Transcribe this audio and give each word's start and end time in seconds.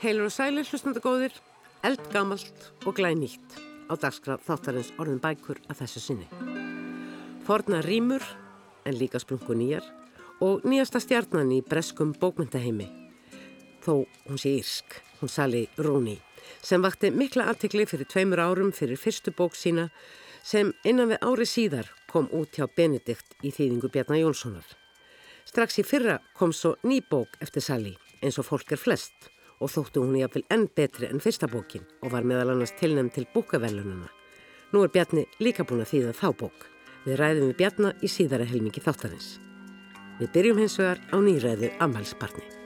Heilur 0.00 0.30
og 0.30 0.32
sælir 0.32 0.64
hlustandagóðir, 0.64 1.34
eldgamalt 1.84 2.70
og 2.88 2.94
glænýtt 2.96 3.56
á 3.92 4.00
dagskraf 4.00 4.46
þáttarins 4.46 4.94
orðin 4.96 5.18
bækur 5.20 5.58
að 5.68 5.82
þessu 5.82 6.00
sinni. 6.00 6.28
Forna 7.44 7.82
rýmur, 7.84 8.24
en 8.88 8.96
líka 8.96 9.20
splungu 9.20 9.52
nýjar 9.52 9.84
og 10.40 10.62
nýjasta 10.64 11.02
stjarnan 11.04 11.52
í 11.52 11.58
breskum 11.60 12.14
bókmyndaheimi. 12.16 12.86
Þó 13.84 14.06
hún 14.24 14.40
sé 14.40 14.54
írsk, 14.62 14.96
hún 15.20 15.28
sali 15.28 15.66
Rúni, 15.76 16.16
sem 16.64 16.80
vakti 16.80 17.10
mikla 17.12 17.50
aðtikli 17.52 17.84
fyrir 17.90 18.08
tveimur 18.08 18.40
árum 18.40 18.70
fyrir 18.72 18.96
fyrstu 18.96 19.34
bók 19.36 19.52
sína 19.52 19.90
sem 20.40 20.70
innan 20.80 21.10
við 21.12 21.20
ári 21.28 21.44
síðar 21.44 21.90
kom 22.08 22.30
út 22.32 22.56
hjá 22.56 22.64
Benedikt 22.72 23.36
í 23.44 23.52
þýðingu 23.52 23.92
Bjarnar 23.92 24.22
Jónssonar. 24.22 24.64
Strax 25.44 25.76
í 25.76 25.84
fyrra 25.84 26.22
kom 26.32 26.56
svo 26.56 26.78
ný 26.88 27.02
bók 27.04 27.36
eftir 27.44 27.60
Sali 27.60 27.92
eins 28.24 28.40
og 28.40 28.48
fólk 28.48 28.72
er 28.72 28.80
flest 28.80 29.28
og 29.60 29.70
þóttu 29.70 30.04
hún 30.04 30.18
jáfnvel 30.20 30.46
enn 30.50 30.66
betri 30.76 31.08
enn 31.10 31.22
fyrsta 31.22 31.48
bókin 31.50 31.84
og 32.00 32.14
var 32.14 32.26
meðal 32.26 32.54
annars 32.54 32.74
tilnæmt 32.80 33.14
til 33.16 33.28
bókavelununa. 33.34 34.08
Nú 34.72 34.84
er 34.84 34.92
Bjarni 34.94 35.26
líka 35.42 35.66
búin 35.66 35.84
að 35.84 35.92
þýða 35.92 36.16
þá 36.20 36.28
bók. 36.44 36.68
Við 37.04 37.20
ræðum 37.20 37.50
við 37.50 37.58
Bjarnar 37.58 38.00
í 38.04 38.08
síðara 38.12 38.48
helmingi 38.48 38.84
þáttarins. 38.84 39.38
Við 40.20 40.32
byrjum 40.36 40.64
hins 40.64 40.78
vegar 40.80 41.04
á 41.12 41.16
nýræðu 41.16 41.72
Amhalsbarni. 41.80 42.59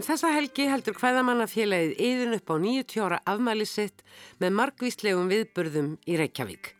Um 0.00 0.04
þessa 0.06 0.30
helgi 0.32 0.64
heldur 0.64 0.94
hvaðamannafélagið 0.96 1.98
yðin 2.00 2.36
upp 2.38 2.48
á 2.48 2.56
90 2.56 3.02
ára 3.04 3.16
afmæli 3.28 3.66
sitt 3.68 3.98
með 4.40 4.54
margvíslegum 4.56 5.26
viðburðum 5.28 5.90
í 6.08 6.14
Reykjavík. 6.16 6.70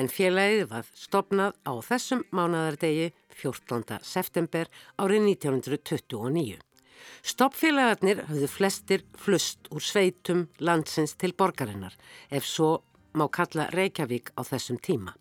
En 0.00 0.08
félagið 0.08 0.62
var 0.70 0.88
stopnað 0.96 1.58
á 1.68 1.76
þessum 1.84 2.22
mánadardegi 2.32 3.10
14. 3.36 3.98
september 4.00 4.70
árið 4.96 5.26
1929. 5.26 6.56
Stoppfélagarnir 7.20 8.24
höfðu 8.30 8.48
flestir 8.48 9.04
flust 9.26 9.68
úr 9.68 9.84
sveitum 9.84 10.46
landsins 10.56 11.12
til 11.20 11.34
borgarinnar 11.36 12.00
ef 12.32 12.48
svo 12.48 12.78
má 13.12 13.26
kalla 13.28 13.68
Reykjavík 13.76 14.32
á 14.40 14.42
þessum 14.54 14.80
tíma. 14.80 15.12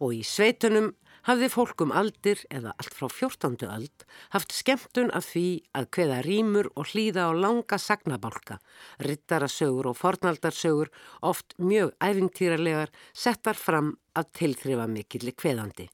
Og 0.00 0.16
í 0.16 0.24
sveitunum 0.24 0.94
hafði 1.26 1.48
fólkum 1.52 1.92
aldir 1.92 2.44
eða 2.54 2.74
allt 2.78 2.94
frá 2.94 3.08
14. 3.10 3.58
öld 3.66 4.06
haft 4.34 4.54
skemmtun 4.54 5.12
af 5.16 5.30
því 5.32 5.46
að 5.78 5.90
hveða 5.96 6.22
rýmur 6.28 6.70
og 6.74 6.92
hlýða 6.92 7.28
á 7.28 7.32
langa 7.34 7.78
sagnabálka, 7.82 8.58
rittarasögur 9.02 9.90
og 9.90 9.98
fornaldarsögur 9.98 10.92
oft 11.22 11.58
mjög 11.58 11.94
æfintýralegar 11.98 12.94
settar 13.12 13.58
fram 13.58 13.96
að 14.14 14.32
tilþrifa 14.40 14.88
mikilli 14.90 15.34
hveðandi 15.34 15.88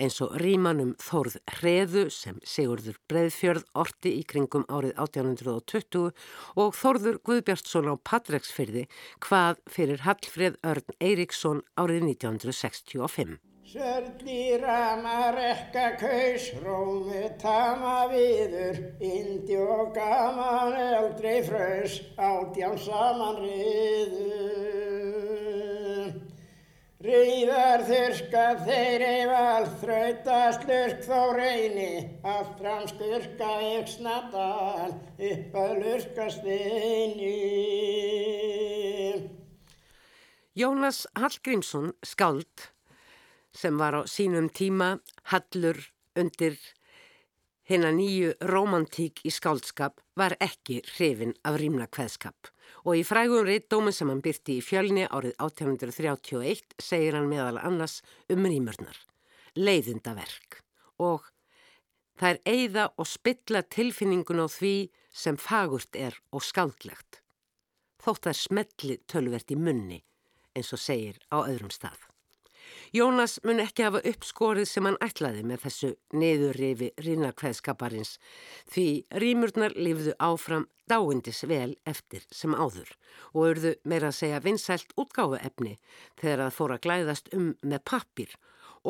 eins 0.00 0.18
og 0.24 0.36
rýmanum 0.40 0.94
Þórð 1.00 1.36
Hreðu 1.56 2.06
sem 2.14 2.40
Sigurður 2.46 2.98
Breðfjörð 3.10 3.66
orti 3.82 4.14
í 4.18 4.24
kringum 4.28 4.66
árið 4.68 4.96
1820 4.96 6.10
og 6.64 6.74
Þórður 6.76 7.20
Guðbjartsson 7.26 7.90
á 7.90 7.94
Patreksfyrði 8.10 8.86
hvað 9.26 9.62
fyrir 9.70 10.04
Hallfreð 10.06 10.58
Örn 10.66 10.98
Eiríksson 11.00 11.64
árið 11.80 12.10
1965. 12.14 13.38
Sörli 13.70 14.58
rama 14.58 15.30
rekka 15.30 15.94
kaus, 15.94 16.48
rómi 16.64 17.30
tama 17.38 18.08
viður, 18.10 18.98
indi 18.98 19.54
og 19.62 19.92
gaman 19.94 20.74
eldri 20.74 21.36
frös, 21.46 22.00
átján 22.18 22.74
saman 22.82 23.38
riður. 23.44 24.80
Ríðar 27.06 27.86
þurska 27.86 28.58
þeir 28.64 29.04
eival, 29.06 29.70
þrauta 29.84 30.40
slurk 30.58 31.06
þó 31.06 31.30
reyni, 31.38 32.18
allt 32.26 32.58
fram 32.58 32.82
skurka 32.90 33.52
ég 33.68 33.86
snadal, 33.94 34.98
upp 35.30 35.54
að 35.62 35.78
lurka 35.84 36.26
steini. 36.40 37.38
Jónas 40.58 41.06
Hallgrímsson, 41.14 41.94
skáld, 42.02 42.70
sem 43.56 43.78
var 43.78 43.96
á 43.98 44.02
sínum 44.06 44.48
tíma 44.48 44.98
hallur 45.32 45.78
undir 46.16 46.58
hennar 47.70 47.94
nýju 47.94 48.32
romantík 48.50 49.22
í 49.26 49.30
skáldskap 49.30 50.00
var 50.18 50.34
ekki 50.42 50.80
hrifin 50.96 51.36
af 51.46 51.60
rýmna 51.60 51.86
kveðskap 51.86 52.50
og 52.84 52.96
í 52.98 53.04
frægum 53.06 53.46
reittdómi 53.46 53.92
sem 53.94 54.10
hann 54.10 54.22
byrti 54.24 54.58
í 54.58 54.64
fjölni 54.64 55.06
árið 55.06 55.36
1831 55.38 56.74
segir 56.82 57.18
hann 57.18 57.30
meðal 57.30 57.60
annars 57.62 58.00
um 58.30 58.46
rýmurnar, 58.46 58.98
leiðindaverk 59.54 60.60
og 60.98 61.30
það 62.18 62.34
er 62.34 62.42
eigða 62.54 62.86
og 62.96 63.08
spilla 63.08 63.62
tilfinningun 63.62 64.42
á 64.44 64.46
því 64.50 64.74
sem 65.10 65.38
fagurt 65.40 65.96
er 65.96 66.16
og 66.34 66.44
skáldlegt. 66.44 67.22
Þótt 68.00 68.26
það 68.26 68.32
er 68.32 68.40
smelli 68.40 69.00
tölvert 69.10 69.52
í 69.54 69.58
munni 69.58 70.02
eins 70.56 70.72
og 70.74 70.82
segir 70.82 71.20
á 71.30 71.44
öðrum 71.44 71.72
stað. 71.72 72.09
Jónas 72.96 73.38
mun 73.46 73.62
ekki 73.62 73.86
hafa 73.86 74.02
uppskorið 74.10 74.68
sem 74.70 74.88
hann 74.88 74.98
ætlaði 75.04 75.44
með 75.46 75.64
þessu 75.66 75.90
neðurrifi 76.16 76.90
rínarkveðskaparins 77.06 78.16
því 78.72 78.86
rýmurnar 79.22 79.76
lifðu 79.78 80.16
áfram 80.18 80.68
dáindis 80.90 81.44
vel 81.46 81.76
eftir 81.86 82.26
sem 82.34 82.54
áður 82.54 82.90
og 83.32 83.42
urðu 83.46 83.74
meira 83.84 84.10
að 84.10 84.18
segja 84.20 84.44
vinsælt 84.44 84.94
útgáfu 84.98 85.38
efni 85.38 85.76
þegar 86.20 86.46
það 86.46 86.56
fór 86.58 86.76
að 86.76 86.84
glæðast 86.86 87.34
um 87.36 87.50
með 87.62 87.84
pappir 87.92 88.36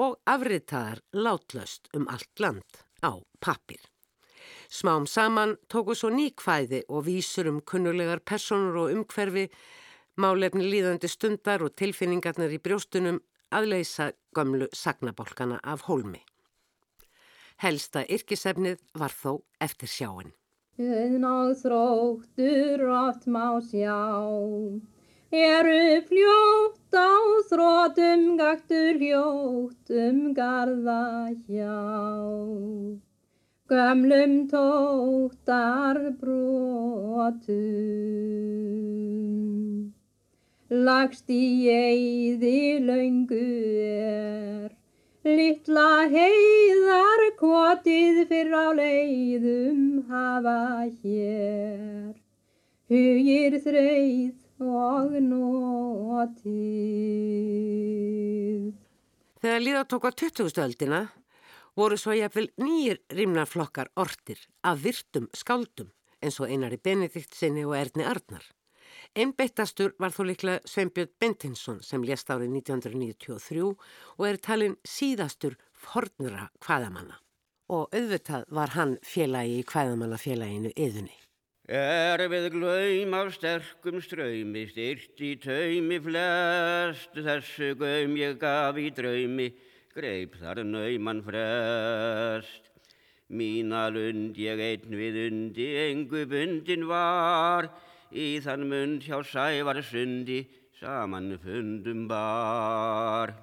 og 0.01 0.21
afritaðar 0.31 1.03
látlaust 1.13 1.91
um 1.97 2.07
allt 2.09 2.41
land 2.41 2.85
á 3.03 3.13
pappir. 3.41 3.81
Smám 4.71 5.07
saman 5.07 5.57
tóku 5.69 5.97
svo 5.99 6.13
nýkvæði 6.15 6.85
og 6.89 7.07
vísur 7.09 7.49
um 7.51 7.61
kunnulegar 7.61 8.21
personur 8.23 8.85
og 8.85 8.93
umhverfi, 8.95 9.49
málefni 10.21 10.69
líðandi 10.69 11.11
stundar 11.11 11.65
og 11.65 11.75
tilfinningarnar 11.75 12.55
í 12.55 12.61
brjóstunum 12.63 13.19
að 13.51 13.71
leysa 13.73 14.11
gömlu 14.37 14.69
sagnabólkana 14.73 15.61
af 15.63 15.87
hólmi. 15.89 16.21
Helsta 17.61 18.05
yrkisefnið 18.09 18.79
var 18.97 19.13
þó 19.13 19.43
eftir 19.61 19.91
sjáin. 19.91 20.31
Uðnáð 20.81 21.51
þróttur 21.61 22.85
átt 22.89 23.27
má 23.29 23.61
sjá, 23.67 23.99
eru 25.29 25.83
fljótt 26.09 26.97
á 26.97 27.13
þrótum 27.51 28.25
gaktur 28.41 28.97
hljóttum 29.03 30.33
garda 30.39 31.03
hjá. 31.45 31.77
Gömlum 33.71 34.49
tóttar 34.51 36.01
brotum 36.23 37.61
lagst 40.71 41.27
í 41.35 41.67
eiði 41.67 42.79
laungu 42.87 43.43
er. 43.83 44.71
Littla 45.27 46.07
heiðar 46.09 47.23
kvotið 47.37 48.23
fyrr 48.31 48.55
á 48.55 48.73
leiðum 48.79 50.07
hafa 50.09 50.87
hér, 51.03 52.15
hugir 52.89 53.59
þreið 53.61 54.39
og 54.65 55.19
notið. 55.27 56.55
Þegar 59.41 59.61
líða 59.67 59.85
tók 59.91 60.05
á 60.09 60.11
20. 60.15 60.55
öldina 60.63 61.03
voru 61.77 61.97
svo 61.99 62.13
jafnvel 62.17 62.49
nýjir 62.61 63.03
rimnarflokkar 63.13 63.91
ortir 64.01 64.39
af 64.63 64.81
virtum 64.85 65.29
skáldum 65.37 65.91
eins 66.23 66.41
og 66.41 66.49
einari 66.49 66.77
Benedikt 66.77 67.35
sinni 67.35 67.65
og 67.65 67.77
Erni 67.77 68.05
Arnar. 68.05 68.45
Einbeittastur 69.19 69.97
var 69.99 70.13
þó 70.15 70.21
líklega 70.29 70.61
Sveinbjörn 70.71 71.11
Bentinsson 71.19 71.81
sem 71.83 72.05
lést 72.07 72.29
árið 72.31 72.53
1993 72.61 73.65
og 73.67 74.23
er 74.29 74.39
talin 74.39 74.77
síðastur 74.87 75.57
fornura 75.75 76.47
hvaðamanna. 76.63 77.19
Og 77.75 77.91
auðvitað 77.91 78.47
var 78.55 78.71
hann 78.77 78.95
félagi 79.03 79.59
í 79.59 79.67
hvaðamannafélaginu 79.67 80.71
yðunni. 80.77 81.17
Er 81.71 82.23
við 82.31 82.49
glaum 82.55 83.19
af 83.19 83.35
sterkum 83.35 83.99
ströymi, 84.03 84.65
styrt 84.71 85.21
í 85.23 85.35
taumi 85.43 86.01
flest, 86.03 87.15
þessu 87.15 87.75
gaum 87.79 88.17
ég 88.19 88.39
gaf 88.39 88.79
í 88.79 88.89
draumi, 88.95 89.51
greip 89.95 90.39
þar 90.39 90.65
nauman 90.67 91.23
frest. 91.27 92.71
Mína 93.31 93.89
lund 93.95 94.39
ég 94.39 94.59
einn 94.59 94.99
við 94.99 95.23
undi, 95.29 95.71
engu 95.85 96.27
bundin 96.31 96.89
var, 96.91 97.71
í 98.13 98.41
þann 98.43 98.67
mund 98.71 99.05
hjá 99.07 99.21
sævar 99.27 99.81
sundi 99.87 100.43
saman 100.81 101.37
fundum 101.43 102.07
bar. 102.09 103.35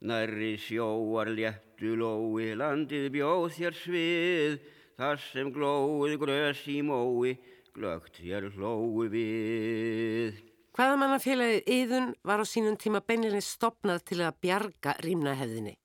Nærri 0.00 0.56
sjóar 0.56 1.28
léttu 1.28 1.96
lói, 2.00 2.54
landið 2.56 3.10
bjóð 3.16 3.48
þér 3.56 3.74
svið, 3.76 4.54
þar 4.96 5.18
sem 5.26 5.50
glóið 5.52 6.16
grös 6.22 6.62
í 6.72 6.78
mói, 6.86 7.34
glögt 7.74 8.22
þér 8.22 8.48
hlói 8.54 9.10
við. 9.12 10.40
Hvaðamannafélagið 10.78 11.68
Íðun 11.74 12.14
var 12.24 12.40
á 12.40 12.46
sínum 12.48 12.78
tíma 12.80 13.02
beinilinn 13.04 13.44
stopnað 13.44 14.06
til 14.08 14.22
að 14.24 14.38
bjarga 14.40 14.96
rýmnahefðinni 15.04 15.76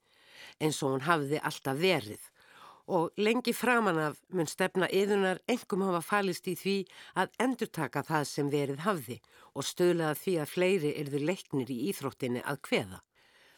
eins 0.62 0.80
og 0.84 0.94
hún 0.94 1.04
hafði 1.04 1.42
alltaf 1.44 1.80
verið 1.82 2.30
og 2.88 3.18
lengi 3.18 3.54
framan 3.54 3.98
af 3.98 4.20
mun 4.30 4.50
stefna 4.50 4.88
Íðunar 4.94 5.42
engum 5.50 5.86
hafa 5.88 6.02
falist 6.06 6.48
í 6.48 6.56
því 6.60 6.76
að 7.22 7.34
endurtaka 7.46 8.04
það 8.06 8.28
sem 8.30 8.52
verið 8.54 8.84
hafði 8.86 9.18
og 9.54 9.66
stöðlaða 9.66 10.20
því 10.22 10.36
að 10.42 10.54
fleiri 10.54 10.94
erðu 11.02 11.24
leiknir 11.26 11.74
í 11.74 11.80
íþróttinni 11.90 12.46
að 12.46 12.62
kveða. 12.70 13.02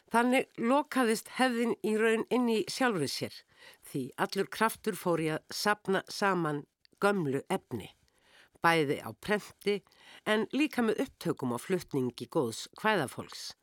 Þannig 0.08 0.48
lokaðist 0.64 1.34
hefðin 1.36 1.76
í 1.84 1.98
raun 2.00 2.24
inn 2.32 2.48
í 2.48 2.62
sjálfrið 2.72 3.12
sér 3.12 3.44
því 3.92 4.04
allur 4.24 4.48
kraftur 4.48 4.96
fór 4.96 5.24
í 5.24 5.30
að 5.36 5.44
sapna 5.52 6.04
saman 6.08 6.64
gömlu 7.04 7.44
efni 7.52 7.92
bæði 8.64 8.98
á 9.04 9.10
prenti 9.14 9.78
en 10.26 10.48
líka 10.56 10.84
með 10.84 11.04
upptökum 11.06 11.54
og 11.56 11.64
fluttningi 11.66 12.28
góðs 12.32 12.66
hvæðafólks. 12.82 13.54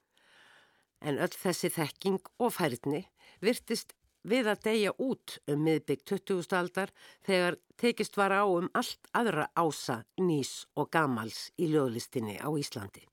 En 1.05 1.19
öll 1.21 1.35
þessi 1.35 1.71
þekking 1.75 2.23
og 2.41 2.55
færðni 2.57 3.05
virtist 3.45 3.93
við 4.25 4.49
að 4.51 4.63
deyja 4.65 4.93
út 4.99 5.39
um 5.51 5.65
miðbygg 5.65 6.05
20. 6.09 6.57
aldar 6.57 6.93
þegar 7.27 7.59
tekist 7.81 8.17
var 8.17 8.33
á 8.33 8.45
um 8.45 8.71
allt 8.73 9.11
aðra 9.13 9.49
ása, 9.55 10.03
nýs 10.19 10.65
og 10.77 10.91
gamals 10.91 11.51
í 11.61 11.69
löglistinni 11.73 12.39
á 12.41 12.49
Íslandi. 12.49 13.05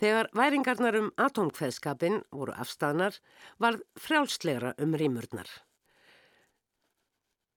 Þegar 0.00 0.30
væringarnar 0.32 0.96
um 0.96 1.10
atomkveðskapin 1.20 2.22
voru 2.32 2.54
afstæðnar 2.56 3.18
var 3.60 3.76
frjálslegra 4.00 4.74
um 4.80 4.94
rýmurnar. 4.96 5.48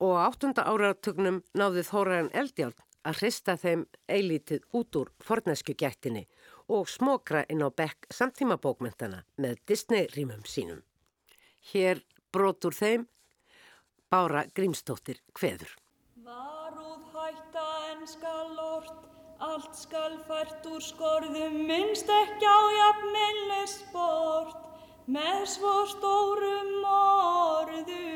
Og 0.04 0.18
áttunda 0.20 0.66
áratögnum 0.68 1.40
náði 1.56 1.86
Þóraðan 1.88 2.34
Eldjáln 2.36 2.76
að 3.08 3.20
hrista 3.22 3.56
þeim 3.60 3.86
eilítið 4.12 4.66
út 4.76 4.96
úr 5.00 5.12
fornesku 5.24 5.76
gættinni 5.80 6.26
og 6.72 6.90
smokra 6.92 7.44
inn 7.52 7.64
á 7.64 7.70
bekk 7.72 8.08
samtímabókmentana 8.12 9.24
með 9.40 9.60
Disney-rýmum 9.68 10.44
sínum. 10.48 10.84
Hér 11.72 12.04
brotur 12.34 12.74
þeim 12.74 13.06
Bára 14.14 14.44
Grímstóttir 14.54 15.18
hveður. 15.38 15.72
Varúð 16.26 17.06
hætta 17.16 17.66
en 17.92 18.04
skal 18.10 18.52
lort, 18.58 19.08
allt 19.42 19.74
skal 19.78 20.20
fært 20.28 20.68
úr 20.70 20.84
skorðum, 20.86 21.56
minnst 21.70 22.10
ekki 22.14 22.46
á 22.46 22.62
jafnmilli 22.78 23.64
sport, 23.72 24.62
með 25.10 25.42
svo 25.56 25.74
stórum 25.96 26.86
orðum. 26.92 28.14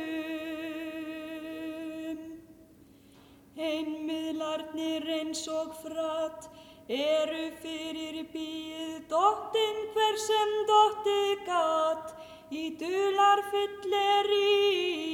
Einmiðlarnir 3.58 5.10
eins 5.18 5.44
og 5.50 5.74
frat 5.81 6.46
eru 6.88 7.50
fyrir 7.66 8.22
bíð 8.31 9.02
dóttinn 9.10 9.81
hver 9.98 10.18
sem 10.28 10.54
dóttið 10.70 11.42
gat 11.50 12.13
í 12.52 12.70
dular 12.80 13.42
fyllerið. 13.52 15.08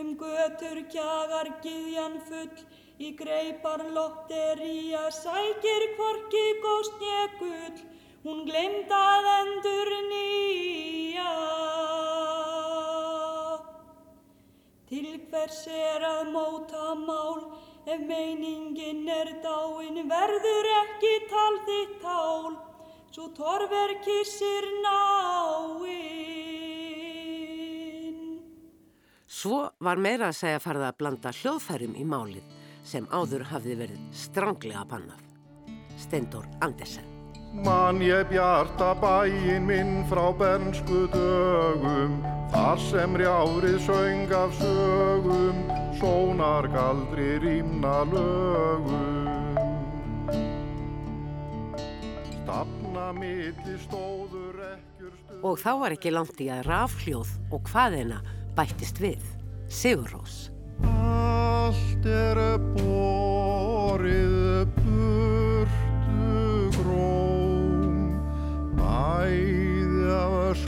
Um 0.00 0.14
götur 0.16 0.78
kjagar 0.92 1.48
giðjan 1.64 2.20
full 2.28 2.62
í 3.00 3.10
greipar 3.18 3.82
lotteríja 3.92 5.10
sækir 5.12 5.82
kvorki 5.96 6.44
góst 6.64 7.02
ég 7.04 7.34
gull 7.40 7.80
hún 8.24 8.44
glemdað 8.48 9.28
endur 9.34 9.90
nýja. 10.08 11.34
Til 14.90 15.10
hvers 15.30 15.60
er 15.70 16.02
að 16.08 16.32
móta 16.34 16.94
mál, 16.98 17.44
ef 17.86 18.00
meiningin 18.08 19.06
er 19.08 19.30
dáin, 19.44 20.02
verður 20.10 20.72
ekki 20.80 21.14
tal 21.30 21.54
þitt 21.68 21.94
tál, 22.02 22.58
svo 23.10 23.28
torfer 23.34 23.94
kissir 24.04 24.64
náinn. 24.84 26.10
Svo 29.26 29.70
var 29.82 29.96
meira 29.98 30.28
að 30.30 30.38
segja 30.38 30.60
farið 30.62 30.84
að 30.88 30.98
blanda 31.02 31.30
hljóðfærum 31.34 31.94
í 31.98 32.04
málið 32.06 32.46
sem 32.86 33.04
áður 33.10 33.44
hafði 33.50 33.74
verið 33.82 34.00
stranglega 34.14 34.84
bannað. 34.90 35.22
Steindor 36.00 36.46
Andersen 36.64 37.06
Man 37.64 37.98
ég 37.98 38.28
bjarta 38.30 38.94
bæin 39.02 39.66
minn 39.66 40.04
frá 40.06 40.30
bernsku 40.38 41.08
dögum 41.10 42.20
Þar 42.52 42.78
sem 42.86 43.16
rjárið 43.18 43.78
söng 43.88 44.30
af 44.38 44.54
sögum 44.58 45.58
Sónar 45.98 46.70
galdri 46.70 47.32
rýmna 47.42 47.96
lögum 48.12 49.09
Og 55.40 55.58
þá 55.58 55.70
var 55.80 55.94
ekki 55.96 56.12
langt 56.12 56.40
í 56.42 56.50
að 56.52 56.66
rafhljóð 56.68 57.30
og 57.50 57.60
hvaðina 57.70 58.20
bættist 58.56 59.00
við. 59.02 59.22
Sigur 59.70 60.10
Rós. 60.14 60.50
Allt 60.84 62.06
er 62.08 62.38
borið 62.74 64.66
burtu 64.80 66.36
gróm 66.78 68.16
Bæði 68.78 70.08
af 70.16 70.64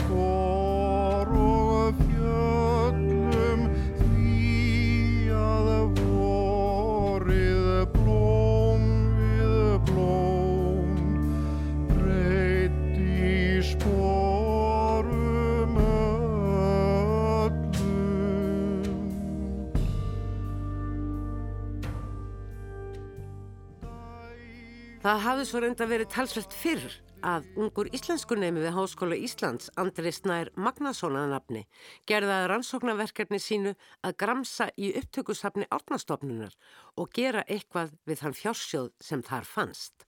Það 25.03 25.23
hafði 25.25 25.45
svo 25.49 25.61
reynda 25.63 25.87
verið 25.91 26.11
talsvert 26.15 26.53
fyrr 26.55 26.93
að 27.27 27.47
ungur 27.59 27.89
íslenskunemi 27.91 28.61
við 28.63 28.77
Háskóla 28.77 29.17
Íslands, 29.19 29.67
Andri 29.75 30.13
Snær 30.15 30.53
Magnason 30.55 31.17
að 31.19 31.33
nafni, 31.33 31.63
gerðaði 32.07 32.45
rannsóknarverkefni 32.53 33.41
sínu 33.43 33.73
að 34.07 34.15
gramsa 34.23 34.69
í 34.79 34.93
upptökusafni 35.01 35.67
árnastofnunar 35.75 36.55
og 36.95 37.11
gera 37.19 37.43
eitthvað 37.51 37.97
við 38.07 38.23
þann 38.23 38.39
fjársjóð 38.43 38.93
sem 39.03 39.27
þar 39.27 39.51
fannst. 39.51 40.07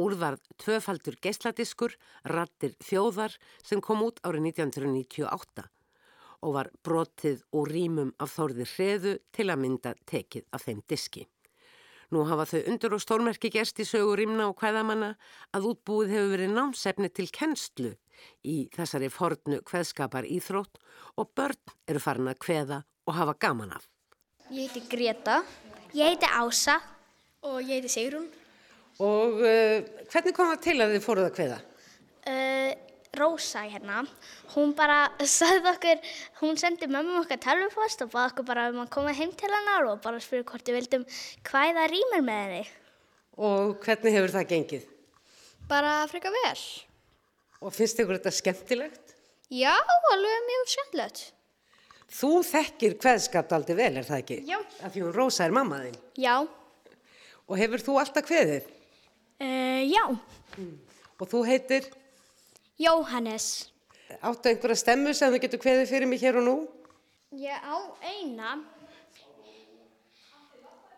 Úrvarð 0.00 0.48
tvöfaldur 0.64 1.20
geisladiskur, 1.20 1.98
rattir 2.24 2.72
þjóðar 2.80 3.36
sem 3.60 3.84
kom 3.84 4.00
út 4.08 4.24
árið 4.24 4.48
1998 4.54 5.68
og 6.40 6.56
var 6.56 6.72
brotið 6.80 7.44
og 7.52 7.68
rýmum 7.68 8.16
af 8.16 8.32
þórði 8.38 8.70
hreðu 8.78 9.14
til 9.28 9.50
að 9.52 9.62
mynda 9.66 9.92
tekið 10.08 10.48
af 10.56 10.64
þeim 10.64 10.80
diski. 10.88 11.28
Nú 12.12 12.26
hafa 12.28 12.44
þau 12.44 12.60
undur 12.68 12.94
og 12.98 13.00
stórmerki 13.00 13.48
gerst 13.52 13.78
í 13.80 13.86
sögur 13.88 14.20
rimna 14.20 14.50
og 14.50 14.58
hvaðamanna 14.60 15.14
að 15.56 15.68
útbúið 15.70 16.12
hefur 16.12 16.32
verið 16.34 16.50
námsefni 16.52 17.08
til 17.08 17.28
kennslu 17.32 17.94
í 18.44 18.56
þessari 18.74 19.08
fornu 19.08 19.62
hveðskapar 19.70 20.28
íþrótt 20.28 20.76
og 21.16 21.30
börn 21.32 21.72
eru 21.88 22.02
farin 22.04 22.28
að 22.28 22.42
hveða 22.44 22.82
og 23.08 23.16
hafa 23.16 23.34
gaman 23.40 23.72
af. 23.78 23.88
Ég 24.52 24.68
heiti 24.68 24.84
Greta. 24.92 25.40
Ég 25.96 26.12
heiti 26.12 26.28
Ása. 26.28 26.76
Og 27.48 27.62
ég 27.64 27.80
heiti 27.80 27.90
Sigrún. 27.90 28.28
Og 29.00 29.40
uh, 29.40 29.80
hvernig 30.12 30.36
kom 30.36 30.52
það 30.52 30.64
til 30.68 30.76
að 30.84 30.92
þið 30.92 31.06
fóruð 31.06 31.28
að 31.30 31.38
hveða? 31.40 31.60
Uh, 32.28 32.91
Rósa 33.12 33.66
hérna, 33.68 34.06
hún 34.54 34.70
bara 34.72 35.10
sagði 35.28 35.68
okkur, 35.74 35.98
hún 36.40 36.56
sendi 36.60 36.88
mömmum 36.88 37.20
okkar 37.20 37.40
telvupost 37.44 38.00
og 38.06 38.12
baði 38.14 38.30
okkur 38.32 38.46
bara 38.48 38.70
um 38.72 38.80
að 38.86 38.92
koma 38.94 39.12
heim 39.16 39.34
til 39.36 39.50
hennar 39.52 39.90
og 39.90 40.00
bara 40.04 40.20
spyrja 40.22 40.46
hvort 40.48 40.70
við 40.70 40.78
vildum 40.78 41.04
hvaða 41.50 41.84
rýmur 41.92 42.24
með 42.24 42.40
henni. 42.46 42.62
Og 43.36 43.76
hvernig 43.84 44.16
hefur 44.16 44.34
það 44.38 44.48
gengið? 44.54 44.88
Bara 45.68 45.92
freka 46.08 46.32
vel. 46.32 46.56
Og 47.60 47.76
finnst 47.76 48.00
ykkur 48.00 48.16
þetta 48.16 48.32
skemmtilegt? 48.38 49.14
Já, 49.52 49.76
alveg 50.14 50.48
mjög 50.48 50.68
skemmtilegt. 50.72 51.24
Þú 52.12 52.34
þekkir 52.48 52.98
hveðskap 53.00 53.52
aldrei 53.56 53.76
vel, 53.76 53.94
er 54.00 54.08
það 54.08 54.22
ekki? 54.24 54.42
Já. 54.48 54.58
Af 54.80 54.92
því 54.92 55.04
hún 55.04 55.16
Rósa 55.16 55.44
er 55.46 55.52
mamma 55.52 55.84
þín. 55.84 56.00
Já. 56.20 56.34
Og 57.44 57.58
hefur 57.60 57.84
þú 57.84 58.00
alltaf 58.00 58.28
hveðið? 58.32 58.72
Uh, 59.36 59.80
já. 59.84 60.04
Og 61.20 61.28
þú 61.28 61.44
heitir, 61.48 61.92
Jóhannes. 62.82 63.46
áttu 64.22 64.48
einhverja 64.50 64.76
stemmu 64.82 65.12
sem 65.16 65.32
þú 65.32 65.38
getur 65.44 65.60
hveðið 65.64 65.88
fyrir 65.92 66.08
mig 66.10 66.20
hér 66.22 66.36
og 66.40 66.44
nú? 66.48 66.54
Ég 67.32 67.56
á 67.64 67.76
eina. 68.04 68.50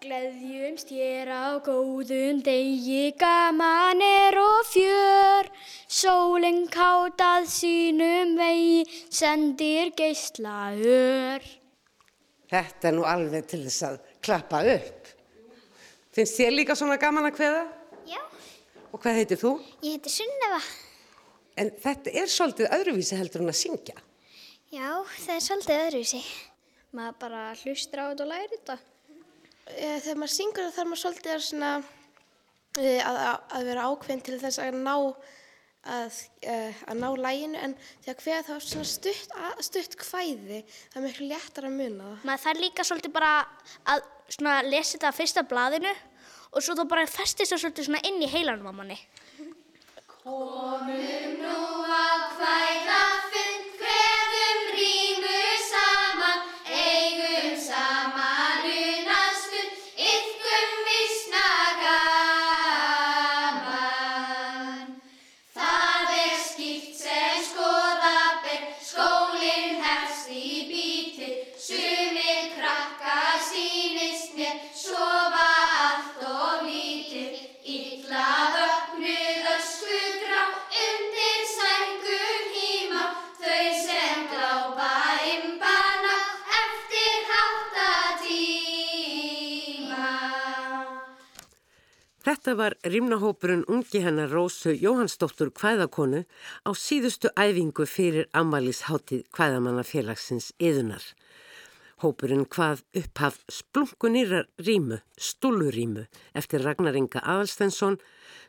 Gleðjumst 0.04 0.90
hér 0.92 1.30
á 1.32 1.44
góðum 1.64 2.42
degi, 2.44 3.14
gaman 3.16 4.02
er 4.04 4.36
og 4.36 4.66
fjör. 4.68 5.48
Sólinn 5.88 6.66
kátað 6.68 7.46
sínum 7.48 8.34
vegi, 8.36 8.84
sendir 9.08 9.94
geisla 9.96 10.74
ör. 10.76 11.40
Þetta 12.52 12.90
er 12.90 12.96
nú 12.98 13.06
alveg 13.08 13.46
til 13.48 13.62
þess 13.64 13.86
að 13.88 13.96
klappa 14.20 14.60
upp. 14.74 15.08
Finnst 16.14 16.36
þér 16.38 16.52
líka 16.58 16.76
svona 16.78 16.98
gaman 17.00 17.30
að 17.30 17.38
kveða? 17.38 17.62
Já, 18.10 18.20
Og 18.92 19.00
hvað 19.02 19.16
heitir 19.22 19.40
þú? 19.40 19.54
ég 19.82 19.96
heiti 19.96 20.12
Sunneva. 20.12 20.60
En 21.60 21.70
þetta 21.82 22.14
er 22.18 22.30
svolítið 22.30 22.72
öðruvísi 22.74 23.18
heldur 23.18 23.44
en 23.44 23.52
að 23.52 23.60
syngja. 23.60 23.94
Já, 24.74 24.90
það 25.22 25.36
er 25.36 25.44
svolítið 25.44 25.84
öðruvísi. 25.84 26.24
maður 26.94 27.14
bara 27.18 27.42
hlustir 27.58 28.00
á 28.02 28.04
þetta 28.10 28.24
og 28.24 28.30
læri 28.30 28.56
þetta. 28.56 28.76
E, 29.66 29.86
þegar 30.04 30.18
maður 30.20 30.34
syngur 30.34 30.66
það 30.66 30.76
þarf 30.76 30.90
maður 30.90 31.02
svolítið 31.02 31.34
að, 31.34 31.44
svona, 31.48 31.70
e, 32.78 32.90
að, 33.02 33.18
að, 33.58 33.64
vera 33.70 33.86
ákveðin 33.90 34.22
til 34.26 34.38
þess 34.42 34.62
að 34.62 34.78
ná, 34.78 34.94
að, 35.94 36.18
e, 36.42 36.56
að 36.86 37.00
ná 37.00 37.08
læginu 37.26 37.62
en 37.66 37.76
þegar 38.04 38.20
hver 38.24 38.46
þá 38.48 38.52
er 38.54 38.88
stutt, 38.92 39.36
stutt 39.68 39.98
kvæði 40.02 40.60
það 40.68 41.00
er 41.00 41.06
miklu 41.06 41.28
léttar 41.32 41.68
að 41.68 41.78
muna 41.80 42.10
það. 42.10 42.26
Maður 42.30 42.44
þarf 42.46 42.64
líka 42.66 42.88
svolítið 42.90 43.16
bara 43.18 43.32
að 43.94 44.06
svona 44.28 44.56
lesa 44.66 44.96
þetta 44.96 45.14
á 45.14 45.18
fyrsta 45.18 45.46
blaðinu 45.50 45.94
og 46.54 46.62
svo 46.62 46.78
þá 46.78 46.84
bara 46.90 47.10
festist 47.10 47.54
það 47.54 47.64
svolítið 47.64 48.10
inn 48.10 48.22
í 48.22 48.30
heilanum 48.30 48.70
á 48.70 48.74
manni. 48.74 48.98
Komum 50.24 50.88
nú 51.40 51.56
að 51.96 52.22
hvæða 52.38 53.13
Þetta 92.44 92.58
var 92.60 92.74
rýmnahópurinn 92.84 93.62
ungi 93.72 94.02
hennar 94.04 94.28
Rósu 94.28 94.74
Jóhannsdóttur 94.76 95.48
kvæðakonu 95.56 96.18
á 96.68 96.70
síðustu 96.76 97.30
æfingu 97.40 97.86
fyrir 97.88 98.26
ammælisháttíð 98.36 99.22
kvæðamannafélagsins 99.32 100.50
yðunar. 100.60 101.06
Hópurinn 102.04 102.44
hvað 102.44 102.84
upphaf 103.00 103.40
splunkunýrar 103.48 104.44
rýmu, 104.60 105.00
stúlurímu 105.16 106.04
eftir 106.36 106.68
Ragnar 106.68 107.00
Inga 107.00 107.24
Aðalstensson 107.24 107.96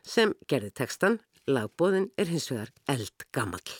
sem 0.04 0.36
gerði 0.44 0.74
tekstan, 0.76 1.20
lagbóðin 1.48 2.10
er 2.20 2.28
hins 2.28 2.52
vegar 2.52 2.76
eldgamall. 2.84 3.78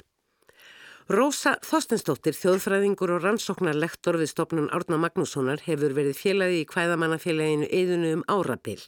Rósa 1.07 1.53
Þorstensdóttir, 1.63 2.35
þjóðfræðingur 2.35 3.13
og 3.15 3.21
rannsóknarlektor 3.23 4.17
við 4.19 4.33
stopnun 4.33 4.73
Árna 4.75 4.97
Magnússonar 4.99 5.61
hefur 5.63 5.93
verið 5.95 6.17
félagi 6.19 6.65
í 6.65 6.67
kvæðamannafélaginu 6.67 7.69
eðunu 7.71 8.09
um 8.17 8.25
árabil. 8.27 8.81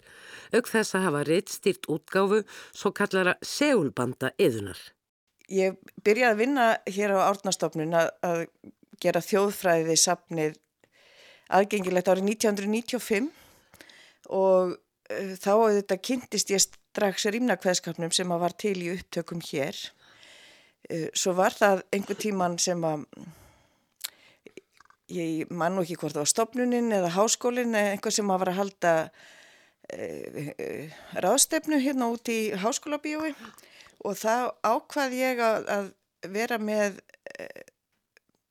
Auk 0.50 0.66
þess 0.66 0.96
að 0.98 1.04
hafa 1.04 1.20
reitt 1.28 1.52
stýrt 1.54 1.86
útgáfu 1.86 2.40
svo 2.74 2.90
kallara 2.90 3.36
segulbanda 3.46 4.32
eðunar. 4.34 4.80
Ég 5.46 5.78
byrjaði 6.02 6.32
að 6.32 6.40
vinna 6.42 6.64
hér 6.90 7.14
á 7.14 7.30
Árnastofnun 7.30 7.94
að, 7.94 8.42
gera 8.98 9.22
þjóðfræði 9.22 9.94
sapnið 10.02 10.56
aðgengilegt 11.54 12.10
árið 12.10 12.32
1995 12.32 13.28
og 14.34 14.74
uh, 14.74 15.30
þá 15.38 15.52
auðvitað 15.54 16.02
kynntist 16.02 16.50
ég 16.50 16.66
strax 16.66 17.28
rýmnakveðskapnum 17.30 18.10
sem 18.10 18.34
að 18.34 18.42
var 18.42 18.58
til 18.58 18.74
í 18.82 18.90
upptökum 18.96 19.38
hér. 19.52 19.78
Uh, 20.88 21.08
svo 21.16 21.34
var 21.36 21.56
það 21.56 21.82
einhver 21.92 22.18
tíman 22.18 22.56
sem 22.62 22.84
að 22.86 23.04
ég 25.12 25.50
man 25.50 25.74
nú 25.74 25.84
ekki 25.84 25.96
hvort 26.00 26.16
það 26.16 26.24
var 26.24 26.32
stopnunin 26.32 26.94
eða 26.94 27.14
háskólin 27.16 27.76
eða 27.76 27.94
einhver 27.96 28.14
sem 28.14 28.30
að 28.30 28.42
var 28.42 28.52
að 28.52 28.60
halda 28.60 28.92
uh, 29.08 30.50
uh, 30.54 30.98
ráðstefnu 31.24 31.80
hérna 31.82 32.10
út 32.12 32.30
í 32.32 32.40
háskólabíói. 32.56 33.32
Og 34.06 34.14
þá 34.14 34.54
ákvað 34.62 35.16
ég 35.18 35.40
að, 35.42 35.64
að 35.74 35.88
vera 36.30 36.58
með 36.62 37.00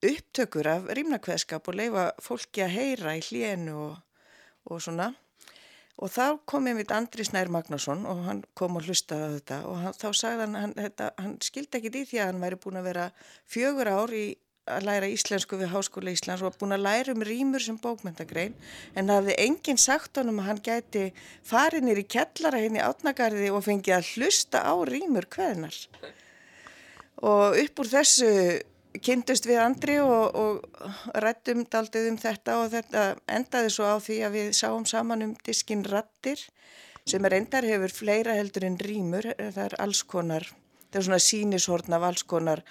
upptökur 0.03 0.67
af 0.69 0.89
rýmnakveðskap 0.93 1.69
og 1.71 1.77
leifa 1.79 2.09
fólki 2.21 2.65
að 2.65 2.75
heyra 2.75 3.15
í 3.17 3.23
hlénu 3.23 3.77
og, 3.85 3.95
og 4.69 4.83
svona 4.83 5.13
og 5.97 6.11
þá 6.13 6.25
kom 6.45 6.67
ég 6.69 6.77
mitt 6.77 6.91
Andri 6.93 7.25
Snær 7.25 7.49
Magnússon 7.53 8.05
og 8.09 8.25
hann 8.27 8.43
kom 8.57 8.77
og 8.77 8.85
hlustaði 8.85 9.29
á 9.29 9.35
þetta. 9.37 9.61
Og 9.69 9.79
hann, 9.81 9.95
þá 9.97 10.09
sagði 10.13 10.43
hann, 10.45 10.57
hann, 10.61 10.75
þetta, 10.77 11.07
hann 11.17 11.37
skildi 11.43 11.79
ekki 11.79 11.93
í 11.93 12.03
því 12.11 12.19
að 12.21 12.29
hann 12.31 12.43
væri 12.43 12.59
búin 12.61 12.81
að 12.81 12.89
vera 12.91 13.07
fjögur 13.49 13.89
ár 13.89 14.13
í 14.13 14.27
að 14.67 14.87
læra 14.87 15.09
íslensku 15.09 15.57
við 15.59 15.71
Háskóla 15.71 16.13
Íslands 16.13 16.43
og 16.45 16.57
búin 16.59 16.75
að 16.75 16.85
læra 16.85 17.13
um 17.15 17.23
rýmur 17.25 17.63
sem 17.63 17.77
bókmyndagrein 17.81 18.55
en 18.99 19.11
hafði 19.13 19.37
enginn 19.45 19.79
sagt 19.79 20.19
honum 20.19 20.41
að 20.43 20.49
hann 20.49 20.63
gæti 20.65 21.03
farið 21.47 21.87
nýri 21.87 22.03
kellara 22.15 22.61
henni 22.61 22.83
átnagarði 22.83 23.51
og 23.53 23.63
fengið 23.67 23.97
að 23.97 24.09
hlusta 24.15 24.63
á 24.67 24.73
rýmur 24.89 25.29
hvernar 25.31 25.77
og 27.23 27.57
upp 27.63 27.83
úr 27.83 27.91
þessu 27.95 28.31
kynntust 29.03 29.47
við 29.47 29.61
Andri 29.61 29.97
og, 30.01 30.35
og 30.35 31.17
rættum 31.23 31.65
daldið 31.71 32.11
um 32.11 32.19
þetta 32.21 32.57
og 32.61 32.69
þetta 32.73 33.07
endaði 33.37 33.71
svo 33.73 33.89
á 33.89 33.97
því 34.03 34.19
að 34.27 34.37
við 34.37 34.51
sáum 34.57 34.85
saman 34.89 35.25
um 35.25 35.33
diskin 35.45 35.85
Rattir 35.87 36.41
sem 37.07 37.23
er 37.27 37.37
endar 37.37 37.67
hefur 37.67 37.93
fleira 37.93 38.35
heldur 38.35 38.65
en 38.67 38.77
rýmur, 38.81 39.29
það 39.37 39.63
er 39.63 39.75
alls 39.83 40.03
konar, 40.03 40.43
það 40.91 40.99
er 40.99 41.07
svona 41.07 41.23
sínishorn 41.23 41.95
af 41.95 42.05
alls 42.09 42.25
konar 42.27 42.63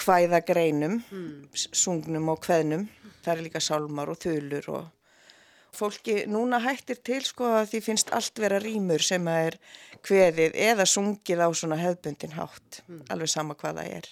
hvæðagreinum, 0.00 1.00
mm. 1.02 1.50
sungnum 1.54 2.30
og 2.32 2.46
hveðnum, 2.46 2.86
það 3.24 3.32
er 3.34 3.44
líka 3.48 3.62
sálmar 3.64 4.12
og 4.12 4.20
þulur 4.22 4.70
og 4.76 4.88
fólki 5.76 6.24
núna 6.30 6.58
hættir 6.62 6.98
til 7.04 7.20
sko 7.26 7.50
að 7.60 7.74
því 7.74 7.82
finnst 7.84 8.14
allt 8.14 8.40
vera 8.42 8.58
rýmur 8.62 9.02
sem 9.04 9.26
að 9.30 9.50
er 9.50 9.58
hveðið 10.06 10.56
eða 10.70 10.86
sungið 10.88 11.44
á 11.46 11.48
svona 11.54 11.78
hefbundin 11.80 12.34
hátt, 12.38 12.82
mm. 12.86 13.04
alveg 13.12 13.34
sama 13.34 13.58
hvað 13.58 13.82
það 13.82 13.98
er. 13.98 14.10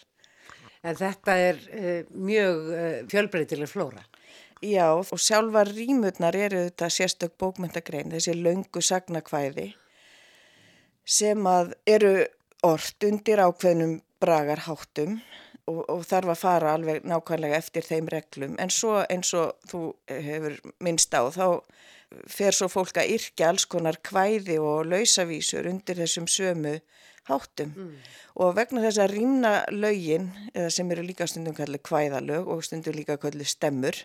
En 0.86 0.98
þetta 0.98 1.34
er 1.48 1.58
uh, 1.72 2.00
mjög 2.14 2.70
uh, 2.70 2.86
fjölbreytileg 3.10 3.70
flóra. 3.70 4.04
Já, 4.62 4.90
og 4.98 5.20
sjálfa 5.22 5.62
rýmurnar 5.68 6.34
eru 6.34 6.64
þetta 6.66 6.88
sérstök 6.90 7.36
bókmyndagrein, 7.38 8.10
þessi 8.10 8.34
laungu 8.34 8.82
sagnakvæði 8.82 9.68
sem 11.08 11.46
að 11.46 11.76
eru 11.88 12.10
orrt 12.66 13.06
undir 13.06 13.40
ákveðnum 13.40 14.00
bragarháttum 14.20 15.20
og, 15.70 15.84
og 15.86 16.02
þarf 16.08 16.32
að 16.34 16.40
fara 16.42 16.72
alveg 16.74 17.06
nákvæmlega 17.06 17.60
eftir 17.62 17.86
þeim 17.86 18.10
reglum. 18.12 18.56
En 18.58 18.72
svo 18.74 18.98
eins 19.06 19.30
og 19.38 19.54
þú 19.70 19.82
hefur 20.10 20.58
minnst 20.84 21.14
á, 21.14 21.22
þá 21.30 21.62
fer 22.30 22.56
svo 22.56 22.68
fólk 22.72 22.98
að 23.00 23.14
yrkja 23.18 23.52
alls 23.52 23.66
konar 23.68 24.00
kvæði 24.04 24.58
og 24.64 24.88
lausavísur 24.88 25.68
undir 25.70 26.00
þessum 26.02 26.28
sömu 26.30 26.78
háttum 27.28 27.70
mm. 27.76 27.92
og 28.42 28.56
vegna 28.56 28.82
þess 28.84 29.02
að 29.02 29.14
rýmna 29.14 29.52
lögin, 29.74 30.30
eða 30.54 30.72
sem 30.74 30.90
eru 30.94 31.04
líka 31.06 31.28
stundum 31.28 31.56
kallið 31.56 31.84
kvæðalög 31.88 32.50
og 32.52 32.64
stundum 32.66 32.96
líka 32.96 33.18
kallið 33.20 33.52
stemmur, 33.52 34.00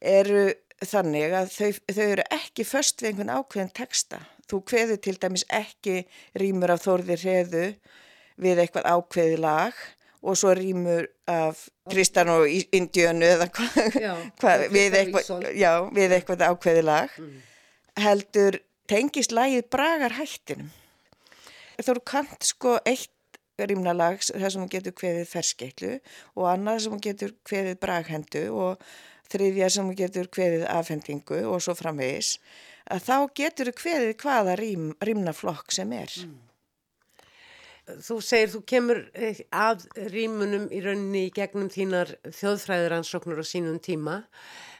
eru 0.00 0.48
þannig 0.86 1.34
að 1.34 1.52
þau, 1.52 1.70
þau 1.90 2.04
eru 2.06 2.26
ekki 2.38 2.66
först 2.66 3.02
við 3.02 3.12
einhvern 3.12 3.34
ákveðin 3.34 3.74
texta. 3.74 4.22
Þú 4.48 4.62
kveður 4.70 5.00
til 5.04 5.16
dæmis 5.20 5.44
ekki 5.52 6.02
rýmur 6.38 6.72
af 6.72 6.84
þórðir 6.86 7.24
hreðu 7.24 7.64
við 8.38 8.62
eitthvað 8.62 8.90
ákveði 8.94 9.40
lag 9.42 9.80
og 10.22 10.38
svo 10.38 10.54
rýmur 10.56 11.08
af 11.30 11.66
Kristan 11.90 12.30
og 12.32 12.46
Indjönu 12.48 13.26
eða 13.26 13.48
hvað 13.54 13.98
hva, 14.40 14.54
við, 14.74 14.96
við 15.94 16.16
eitthvað 16.16 16.46
ákveði 16.48 16.84
lag. 16.86 17.12
Mm. 17.18 17.38
Heldur 17.98 18.60
tengist 18.88 19.34
lagið 19.34 19.66
bragar 19.72 20.16
hættinum 20.18 20.70
þá 21.82 21.92
eru 21.94 22.04
kant 22.12 22.46
sko 22.46 22.78
eitt 22.88 23.12
rýmnalag 23.58 24.22
þar 24.22 24.52
sem 24.54 24.62
hún 24.62 24.70
getur 24.70 24.94
kveðið 24.94 25.30
ferskeitlu 25.32 25.92
og 26.38 26.48
annað 26.52 26.82
sem 26.84 26.94
hún 26.94 27.04
getur 27.04 27.34
kveðið 27.48 27.78
braghendu 27.82 28.44
og 28.54 28.84
þriðja 29.32 29.70
sem 29.74 29.88
hún 29.88 29.98
getur 29.98 30.28
kveðið 30.32 30.66
afhendingu 30.72 31.40
og 31.50 31.62
svo 31.64 31.74
framvegis 31.78 32.36
að 32.88 33.08
þá 33.08 33.16
getur 33.40 33.70
þú 33.70 33.78
kveðið 33.82 34.12
hvaða 34.22 34.54
rým, 34.60 34.92
rýmnaflokk 35.04 35.74
sem 35.74 35.90
er. 35.92 36.14
Mm. 36.24 36.36
Þú 38.04 38.18
segir 38.24 38.50
þú 38.52 38.62
kemur 38.68 38.98
eh, 39.16 39.42
að 39.48 39.86
rýmunum 40.12 40.66
í 40.72 40.80
rauninni 40.84 41.26
í 41.28 41.34
gegnum 41.34 41.70
þínar 41.72 42.14
þjóðfræðiransóknur 42.26 43.40
á 43.40 43.44
sínum 43.48 43.78
tíma 43.80 44.20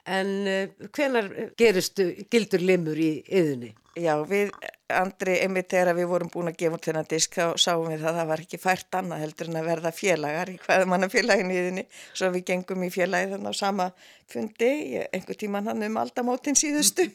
en 0.08 0.32
eh, 0.48 0.88
hvenar 0.94 1.30
geristu 1.60 2.10
gildur 2.30 2.64
limur 2.64 2.98
í 2.98 3.12
yðunni? 3.26 3.74
Já, 3.98 4.14
við 4.28 4.52
Andri, 4.94 5.34
einmitt 5.42 5.72
þegar 5.72 5.96
við 5.98 6.06
vorum 6.08 6.30
búin 6.32 6.48
að 6.48 6.58
gefa 6.62 6.78
út 6.78 6.86
þennan 6.86 7.08
disk 7.10 7.34
þá 7.34 7.58
sáum 7.60 7.88
við 7.90 8.04
að 8.06 8.18
það 8.20 8.28
var 8.30 8.42
ekki 8.44 8.60
fært 8.62 8.96
annað 8.96 9.22
heldur 9.24 9.50
en 9.50 9.58
að 9.58 9.68
verða 9.68 9.92
félagar 9.92 10.52
í 10.52 10.54
hvaðmannafélaginu 10.62 11.56
í 11.56 11.64
þinni 11.66 11.84
svo 12.06 12.30
við 12.32 12.44
gengum 12.52 12.84
í 12.86 12.90
félagi 12.94 13.32
þannig 13.32 13.58
á 13.58 13.60
sama 13.60 13.88
fundi, 14.30 14.70
einhver 15.02 15.40
tíman 15.40 15.68
hann 15.68 15.84
um 15.84 16.00
aldamótin 16.00 16.56
síðustu. 16.58 17.08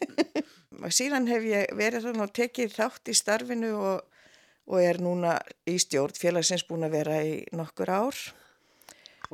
Síðan 1.00 1.30
hef 1.32 1.48
ég 1.48 1.74
verið 1.78 2.10
þannig 2.10 2.28
og 2.28 2.36
tekið 2.42 2.76
þátt 2.76 3.14
í 3.14 3.18
starfinu 3.18 3.74
og, 3.80 4.24
og 4.70 4.84
er 4.84 5.00
núna 5.02 5.38
í 5.70 5.80
stjórn 5.82 6.20
félagsins 6.20 6.68
búin 6.68 6.86
að 6.90 6.98
vera 7.00 7.22
í 7.26 7.38
nokkur 7.56 7.94
ár. 7.94 8.24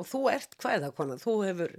Og 0.00 0.06
þú 0.08 0.20
ert 0.32 0.54
hvaðakona, 0.62 1.18
þú 1.20 1.34
hefur 1.44 1.72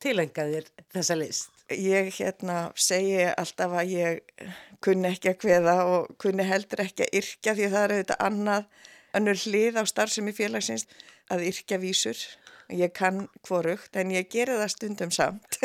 tilengað 0.00 0.54
þér 0.54 0.68
þessa 0.94 1.16
list. 1.20 1.50
Ég 1.72 2.08
hérna 2.16 2.56
segi 2.80 3.26
alltaf 3.28 3.74
að 3.76 3.92
ég 3.92 4.46
kunni 4.84 5.10
ekki 5.12 5.32
að 5.32 5.44
hveða 5.44 5.74
og 5.88 6.14
kunni 6.22 6.46
heldur 6.48 6.84
ekki 6.86 7.04
að 7.06 7.18
yrkja 7.20 7.56
því 7.58 7.68
það 7.74 7.84
eru 7.84 7.98
þetta 8.00 8.18
annað, 8.28 8.68
annur 9.12 9.42
hlið 9.44 9.80
á 9.80 9.84
starfsemi 9.88 10.32
félagsins 10.36 10.86
að 11.32 11.44
yrkja 11.50 11.80
vísur. 11.82 12.22
Ég 12.72 12.94
kann 12.96 13.26
hvorugt 13.44 14.00
en 14.00 14.14
ég 14.14 14.30
gera 14.32 14.56
það 14.62 14.72
stundum 14.76 15.12
samt. 15.12 15.60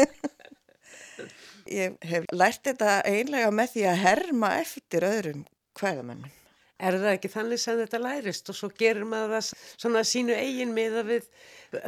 ég 1.79 1.95
hef 2.09 2.27
lært 2.35 2.67
þetta 2.67 2.99
einlega 3.07 3.53
með 3.55 3.77
því 3.77 3.87
að 3.93 4.03
herma 4.03 4.51
eftir 4.59 5.07
öðrum 5.07 5.47
hvaðamennum. 5.79 6.36
Er 6.77 6.93
það 7.01 7.13
ekki 7.15 7.29
þannig 7.33 7.61
sem 7.61 7.79
þetta 7.79 7.99
lærist 8.03 8.49
og 8.51 8.57
svo 8.57 8.69
gerir 8.77 9.05
maður 9.09 9.37
það 9.37 9.47
svona 9.81 10.03
sínu 10.05 10.35
eigin 10.37 10.75
miða 10.75 11.01
við 11.07 11.25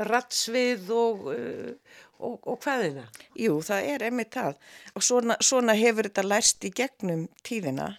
rattsvið 0.09 0.89
og, 0.95 1.27
uh, 1.29 1.99
og, 2.17 2.37
og 2.49 2.57
hvaðina? 2.65 3.05
Jú, 3.37 3.59
það 3.65 3.89
er 3.93 4.05
einmitt 4.07 4.33
það 4.33 4.57
og 4.95 5.05
svona, 5.05 5.37
svona 5.45 5.77
hefur 5.77 6.09
þetta 6.09 6.25
lærst 6.25 6.65
í 6.65 6.73
gegnum 6.81 7.27
tíðina. 7.45 7.91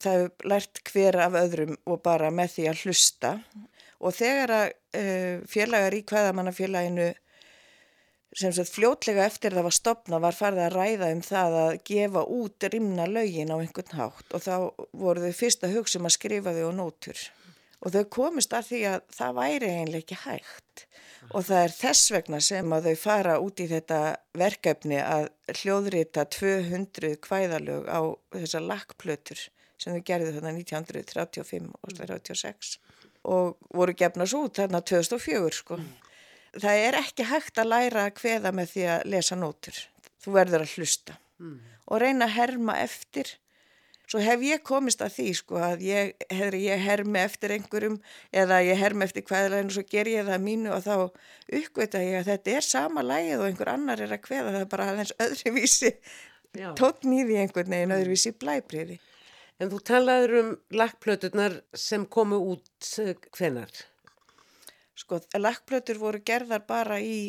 Það 0.00 0.18
hefur 0.18 0.50
lært 0.52 0.82
hver 0.88 1.20
af 1.26 1.38
öðrum 1.42 1.76
og 1.84 2.02
bara 2.04 2.32
með 2.32 2.56
því 2.56 2.68
að 2.70 2.82
hlusta 2.86 3.36
og 4.00 4.16
þegar 4.16 4.54
að 4.56 4.66
uh, 4.72 5.44
félagar 5.52 5.96
í 5.96 6.04
hvaðamannafélaginu 6.08 7.12
sem 8.36 8.52
sagt 8.52 8.74
fljótlega 8.74 9.24
eftir 9.24 9.54
það 9.56 9.66
var 9.66 9.74
stopna 9.74 10.20
var 10.20 10.36
farið 10.36 10.66
að 10.66 10.74
ræða 10.76 11.08
um 11.14 11.22
það 11.24 11.56
að 11.62 11.78
gefa 11.88 12.24
út 12.36 12.68
rimna 12.72 13.06
lögin 13.08 13.52
á 13.52 13.56
einhvern 13.56 13.96
hátt 13.96 14.36
og 14.36 14.44
þá 14.44 14.54
voru 14.92 15.24
þau 15.24 15.38
fyrst 15.38 15.64
að 15.64 15.76
hugsa 15.78 16.00
um 16.00 16.08
að 16.08 16.16
skrifa 16.18 16.52
þau 16.56 16.68
á 16.68 16.72
nótur. 16.76 17.22
Og 17.84 17.92
þau 17.94 18.04
komist 18.12 18.52
að 18.56 18.68
því 18.70 18.82
að 18.90 19.00
það 19.16 19.34
væri 19.40 19.72
einlega 19.72 20.02
ekki 20.02 20.20
hægt. 20.24 20.86
Og 21.32 21.44
það 21.48 21.62
er 21.62 21.74
þess 21.76 22.12
vegna 22.12 22.40
sem 22.44 22.72
að 22.72 22.88
þau 22.90 23.00
fara 23.00 23.36
út 23.42 23.60
í 23.62 23.66
þetta 23.70 24.00
verkefni 24.36 25.00
að 25.00 25.28
hljóðrita 25.60 26.26
200 26.36 27.16
kvæðalög 27.24 27.88
á 27.88 28.00
þessar 28.36 28.66
lakkplötur 28.68 29.46
sem 29.80 29.96
þau 29.96 30.04
gerði 30.08 30.34
þarna 30.36 30.52
1935 30.56 31.72
og 31.72 31.92
1936 31.92 32.76
og 33.26 33.56
voru 33.74 33.94
gefnast 33.98 34.36
út 34.38 34.60
þarna 34.60 34.80
2004 34.86 35.56
sko 35.56 35.80
það 36.62 36.82
er 36.88 36.98
ekki 37.00 37.26
hægt 37.30 37.58
að 37.60 37.72
læra 37.72 38.06
að 38.08 38.20
hveða 38.20 38.52
með 38.56 38.70
því 38.74 38.86
að 38.92 39.08
lesa 39.14 39.38
nótur. 39.38 39.80
Þú 40.22 40.36
verður 40.36 40.64
að 40.64 40.76
hlusta 40.76 41.18
mm. 41.42 41.58
og 41.86 42.00
reyna 42.02 42.28
að 42.28 42.36
herma 42.36 42.78
eftir. 42.82 43.32
Svo 44.06 44.20
hef 44.22 44.42
ég 44.46 44.62
komist 44.62 45.00
að 45.02 45.16
því 45.16 45.26
sko 45.34 45.58
að 45.66 45.80
ég, 45.82 46.12
hefur, 46.30 46.54
ég 46.62 46.82
hermi 46.84 47.18
eftir 47.18 47.56
einhverjum 47.56 47.96
eða 48.30 48.60
ég 48.62 48.78
hermi 48.78 49.02
eftir 49.08 49.24
hvaðileginn 49.26 49.72
og 49.72 49.74
svo 49.74 49.82
ger 49.90 50.10
ég 50.12 50.28
það 50.28 50.44
mínu 50.44 50.70
og 50.76 50.84
þá 50.84 50.94
uppgöta 51.58 52.04
ég 52.04 52.20
að 52.20 52.30
þetta 52.30 52.54
er 52.54 52.68
sama 52.68 53.02
lægið 53.02 53.40
og 53.40 53.48
einhver 53.48 53.72
annar 53.72 54.04
er 54.04 54.14
að 54.14 54.28
hveða 54.28 54.52
það 54.52 54.60
er 54.60 54.70
bara 54.76 54.88
aðeins 54.92 55.12
öðruvísi 55.26 55.92
tókn 56.78 57.16
í 57.18 57.24
því 57.26 57.40
einhvern 57.42 57.74
veginn 57.74 57.96
öðruvísi 57.98 58.32
blæbriði. 58.38 59.00
En 59.58 59.72
þú 59.72 59.82
talaður 59.90 60.38
um 60.38 60.54
lagplöturnar 60.76 61.60
sem 61.74 62.06
komu 62.06 62.38
út 62.52 62.90
hvenar? 63.34 63.72
Sko, 64.96 65.20
lakkplötur 65.36 66.00
voru 66.00 66.22
gerðar 66.24 66.64
bara 66.68 66.98
í... 67.00 67.28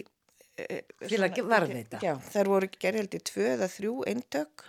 E, 0.57 0.81
Til 1.03 1.21
að 1.21 1.41
varðveita? 1.49 1.99
Já, 2.03 2.15
þær 2.31 2.51
voru 2.53 2.71
gerðið 2.79 3.19
í 3.19 3.23
tvö 3.31 3.47
eða 3.57 3.69
þrjú 3.71 3.93
eintök. 4.13 4.65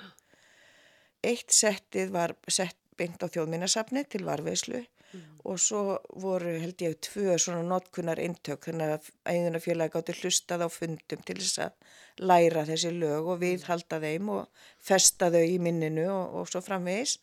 Eitt 1.26 1.54
settið 1.54 2.12
var 2.14 2.34
sett 2.50 2.78
beint 2.98 3.22
á 3.22 3.26
þjóðminnasafni 3.30 4.04
til 4.10 4.24
varveislu 4.26 4.80
mm. 4.82 5.24
og 5.48 5.60
svo 5.62 5.82
voru 6.22 6.56
held 6.58 6.82
ég 6.82 6.98
tvö 7.04 7.36
svona 7.40 7.62
notkunar 7.66 8.20
eintök 8.22 8.68
þannig 8.68 8.94
að 8.96 9.10
einuna 9.30 9.62
félagi 9.62 9.94
gátti 9.94 10.16
hlustað 10.20 10.66
á 10.66 10.68
fundum 10.72 11.22
til 11.26 11.38
þess 11.38 11.62
að 11.68 12.26
læra 12.30 12.64
þessi 12.68 12.92
lög 12.96 13.30
og 13.34 13.40
viðhalda 13.44 14.00
þeim 14.02 14.32
og 14.34 14.66
festa 14.90 15.30
þau 15.34 15.44
í 15.44 15.58
minninu 15.62 16.08
og, 16.10 16.40
og 16.40 16.50
svo 16.50 16.64
framvegis 16.64 17.18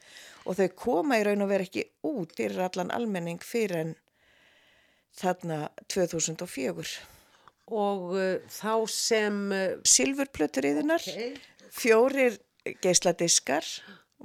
og 0.45 0.59
þau 0.59 0.67
koma 0.85 1.19
í 1.19 1.27
raun 1.27 1.45
og 1.45 1.51
vera 1.51 1.67
ekki 1.67 1.87
út 2.07 2.39
í 2.39 2.49
allan 2.69 2.93
almenning 2.95 3.43
fyrir 3.43 3.81
en 3.83 3.95
þarna 5.19 5.59
2004. 5.91 6.95
Og 7.75 8.15
uh, 8.15 8.31
þá 8.51 8.73
sem... 8.91 9.41
Uh, 9.51 9.77
Silfurplötur 9.87 10.69
yðunar, 10.71 11.01
okay. 11.01 11.33
fjórir 11.73 12.39
geisladiskar 12.81 13.65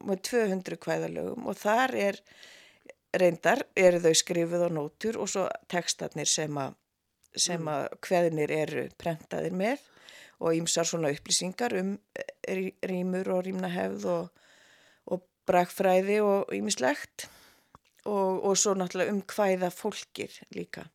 með 0.07 0.23
200 0.31 0.81
kvæðalögum 0.81 1.49
og 1.51 1.59
þar 1.61 1.97
er 1.99 2.21
reyndar, 3.21 3.65
eru 3.77 4.01
þau 4.01 4.13
skrifið 4.17 4.65
á 4.65 4.71
nótur 4.73 5.19
og 5.21 5.29
svo 5.29 5.49
tekstarnir 5.73 6.31
sem 6.31 6.57
að 6.61 6.77
sem 7.39 7.69
að 7.71 7.85
hveðinir 8.03 8.53
eru 8.55 8.85
prentaðir 8.99 9.55
með 9.55 9.83
og 10.41 10.57
ímsar 10.57 10.89
svona 10.89 11.13
upplýsingar 11.15 11.77
um 11.79 11.93
eh, 12.19 12.71
rýmur 12.87 13.29
og 13.35 13.45
rýmnahefð 13.47 14.07
og, 14.11 14.49
og 15.15 15.23
brakfræði 15.49 16.21
og 16.25 16.51
ímislegt 16.57 17.29
og, 18.07 18.41
og 18.45 18.57
svo 18.59 18.75
náttúrulega 18.79 19.15
um 19.15 19.23
hvaða 19.29 19.71
fólkir 19.75 20.35
líka. 20.57 20.87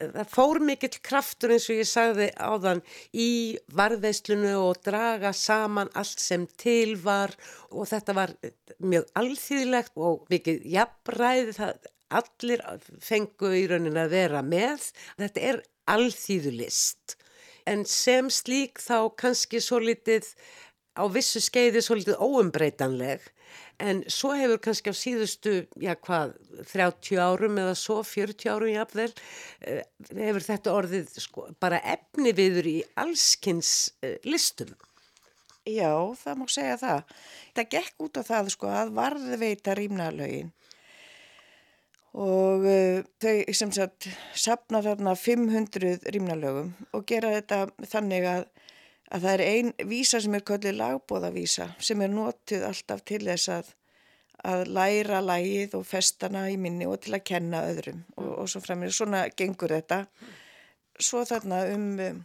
Það 0.00 0.28
fór 0.32 0.62
mikill 0.64 0.96
kraftur 1.04 1.52
eins 1.52 1.66
og 1.68 1.80
ég 1.82 1.88
sagði 1.88 2.30
áðan 2.40 2.80
í 3.12 3.58
varðveislunu 3.76 4.54
og 4.62 4.80
draga 4.86 5.34
saman 5.36 5.90
allt 5.92 6.22
sem 6.22 6.46
til 6.60 6.94
var 7.02 7.34
og 7.68 7.90
þetta 7.90 8.16
var 8.16 8.32
mjög 8.80 9.10
alþýðilegt 9.20 10.00
og 10.00 10.24
mikið 10.32 10.64
jafnræði 10.72 11.56
það 11.58 11.90
allir 12.20 12.64
fengu 13.04 13.52
í 13.54 13.66
raunin 13.70 14.00
að 14.00 14.14
vera 14.16 14.40
með. 14.42 14.88
Þetta 15.20 15.44
er 15.52 15.60
alþýðulist 15.92 17.18
en 17.68 17.84
sem 17.84 18.30
slík 18.32 18.80
þá 18.80 19.12
kannski 19.20 19.60
svo 19.62 19.82
litið 19.84 20.32
á 20.96 21.04
vissu 21.12 21.42
skeiði 21.44 21.82
svo 21.84 21.98
litið 21.98 22.24
óumbreytanleg 22.24 23.28
En 23.80 24.02
svo 24.12 24.34
hefur 24.36 24.60
kannski 24.64 24.92
á 24.92 24.94
síðustu, 24.96 25.54
já 25.80 25.94
hvað, 25.96 26.34
30 26.72 27.22
árum 27.22 27.58
eða 27.62 27.74
svo, 27.78 28.00
40 28.04 28.52
árum 28.52 28.72
jáfnvel, 28.74 29.08
eh, 29.64 29.82
hefur 30.10 30.46
þetta 30.50 30.76
orðið 30.76 31.10
sko, 31.24 31.48
bara 31.60 31.80
efni 31.96 32.34
viður 32.36 32.68
í 32.70 32.76
allskynns 33.00 33.74
eh, 34.04 34.18
listum. 34.28 34.74
Já, 35.68 35.92
það 36.16 36.38
má 36.40 36.46
segja 36.48 36.78
það. 36.80 37.18
Það 37.56 37.70
gekk 37.76 38.06
út 38.06 38.20
á 38.20 38.22
það 38.24 38.54
sko 38.54 38.72
að 38.72 38.96
varðveita 38.96 39.76
rýmnalögin 39.76 40.54
og 42.10 42.64
uh, 42.66 43.02
þau 43.22 43.54
sem 43.54 43.72
sagt 43.74 44.08
sapna 44.34 44.80
þarna 44.82 45.14
500 45.14 46.10
rýmnalögum 46.10 46.72
og 46.96 47.04
gera 47.06 47.36
þetta 47.36 47.68
þannig 47.86 48.26
að 48.26 48.48
að 49.10 49.26
það 49.26 49.34
er 49.34 49.44
einn 49.46 49.72
vísa 49.90 50.20
sem 50.22 50.34
er 50.38 50.46
kallið 50.46 50.78
lagbóðavísa 50.78 51.68
sem 51.82 52.02
er 52.04 52.12
notið 52.12 52.66
alltaf 52.68 53.02
til 53.08 53.20
þess 53.26 53.52
að, 53.56 53.70
að 54.46 54.66
læra 54.76 55.20
lægið 55.24 55.76
og 55.80 55.86
festana 55.88 56.46
í 56.50 56.58
minni 56.60 56.88
og 56.88 57.00
til 57.04 57.16
að 57.18 57.26
kenna 57.32 57.64
öðrum 57.70 58.04
og, 58.16 58.30
og 58.44 58.50
svo 58.50 58.62
framir, 58.64 58.94
svona 58.94 59.26
gengur 59.36 59.74
þetta. 59.74 60.04
Svo 61.00 61.24
þarna 61.28 61.62
um, 61.74 62.22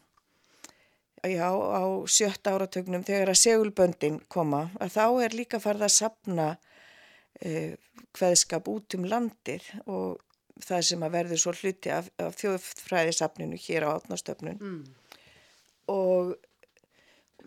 já, 1.25 1.49
á 1.49 1.83
sjötta 2.11 2.55
áratögnum 2.55 3.05
þegar 3.07 3.33
að 3.33 3.41
segulböndin 3.41 4.21
koma, 4.29 4.67
að 4.79 4.95
þá 4.97 5.05
er 5.25 5.37
líka 5.39 5.61
farið 5.63 5.87
að 5.87 5.95
sapna 5.95 6.47
uh, 6.55 7.73
hveðskap 8.15 8.69
út 8.71 8.97
um 8.97 9.07
landir 9.09 9.65
og 9.85 10.21
það 10.63 10.89
sem 10.89 11.03
að 11.03 11.15
verður 11.17 11.41
svo 11.41 11.53
hluti 11.55 11.91
af, 11.91 12.07
af 12.21 12.35
þjóðfræðisapninu 12.39 13.57
hér 13.59 13.87
á 13.87 13.89
átnastöfnun 13.97 14.59
mm. 14.61 14.83
og 15.91 16.35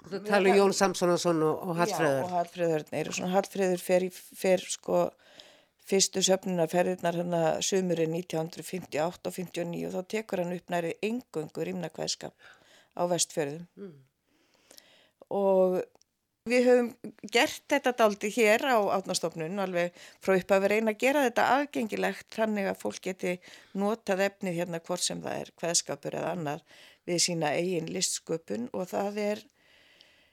Þú 0.08 0.20
talu 0.26 0.54
Jón 0.56 0.74
Samsonarsson 0.76 1.42
og, 1.46 1.64
og 1.68 1.78
Hallfreður. 1.80 2.18
Já, 2.18 2.24
og 2.24 2.34
Hallfreður. 2.36 3.22
Hallfreður 3.34 3.82
fer, 3.82 4.06
fer 4.14 4.64
sko 4.64 5.02
fyrstu 5.88 6.22
söfnunarferðirnar 6.24 7.16
hérna 7.16 7.42
sömurinn 7.64 8.16
1958 8.20 9.30
og 9.30 9.36
59 9.36 9.86
og 9.88 9.94
þá 9.96 10.10
tekur 10.14 10.42
hann 10.44 10.56
upp 10.56 10.72
næri 10.72 10.94
engöngur 11.04 11.70
ímnakvæðskap 11.72 12.48
á 12.98 13.02
vestfjörðum. 13.08 13.64
Mm. 13.78 13.94
Og 15.38 15.78
við 16.48 16.68
höfum 16.68 16.90
gert 17.32 17.64
þetta 17.70 17.92
daldi 17.96 18.30
hér 18.32 18.64
á 18.68 18.78
átnastofnun 18.96 19.60
alveg 19.62 19.96
frá 20.24 20.36
upp 20.36 20.54
að 20.54 20.64
vera 20.64 20.78
eina 20.78 20.94
að 20.94 21.02
gera 21.02 21.24
þetta 21.26 21.48
aðgengilegt 21.56 22.36
þannig 22.36 22.70
að 22.70 22.80
fólk 22.82 23.02
geti 23.04 23.34
notað 23.80 24.24
efnið 24.28 24.60
hérna 24.60 24.80
hvort 24.84 25.04
sem 25.04 25.20
það 25.24 25.42
er 25.42 25.52
kvæðskapur 25.60 26.18
eða 26.20 26.34
annar 26.36 26.64
við 27.08 27.22
sína 27.24 27.52
eigin 27.56 27.92
listsköpun 27.92 28.68
og 28.72 28.88
það 28.92 29.20
er 29.24 29.44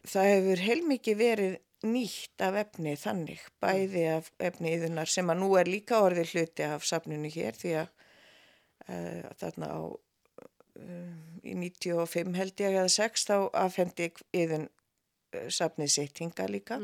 það 0.10 0.32
hefur 0.32 0.64
heilmikið 0.66 1.18
verið 1.20 1.56
nýtt 1.86 2.42
af 2.42 2.58
efni 2.60 2.96
þannig, 2.98 3.42
bæði 3.62 4.06
af 4.16 4.32
efni 4.42 4.74
yðunar 4.78 5.12
sem 5.12 5.30
að 5.30 5.42
nú 5.42 5.52
er 5.60 5.70
líka 5.70 6.00
orðið 6.06 6.34
hluti 6.34 6.66
af 6.66 6.86
safninu 6.88 7.30
hér 7.34 7.58
því 7.58 7.76
að 7.82 7.92
uh, 8.88 9.30
þarna 9.42 9.70
á 9.70 9.80
uh, 9.86 11.14
í 11.46 11.54
95 11.60 12.40
held 12.40 12.66
ég 12.66 12.80
eða 12.80 12.92
6 12.96 13.30
þá 13.30 13.36
afhendi 13.66 14.10
yðun 14.34 14.68
uh, 14.70 15.48
safnið 15.54 15.94
sitt 15.98 16.24
hinga 16.24 16.50
líka. 16.50 16.80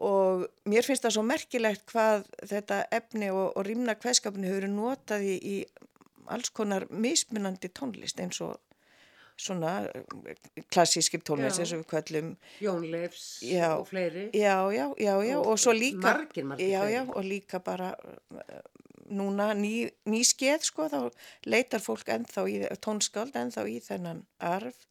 Og 0.00 0.46
mér 0.68 0.86
finnst 0.86 1.04
það 1.04 1.16
svo 1.18 1.24
merkilegt 1.28 1.84
hvað 1.90 2.24
þetta 2.48 2.82
efni 2.96 3.28
og, 3.32 3.50
og 3.52 3.66
rýmna 3.68 3.96
kveðskapinu 4.00 4.48
hefur 4.48 4.68
notað 4.72 5.26
í, 5.28 5.36
í 5.36 5.56
alls 6.30 6.52
konar 6.54 6.86
mismunandi 6.88 7.68
tónlist 7.74 8.20
eins 8.22 8.40
og 8.44 8.56
svona 9.40 9.74
klassískip 10.72 11.24
tónlist 11.26 11.62
eins 11.62 11.72
og 11.74 11.82
við 11.82 11.88
kvöllum 11.94 12.34
Jón 12.62 12.84
Leifs 12.92 13.40
Já. 13.44 13.72
og 13.78 13.88
fleiri. 13.88 14.28
Já, 14.36 14.56
já, 14.74 14.86
já, 14.98 15.14
já, 15.24 15.38
Og 15.38 15.54
og 15.54 15.58
svo 15.58 15.72
líka, 15.72 16.04
margir, 16.04 16.44
margir 16.44 16.68
já, 16.68 16.82
já, 16.90 17.02
og 17.08 17.24
líka 17.24 17.58
bara 17.64 17.94
uh, 17.96 18.60
núna 19.10 19.54
ný, 19.54 19.90
ný 20.06 20.22
skeð, 20.24 20.64
sko, 20.68 20.86
þá 20.88 21.10
leitar 21.50 21.82
fólk 21.82 22.08
ennþá 22.14 22.46
í, 22.48 22.60
tónskáld 22.78 23.36
ennþá 23.36 23.66
í 23.68 23.80
þennan 23.84 24.22
arf. 24.38 24.86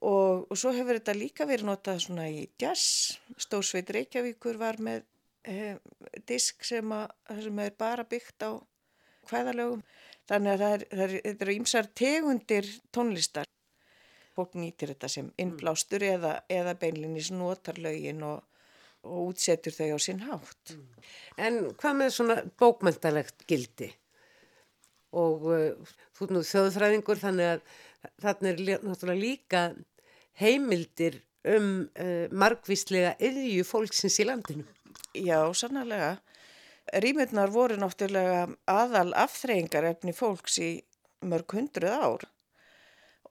Og, 0.00 0.46
og 0.48 0.56
svo 0.56 0.72
hefur 0.72 0.96
þetta 0.96 1.16
líka 1.16 1.46
verið 1.48 1.68
notað 1.68 2.04
svona 2.06 2.28
í 2.32 2.46
jazz, 2.60 3.18
Stórsveit 3.40 3.90
Reykjavíkur 3.92 4.56
var 4.60 4.80
með 4.80 5.04
eh, 5.44 5.76
disk 6.28 6.64
sem, 6.64 6.92
að, 6.96 7.12
sem 7.44 7.60
er 7.60 7.76
bara 7.76 8.06
byggt 8.08 8.48
á 8.48 8.50
hvæðalögum, 9.28 9.82
þannig 10.30 10.54
að 10.54 10.64
það 10.64 10.72
er, 10.72 10.86
er, 11.04 11.16
eru 11.34 11.56
ýmsar 11.58 11.90
tegundir 11.96 12.68
tónlistar 12.94 13.48
fólk 14.40 14.56
nýtir 14.56 14.94
þetta 14.94 15.10
sem 15.12 15.28
innblástur 15.40 16.04
eða, 16.06 16.40
eða 16.48 16.76
beinlinis 16.80 17.30
notar 17.34 17.78
lögin 17.82 18.22
og, 18.24 18.40
og 19.04 19.30
útsetur 19.30 19.76
þau 19.76 19.96
á 19.96 19.98
sinn 20.00 20.22
hátt. 20.24 20.76
En 21.36 21.60
hvað 21.76 21.98
með 22.00 22.14
svona 22.16 22.38
bókmæntalegt 22.60 23.44
gildi? 23.48 23.90
Og 25.20 25.46
uh, 25.50 25.94
þú 26.16 26.26
ert 26.26 26.34
nú 26.36 26.44
þjóðfræðingur 26.46 27.20
þannig 27.20 27.52
að 27.54 27.62
þarna 28.22 28.52
er 28.52 28.84
náttúrulega 28.86 29.20
líka 29.20 29.62
heimildir 30.40 31.20
um 31.50 31.70
uh, 31.98 32.26
margvíslega 32.32 33.16
yðju 33.20 33.64
fólksins 33.66 34.20
í 34.22 34.28
landinu. 34.28 34.66
Já, 35.16 35.42
sannarlega. 35.56 36.16
Rýmurnar 37.02 37.50
voru 37.52 37.76
náttúrulega 37.78 38.46
aðal 38.70 39.10
afþreyingar 39.18 39.88
efni 39.92 40.14
fólks 40.16 40.58
í 40.62 40.70
mörg 41.26 41.52
hundruð 41.58 41.92
ár 41.92 42.30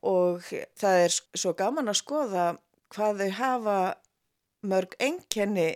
og 0.05 0.45
það 0.79 1.03
er 1.05 1.15
svo 1.15 1.53
gaman 1.57 1.91
að 1.91 1.99
skoða 2.01 2.45
hvað 2.93 3.23
þau 3.23 3.31
hafa 3.39 3.79
mörg 4.69 4.95
enkenni 4.99 5.69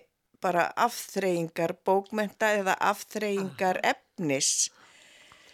bara 0.43 0.67
afþreyingar 0.75 1.75
bókmenta 1.87 2.51
eða 2.57 2.75
afþreyingar 2.91 3.79
efnis. 3.83 4.71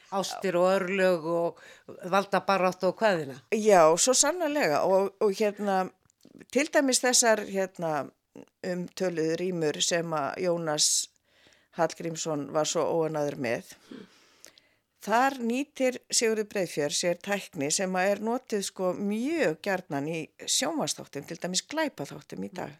Ástir 0.09 0.55
og 0.57 0.65
örlög 0.73 1.25
og 1.29 1.59
valda 2.09 2.41
barátt 2.41 2.83
og 2.87 2.95
hvaðina. 2.97 3.35
Já, 3.53 3.83
svo 4.01 4.15
sannarlega 4.17 4.81
og, 4.89 5.11
og 5.21 5.35
hérna 5.37 5.83
til 6.49 6.65
dæmis 6.73 7.03
þessar 7.03 7.43
hérna 7.45 8.07
umtöluð 8.65 9.35
rýmur 9.41 9.77
sem 9.85 10.13
að 10.13 10.41
Jónas 10.47 11.09
Hallgrímsson 11.77 12.49
var 12.53 12.67
svo 12.67 12.87
óanaður 12.89 13.37
með. 13.45 13.75
Þar 15.05 15.37
nýtir 15.47 15.97
Sigurður 16.11 16.47
Breiðfjör 16.51 16.91
sér 16.95 17.19
tækni 17.23 17.69
sem 17.71 17.93
að 17.95 18.09
er 18.13 18.19
notið 18.27 18.65
sko 18.67 18.91
mjög 18.99 19.61
gjarnan 19.63 20.09
í 20.11 20.19
sjónvastáttum, 20.43 21.23
til 21.29 21.37
dæmis 21.39 21.63
glæpaþáttum 21.71 22.43
í 22.43 22.51
dag. 22.51 22.73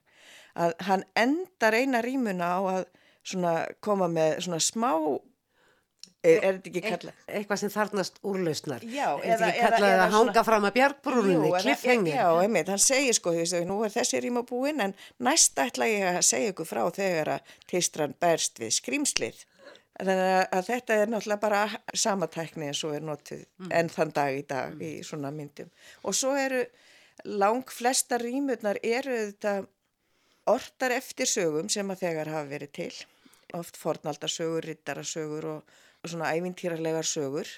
Að 0.60 0.74
hann 0.90 1.06
endar 1.16 1.78
eina 1.80 2.02
rýmuna 2.04 2.50
á 2.52 2.60
að 2.74 2.86
svona 3.24 3.54
koma 3.86 4.10
með 4.12 4.42
svona 4.44 4.60
smá, 4.60 4.92
er, 6.20 6.42
er 6.44 6.58
þetta 6.58 6.70
ekki 6.74 6.82
kallað? 6.84 7.22
E 7.30 7.38
eitthvað 7.40 7.62
sem 7.62 7.72
þarnast 7.72 8.20
úrlausnar. 8.28 8.84
Já, 8.84 9.08
Er 9.24 9.38
þetta 9.40 9.50
ekki 9.54 9.62
kallað 9.64 9.94
að 9.94 10.02
hanga 10.04 10.34
svona- 10.34 10.44
fram 10.50 10.68
að 10.68 10.76
bjargbrúninni, 10.80 11.52
kliffhengir? 11.64 12.18
Já, 12.20 12.28
einmitt, 12.44 12.68
hann 12.74 12.84
segir 12.84 13.16
sko, 13.16 13.32
þú 13.32 13.46
veist, 13.46 13.60
nú 13.70 13.78
er 13.88 13.94
þessi 13.96 14.20
rýma 14.26 14.44
búinn 14.50 14.84
en 14.84 14.96
næst 15.24 15.56
ætla 15.64 15.88
ég 15.88 16.18
að 16.20 16.28
segja 16.34 16.52
ykkur 16.52 16.68
frá 16.68 16.84
þegar 17.00 17.32
að 17.38 17.56
tistran 17.72 18.18
berst 18.20 18.60
við 18.60 18.76
skrýmslið. 18.82 19.46
Þannig 20.00 20.30
að, 20.56 20.62
þetta 20.70 20.96
er 20.96 21.10
náttúrulega 21.12 21.42
bara 21.44 21.64
sama 21.98 22.30
tækni 22.32 22.70
eins 22.70 22.84
og 22.88 22.94
er 22.96 23.04
notið 23.04 23.42
enn 23.76 23.90
þann 23.92 24.14
dag 24.16 24.38
í 24.38 24.46
dag 24.48 24.80
í 24.80 24.92
svona 25.04 25.32
myndum. 25.36 25.68
Og 26.08 26.16
svo 26.16 26.32
eru 26.40 26.62
lang 27.28 27.68
flesta 27.68 28.20
rýmurnar 28.22 28.80
eru 28.80 29.18
þetta 29.18 29.58
ortar 30.50 30.96
eftir 30.96 31.28
sögum 31.28 31.68
sem 31.70 31.92
að 31.92 32.06
þegar 32.06 32.32
hafa 32.32 32.48
verið 32.54 32.72
til. 32.80 32.94
Oft 33.60 33.78
fornaldarsögur, 33.82 34.70
rittarasögur 34.70 35.50
og, 35.52 35.78
og 36.00 36.12
svona 36.14 36.32
ævintýralegar 36.38 37.08
sögur 37.08 37.52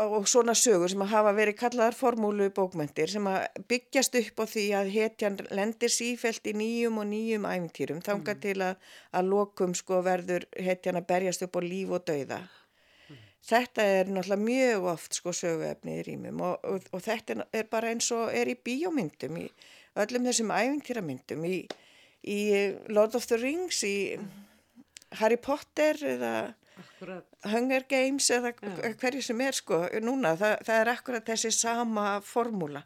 og 0.00 0.24
svona 0.28 0.54
sögur 0.56 0.90
sem 0.90 1.02
að 1.04 1.12
hafa 1.12 1.32
verið 1.36 1.58
kallaðar 1.60 1.96
formúlu 1.96 2.48
bókmyndir 2.54 3.10
sem 3.12 3.26
að 3.28 3.60
byggjast 3.68 4.16
upp 4.22 4.40
á 4.40 4.44
því 4.48 4.64
að 4.78 4.90
hetjan 4.94 5.36
lendir 5.52 5.92
sífelt 5.92 6.46
í 6.48 6.54
nýjum 6.56 7.02
og 7.02 7.08
nýjum 7.10 7.46
æfintýrum 7.48 8.00
þanga 8.04 8.34
til 8.40 8.56
að, 8.64 8.80
að 9.12 9.30
lokum 9.34 9.76
sko 9.76 10.00
verður 10.06 10.48
hetjan 10.56 10.98
að 11.00 11.08
berjast 11.12 11.44
upp 11.46 11.58
á 11.58 11.60
líf 11.64 11.92
og 11.92 12.04
dauða. 12.08 12.40
Þetta 13.42 13.84
er 13.98 14.10
náttúrulega 14.10 14.46
mjög 14.46 14.84
oft 14.92 15.16
sko 15.18 15.32
söguefni 15.34 15.98
í 15.98 16.02
rýmum 16.06 16.42
og, 16.46 16.60
og, 16.62 16.84
og 16.94 17.02
þetta 17.02 17.42
er 17.50 17.66
bara 17.70 17.90
eins 17.90 18.10
og 18.14 18.30
er 18.30 18.52
í 18.52 18.54
bíómyndum, 18.54 19.40
í 19.42 19.48
öllum 19.98 20.28
þessum 20.28 20.52
æfintýramyndum, 20.54 21.46
í, 21.50 21.58
í 22.22 22.40
Lord 22.94 23.18
of 23.18 23.26
the 23.26 23.40
Rings, 23.42 23.82
í 23.82 24.14
Harry 25.18 25.40
Potter 25.42 25.98
eða. 26.14 26.34
Hunger 27.52 27.86
Games 27.88 28.30
eða 28.30 28.52
hverju 29.00 29.22
sem 29.22 29.40
er 29.40 29.56
sko 29.56 29.82
núna, 30.04 30.36
það, 30.40 30.56
það 30.68 30.80
er 30.80 30.92
akkurat 30.94 31.32
þessi 31.32 31.52
sama 31.54 32.06
formúla. 32.26 32.84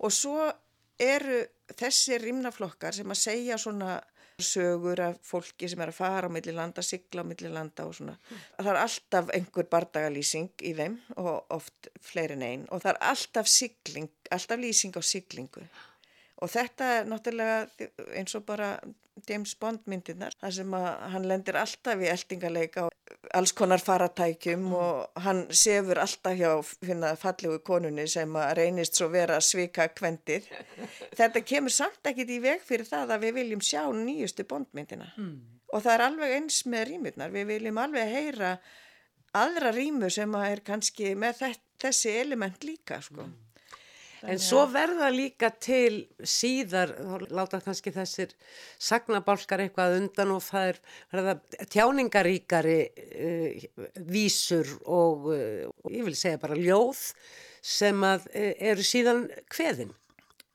Og 0.00 0.12
svo 0.12 0.50
eru 1.02 1.42
þessi 1.72 2.18
rýmnaflokkar 2.22 2.94
sem 2.94 3.10
að 3.10 3.22
segja 3.22 3.58
svona 3.58 4.00
sögur 4.42 5.00
af 5.04 5.18
fólki 5.22 5.68
sem 5.68 5.80
er 5.84 5.92
að 5.92 5.98
fara 5.98 6.28
á 6.28 6.32
milli 6.32 6.54
landa, 6.56 6.82
sigla 6.82 7.22
á 7.22 7.28
milli 7.28 7.50
landa 7.52 7.86
og 7.86 7.94
svona. 7.94 8.16
Það 8.58 8.70
er 8.72 8.80
alltaf 8.80 9.30
einhver 9.36 9.68
bardagalýsing 9.70 10.64
í 10.66 10.74
þeim 10.78 10.98
og 11.20 11.54
oft 11.54 11.88
fleiri 12.00 12.38
en 12.38 12.46
einn 12.48 12.66
og 12.70 12.82
það 12.82 12.94
er 12.94 13.00
alltaf 13.12 13.50
sigling, 13.50 14.10
alltaf 14.30 14.62
lýsing 14.62 14.96
á 14.98 15.02
siglingu 15.04 15.66
og 16.42 16.50
þetta 16.50 16.90
er 16.98 17.08
náttúrulega 17.10 17.88
eins 18.18 18.34
og 18.38 18.44
bara 18.48 18.74
James 19.28 19.52
Bond 19.60 19.84
myndirnar, 19.86 20.34
þar 20.40 20.54
sem 20.56 20.74
að 20.74 20.88
hann 21.12 21.26
lendir 21.28 21.58
alltaf 21.60 22.00
í 22.00 22.08
eldingaleika 22.10 22.86
og 22.88 23.14
alls 23.36 23.52
konar 23.56 23.82
faratækjum 23.82 24.64
og 24.74 25.22
hann 25.24 25.42
sefur 25.54 26.00
alltaf 26.02 26.36
hjá 26.38 26.50
finna 26.64 27.12
fallegu 27.20 27.60
konunni 27.66 28.06
sem 28.10 28.36
að 28.40 28.54
reynist 28.58 28.98
svo 28.98 29.10
vera 29.12 29.38
svika 29.44 29.86
kvendið. 29.92 30.48
Þetta 31.18 31.44
kemur 31.44 31.74
samt 31.74 32.08
ekkit 32.08 32.32
í 32.32 32.40
veg 32.42 32.64
fyrir 32.66 32.88
það 32.88 33.16
að 33.16 33.26
við 33.26 33.36
viljum 33.40 33.64
sjá 33.68 33.82
nýjustu 33.92 34.48
Bondmyndina 34.48 35.12
og 35.72 35.80
það 35.80 35.92
er 35.94 36.02
alveg 36.06 36.34
eins 36.36 36.62
með 36.68 36.88
rýmurnar, 36.90 37.30
við 37.32 37.46
viljum 37.48 37.78
alveg 37.80 38.10
heyra 38.12 38.56
aðra 39.36 39.72
rýmu 39.72 40.10
sem 40.12 40.34
að 40.36 40.48
er 40.50 40.60
kannski 40.66 41.14
með 41.16 41.38
þess, 41.38 41.62
þessi 41.82 42.16
element 42.20 42.64
líka 42.66 43.00
sko. 43.04 43.24
En 44.22 44.38
svo 44.38 44.62
verða 44.70 45.08
líka 45.10 45.50
til 45.58 46.04
síðar, 46.22 46.92
láta 47.34 47.58
kannski 47.62 47.90
þessir 47.94 48.34
sagnabálkar 48.78 49.64
eitthvað 49.64 49.96
undan 49.98 50.34
og 50.36 50.44
það 50.46 50.68
er 50.68 50.78
verða 51.14 51.34
tjáningaríkari 51.74 52.76
uh, 52.86 53.64
vísur 54.12 54.70
og 54.86 55.26
uh, 55.32 55.66
ég 55.90 56.06
vil 56.06 56.14
segja 56.18 56.42
bara 56.42 56.58
ljóð 56.58 57.02
sem 57.62 58.06
að 58.06 58.30
uh, 58.30 58.52
eru 58.70 58.86
síðan 58.86 59.26
kveðin. 59.50 59.92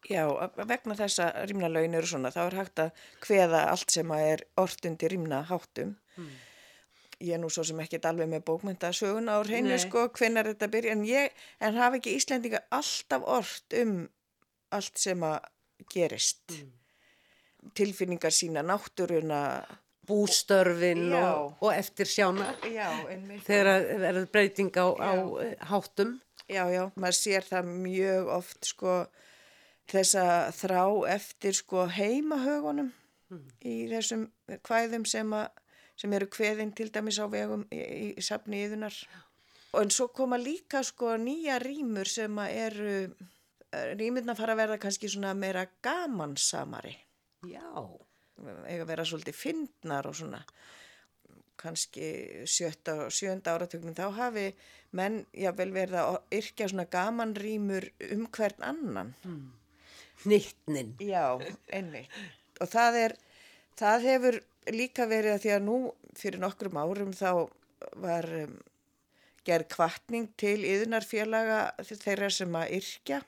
Já, 0.07 0.23
vegna 0.63 0.95
þess 0.95 1.19
að 1.19 1.37
rýmnalaun 1.49 1.95
eru 1.99 2.07
svona, 2.07 2.31
þá 2.31 2.41
er 2.45 2.59
hægt 2.61 2.79
að 2.79 3.07
kveða 3.25 3.65
allt 3.73 3.91
sem 3.91 4.11
að 4.15 4.27
er 4.31 4.43
ortundi 4.63 5.09
rýmna 5.11 5.41
háttum. 5.49 5.97
Ég 7.23 7.33
er 7.33 7.41
nú 7.41 7.49
svo 7.49 7.63
sem 7.65 7.79
ekkert 7.81 8.05
alveg 8.05 8.29
með 8.29 8.43
bókmyndasöguna 8.45 9.37
á 9.37 9.41
reynu 9.41 9.73
Nei. 9.73 9.81
sko, 9.81 10.07
hvenær 10.13 10.51
þetta 10.51 10.69
byrja, 10.73 10.93
en 10.93 11.03
ég, 11.07 11.33
en 11.59 11.79
hafa 11.79 11.97
ekki 11.97 12.13
Íslendingar 12.17 12.67
alltaf 12.77 13.25
ort 13.25 13.73
um 13.81 14.03
allt 14.75 15.01
sem 15.01 15.23
að 15.25 15.39
gerist. 15.93 16.59
Tilfinningar 17.77 18.33
sína, 18.35 18.61
náttúruna, 18.65 19.41
Bústörfin 20.07 21.09
Já. 21.11 21.33
og, 21.35 21.57
og 21.59 21.73
eftir 21.73 22.07
sjána 22.07 22.53
já, 22.63 22.87
þegar 23.43 23.67
að 23.73 23.87
verður 23.99 24.27
breyting 24.31 24.77
á, 24.79 24.87
á 25.03 25.11
háttum. 25.67 26.13
Já, 26.47 26.63
já, 26.71 26.85
maður 26.95 27.17
sér 27.17 27.43
það 27.43 27.73
mjög 27.83 28.29
oft 28.37 28.69
sko 28.69 28.93
þessa 29.91 30.23
þrá 30.55 30.83
eftir 31.11 31.57
sko 31.59 31.83
heimahögunum 31.91 32.93
í 33.67 33.75
þessum 33.91 34.29
kvæðum 34.63 35.03
sem, 35.07 35.33
að, 35.35 35.51
sem 35.97 36.13
eru 36.13 36.29
kveðin 36.31 36.73
til 36.77 36.89
dæmis 36.93 37.19
á 37.19 37.25
vegum 37.31 37.65
í, 37.73 37.81
í 38.17 38.23
safni 38.23 38.63
yðunar. 38.65 38.95
Og 39.73 39.83
en 39.83 39.93
svo 39.93 40.07
koma 40.15 40.39
líka 40.39 40.83
sko 40.85 41.15
nýja 41.21 41.57
rýmur 41.61 42.09
sem 42.09 42.39
að 42.41 42.55
eru, 42.63 42.93
rýmurna 43.99 44.37
fara 44.37 44.55
að 44.55 44.63
verða 44.63 44.81
kannski 44.81 45.09
svona 45.11 45.33
meira 45.37 45.65
gamansamari. 45.83 46.95
Já. 47.47 47.67
eiga 48.67 48.83
að 48.83 48.89
vera 48.91 49.05
svolítið 49.05 49.37
fyndnar 49.37 50.07
og 50.09 50.15
svona 50.17 50.41
kannski 51.57 52.09
sjötta 52.45 52.93
og 53.07 53.13
sjönda 53.13 53.55
áratögnum 53.55 53.95
þá 53.97 54.11
hafi 54.13 54.47
menn 54.97 55.23
jável 55.33 55.71
verið 55.73 55.97
að 56.01 56.17
yrkja 56.37 56.67
svona 56.69 56.85
gamanrýmur 56.93 57.89
um 58.13 58.27
hvern 58.33 58.65
annan. 58.67 59.13
Nýttnin. 60.25 60.93
Já, 61.01 61.37
einmitt. 61.73 62.13
Og 62.61 62.69
það 62.69 62.99
er, 63.01 63.17
það 63.77 64.07
hefur 64.11 64.39
líka 64.73 65.07
verið 65.09 65.35
að 65.35 65.43
því 65.45 65.53
að 65.55 65.65
nú 65.67 65.77
fyrir 66.17 66.41
nokkrum 66.41 66.79
árum 66.81 67.13
þá 67.15 67.31
var 68.01 68.27
um, 68.41 68.55
gerð 69.47 69.69
kvartning 69.71 70.29
til 70.39 70.59
yðnarfélaga 70.67 71.59
þeirra 71.87 72.29
sem 72.33 72.55
að 72.57 72.77
yrkja, 72.79 73.21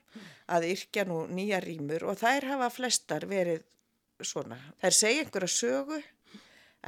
að 0.51 0.69
yrkja 0.73 1.05
nú 1.07 1.23
nýja 1.31 1.61
rýmur 1.63 2.07
og 2.09 2.19
þær 2.19 2.49
hafa 2.53 2.69
flestar 2.73 3.27
verið 3.29 3.63
svona. 4.19 4.57
Þær 4.81 4.97
segja 4.97 5.23
einhverja 5.23 5.51
sögu 5.53 5.99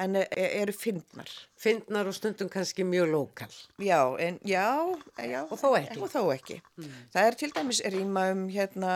en 0.02 0.16
e- 0.16 0.28
eru 0.36 0.74
fyndnar. 0.76 1.32
Fyndnar 1.60 2.08
og 2.08 2.16
stundum 2.16 2.50
kannski 2.52 2.84
mjög 2.88 3.12
lokal. 3.12 3.52
Já, 3.80 4.18
en 4.20 4.40
já, 4.48 4.68
já. 5.18 5.42
Og 5.48 5.60
þó 5.60 5.76
ekki. 5.80 6.00
Og 6.00 6.12
þó 6.12 6.22
ekki. 6.36 6.62
Það 7.14 7.28
er 7.28 7.40
til 7.40 7.52
dæmis 7.56 7.82
rýma 7.84 8.32
um 8.32 8.48
hérna 8.52 8.96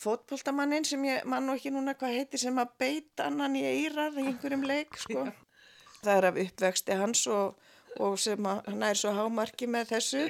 fótboltamannin 0.00 0.86
sem 0.88 1.04
ég 1.06 1.26
mann 1.28 1.50
og 1.50 1.58
ekki 1.58 1.72
núna 1.74 1.94
hvað 1.98 2.16
heitir 2.18 2.42
sem 2.42 2.58
að 2.58 2.74
beita 2.80 3.28
annan 3.28 3.56
í 3.58 3.64
eirar 3.66 4.16
í 4.16 4.26
einhverjum 4.30 4.64
leik, 4.66 4.98
sko. 5.00 5.26
Það 6.02 6.14
er 6.16 6.28
af 6.28 6.40
uppvexti 6.44 6.98
hans 6.98 7.24
og, 7.30 7.58
og 8.02 8.18
sem 8.18 8.48
að 8.48 8.62
hann 8.70 8.86
er 8.88 8.98
svo 8.98 9.12
hámarki 9.16 9.68
með 9.70 9.94
þessu. 9.94 10.26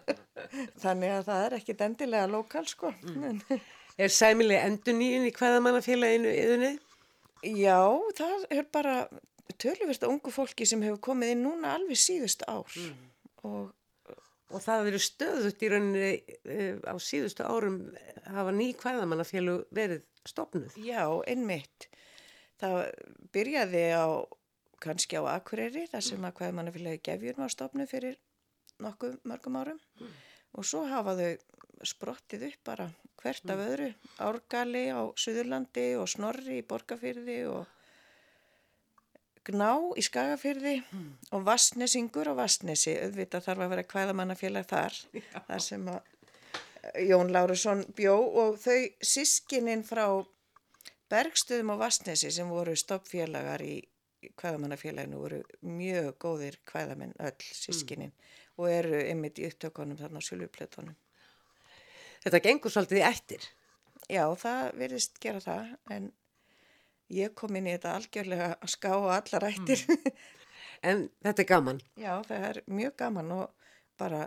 Þannig 0.82 1.14
að 1.16 1.26
það 1.30 1.44
er 1.46 1.58
ekkit 1.60 1.84
endilega 1.86 2.30
lokal, 2.30 2.66
sko. 2.68 2.94
Mm. 3.06 3.42
Er 4.00 4.08
sæmileg 4.08 4.62
endur 4.64 4.94
nýjun 4.96 5.26
í 5.28 5.32
hvaðamannafélaginu 5.36 6.30
yðunni? 6.32 6.70
Já, 7.44 7.82
það 8.16 8.46
er 8.54 8.68
bara 8.72 8.94
töluvert 9.60 10.06
að 10.06 10.14
ungu 10.14 10.32
fólki 10.32 10.64
sem 10.68 10.80
hefur 10.86 11.02
komið 11.10 11.34
inn 11.34 11.42
núna 11.44 11.74
alveg 11.76 11.98
síðust 12.00 12.46
ár 12.48 12.70
og 13.44 13.72
Og 14.50 14.62
það 14.64 14.90
eru 14.90 15.00
stöðut 15.02 15.62
í 15.62 15.70
rauninni 15.70 16.10
uh, 16.18 16.80
á 16.90 16.94
síðustu 16.98 17.46
árum 17.46 17.80
hafa 18.26 18.54
ný 18.54 18.72
hvaðamannafélag 18.78 19.68
verið 19.74 20.04
stopnuð. 20.26 20.74
já, 20.82 21.04
einmitt. 21.30 21.88
Það 22.60 22.80
byrjaði 23.32 23.84
á, 23.96 24.06
kannski 24.82 25.20
á 25.20 25.24
Akureyri, 25.36 25.86
þar 25.92 26.04
sem 26.04 26.26
að 26.26 26.34
hvað 26.40 26.58
mann 26.58 26.72
viljaði 26.74 27.00
gefjun 27.06 27.40
var 27.44 27.54
stopnuð 27.54 27.94
fyrir 27.94 28.18
nokkuð 28.80 29.16
mörgum 29.28 29.58
árum 29.60 29.80
og 30.56 30.66
svo 30.66 30.82
hafa 30.88 31.14
þau 31.18 31.86
sprottið 31.86 32.46
upp 32.50 32.62
bara 32.66 32.86
hvert 33.20 33.52
af 33.52 33.60
öðru, 33.60 33.90
Árgali 34.24 34.86
á 34.92 35.00
Suðurlandi 35.20 35.86
og 36.00 36.08
Snorri 36.08 36.60
í 36.60 36.66
Borgafyrði 36.66 37.38
og 37.52 37.68
Gná 39.48 39.70
í 39.96 40.02
Skagafyrði 40.04 40.74
og 41.32 41.44
Vassnesingur 41.46 42.28
á 42.28 42.34
Vassnesi, 42.36 42.92
auðvitað 43.00 43.46
þarf 43.46 43.64
að 43.64 43.70
vera 43.72 43.84
kvæðamannafélag 43.88 44.66
þar, 44.68 44.98
þar 45.48 45.62
sem 45.64 45.86
eh, 45.88 47.06
Jón 47.08 47.32
Lárusson 47.32 47.86
bjó 47.96 48.18
og 48.20 48.58
þau 48.60 48.84
sískinin 49.00 49.86
frá 49.86 50.04
Bergstöðum 51.10 51.72
á 51.74 51.76
Vassnesi 51.80 52.30
sem 52.30 52.52
voru 52.52 52.76
stoppfélagar 52.76 53.64
í 53.64 53.80
kvæðamannafélaginu 54.36 55.22
voru 55.22 55.40
mjög 55.64 56.12
góðir 56.20 56.60
kvæðamenn 56.68 57.16
öll 57.18 57.40
sískinin 57.40 58.12
og 58.60 58.68
eru 58.68 59.00
ymmit 59.08 59.40
í 59.40 59.48
upptökunum 59.48 59.98
þarna 59.98 60.20
á 60.20 60.26
Sjöluplötunum. 60.26 60.96
Þetta 62.20 62.42
gengur 62.44 62.72
svolítið 62.74 63.00
í 63.00 63.06
ættir. 63.08 63.46
Já, 64.10 64.24
það 64.36 64.64
virðist 64.76 65.20
gera 65.22 65.40
það 65.40 65.70
en 65.96 66.10
ég 67.14 67.34
kom 67.38 67.56
inn 67.58 67.68
í 67.68 67.74
þetta 67.74 67.94
algjörlega 67.98 68.50
að 68.56 68.72
ská 68.74 68.92
á 68.96 69.08
allar 69.20 69.48
ættir. 69.50 69.86
En 70.80 71.10
þetta 71.20 71.42
er 71.42 71.48
gaman. 71.50 71.80
Já, 72.00 72.12
það 72.24 72.44
er 72.48 72.58
mjög 72.72 72.94
gaman 73.02 73.32
og 73.36 73.66
bara 74.00 74.22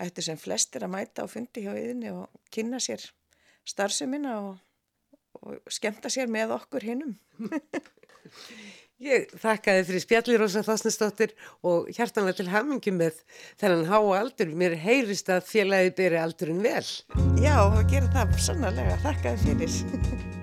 ættir 0.00 0.24
sem 0.24 0.38
flestir 0.40 0.86
að 0.86 0.94
mæta 0.94 1.26
og 1.26 1.32
fundi 1.34 1.66
hjá 1.66 1.74
yðinni 1.74 2.08
og 2.14 2.30
kynna 2.48 2.80
sér 2.80 3.04
starfsemina 3.68 4.38
og, 4.46 4.54
og 5.42 5.58
skemmta 5.68 6.08
sér 6.08 6.30
með 6.32 6.54
okkur 6.56 6.88
hinnum. 6.88 7.18
Ég 9.00 9.30
þakkaði 9.40 9.84
fyrir 9.88 10.02
spjalli 10.04 10.34
Rósa 10.40 10.60
Þásnesdóttir 10.64 11.30
og 11.64 11.88
hjartanlega 11.96 12.42
til 12.42 12.50
hamingi 12.52 12.92
með 12.92 13.22
þennan 13.60 13.86
háa 13.88 14.18
aldur. 14.18 14.52
Mér 14.52 14.76
heyrist 14.80 15.32
að 15.32 15.46
félagi 15.48 15.94
beri 16.02 16.20
aldurinn 16.20 16.60
vel. 16.64 16.84
Já, 17.40 17.56
það 17.72 17.88
gerir 17.94 18.12
það 18.18 18.36
sannarlega. 18.48 19.00
Þakkaði 19.06 19.48
fyrir. 19.48 19.80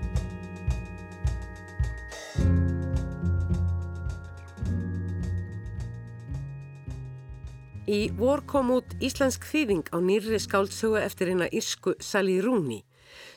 Í 7.87 8.09
vor 8.19 8.41
kom 8.43 8.73
út 8.75 8.97
íslensk 8.99 9.45
þýðing 9.47 9.87
á 9.95 9.97
nýrri 10.03 10.41
skáldsögu 10.43 10.97
eftir 10.99 11.29
hérna 11.31 11.47
Írsku 11.55 11.93
Sally 12.03 12.41
Rooney 12.43 12.81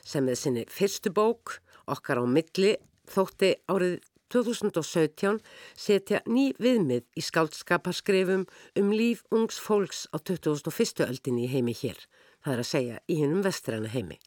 sem 0.03 0.25
með 0.27 0.39
sinni 0.41 0.63
fyrstu 0.67 1.11
bók, 1.15 1.61
okkar 1.87 2.19
á 2.19 2.25
milli, 2.27 2.73
þótti 3.07 3.53
árið 3.71 4.01
2017 4.31 5.39
setja 5.79 6.19
ný 6.27 6.51
viðmið 6.59 7.07
í 7.15 7.23
skáldskaparskrifum 7.23 8.43
um 8.79 8.91
líf 8.91 9.23
ungs 9.31 9.59
fólks 9.59 10.05
á 10.11 10.19
2001. 10.19 11.07
öldinni 11.07 11.47
í 11.47 11.51
heimi 11.51 11.75
hér, 11.75 11.99
það 12.43 12.53
er 12.53 12.65
að 12.65 12.71
segja 12.73 12.99
í 13.07 13.21
hennum 13.23 13.43
vestræna 13.47 13.91
heimi. 13.91 14.19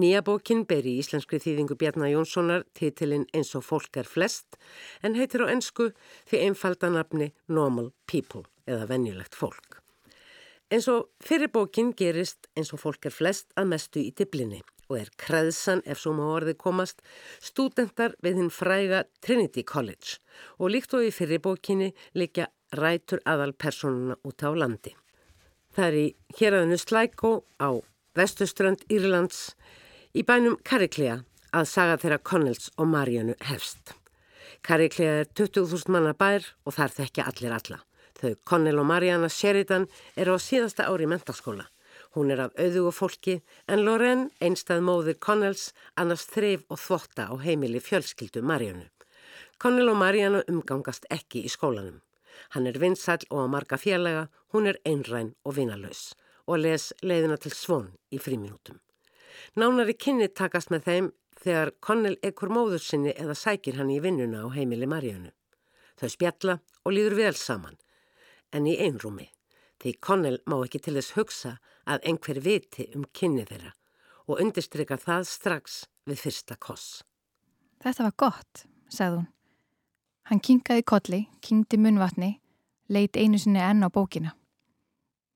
Nýja 0.00 0.22
bókin 0.26 0.64
ber 0.68 0.86
í 0.86 0.96
íslenskri 1.02 1.40
þýðingu 1.42 1.76
Bjarnar 1.80 2.12
Jónssonar 2.12 2.64
titilinn 2.76 3.28
eins 3.36 3.54
og 3.58 3.66
fólk 3.66 4.00
er 4.00 4.08
flest 4.08 4.58
en 5.02 5.18
heitir 5.18 5.44
á 5.44 5.52
ensku 5.52 5.90
því 6.30 6.42
einfaldanafni 6.48 7.30
Normal 7.48 7.92
People 8.06 8.46
eða 8.70 8.88
venjulegt 8.90 9.36
fólk. 9.36 9.80
Eins 10.70 10.86
og 10.86 11.08
fyrir 11.18 11.50
bókin 11.50 11.94
gerist 11.98 12.46
eins 12.54 12.70
og 12.70 12.82
fólk 12.84 13.08
er 13.10 13.14
flest 13.14 13.50
að 13.58 13.72
mestu 13.72 14.02
í 14.04 14.12
diblinni 14.14 14.60
og 14.90 14.98
er 14.98 15.10
kreðsan, 15.22 15.82
ef 15.86 16.00
svo 16.02 16.12
má 16.18 16.24
orðið 16.26 16.58
komast, 16.62 17.02
stúdendar 17.42 18.16
við 18.22 18.40
hinn 18.40 18.50
fræga 18.54 19.04
Trinity 19.22 19.62
College 19.66 20.18
og 20.58 20.74
líkt 20.74 20.94
og 20.98 21.06
í 21.06 21.12
fyrir 21.14 21.42
bókinni 21.42 21.92
líka 22.18 22.50
rætur 22.74 23.22
aðal 23.26 23.54
personuna 23.54 24.18
út 24.26 24.42
á 24.46 24.50
landi. 24.54 24.94
Það 25.74 25.86
er 25.86 25.98
í 25.98 26.06
héræðinu 26.38 26.78
Slækó 26.82 27.32
á 27.62 27.70
vestuströnd 28.16 28.82
Írlands 28.90 29.54
í 30.14 30.24
bænum 30.26 30.58
Kariklia 30.66 31.20
að 31.54 31.68
saga 31.70 31.98
þeirra 32.02 32.18
Connells 32.26 32.70
og 32.76 32.88
Marianu 32.90 33.36
hefst. 33.46 33.94
Kariklia 34.66 35.20
er 35.22 35.30
20.000 35.38 35.90
manna 35.94 36.12
bær 36.14 36.44
og 36.66 36.74
þar 36.76 36.94
þekkja 36.98 37.26
allir 37.30 37.54
alla. 37.56 37.78
Þau 38.20 38.34
Connell 38.44 38.80
og 38.82 38.88
Mariana 38.90 39.30
Sheridan 39.32 39.86
eru 40.16 40.36
á 40.36 40.38
síðasta 40.42 40.88
ári 40.90 41.06
í 41.06 41.10
mentarskóla. 41.10 41.68
Hún 42.14 42.32
er 42.34 42.42
af 42.44 42.56
auðugu 42.58 42.90
fólki 42.92 43.36
en 43.70 43.84
Loren, 43.86 44.28
einstað 44.42 44.82
móðir 44.84 45.18
Connells, 45.22 45.70
annars 45.96 46.26
þrif 46.26 46.66
og 46.68 46.80
þvotta 46.82 47.30
á 47.30 47.34
heimili 47.40 47.80
fjölskyldu 47.80 48.42
Marianu. 48.42 48.88
Connell 49.62 49.92
og 49.92 50.00
Mariana 50.02 50.42
umgangast 50.50 51.06
ekki 51.10 51.44
í 51.46 51.52
skólanum. 51.52 52.00
Hann 52.50 52.66
er 52.66 52.80
vinsall 52.82 53.22
og 53.30 53.46
á 53.46 53.52
marga 53.54 53.78
félaga, 53.78 54.26
hún 54.52 54.66
er 54.66 54.80
einræn 54.84 55.34
og 55.44 55.54
vinalös 55.56 56.10
og 56.50 56.62
les 56.64 56.90
leiðina 57.06 57.38
til 57.38 57.54
svon 57.54 57.90
í 58.10 58.18
fríminútum. 58.18 58.80
Nánari 59.54 59.94
kynni 59.94 60.28
takast 60.28 60.70
með 60.74 60.86
þeim 60.86 61.10
þegar 61.40 61.72
Connell 61.80 62.18
ekkur 62.26 62.52
móður 62.52 62.82
sinni 62.84 63.14
eða 63.14 63.36
sækir 63.38 63.78
hann 63.78 63.92
í 63.94 64.00
vinnuna 64.02 64.44
á 64.44 64.48
heimili 64.52 64.88
Marianu. 64.90 65.30
Þau 66.00 66.08
spjalla 66.10 66.56
og 66.84 66.94
líður 66.96 67.16
vel 67.20 67.34
saman, 67.38 67.76
en 68.52 68.66
í 68.66 68.76
einrúmi, 68.82 69.28
því 69.80 69.94
Connell 70.04 70.40
má 70.48 70.58
ekki 70.60 70.80
til 70.82 70.96
þess 70.98 71.16
hugsa 71.16 71.52
að 71.86 72.08
einhver 72.10 72.40
viti 72.44 72.88
um 72.96 73.06
kynni 73.16 73.46
þeirra 73.48 73.74
og 74.30 74.42
undirstrykkar 74.42 75.00
það 75.02 75.28
strax 75.28 75.84
við 76.06 76.24
fyrsta 76.24 76.56
koss. 76.60 77.02
Þetta 77.80 78.06
var 78.06 78.16
gott, 78.20 78.66
sagði 78.92 79.22
hún. 79.22 79.30
Hann 80.30 80.42
kinkaði 80.46 80.84
kolli, 80.86 81.20
kingdi 81.42 81.80
munvatni, 81.80 82.34
leit 82.92 83.16
einu 83.16 83.40
sinni 83.40 83.62
enn 83.64 83.82
á 83.82 83.88
bókina. 83.90 84.36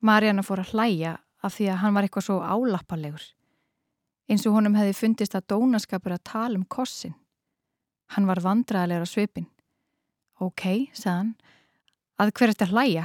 Marjana 0.05 0.45
fór 0.45 0.61
að 0.61 0.75
hlæja 0.75 1.17
af 1.45 1.57
því 1.57 1.71
að 1.73 1.81
hann 1.81 1.97
var 1.97 2.07
eitthvað 2.07 2.27
svo 2.27 2.39
álappalegur. 2.45 3.25
Eins 4.29 4.45
og 4.49 4.57
honum 4.57 4.77
hefði 4.77 4.97
fundist 4.97 5.37
að 5.37 5.47
dónaskapur 5.53 6.15
að 6.17 6.25
tala 6.29 6.59
um 6.59 6.65
kossin. 6.69 7.15
Hann 8.13 8.29
var 8.29 8.43
vandraðalegur 8.45 9.09
á 9.09 9.09
svipin. 9.09 9.47
Ok, 10.41 10.91
sagði 10.93 11.15
hann, 11.15 11.31
að 12.21 12.33
hver 12.37 12.53
eftir 12.53 12.73
hlæja? 12.73 13.05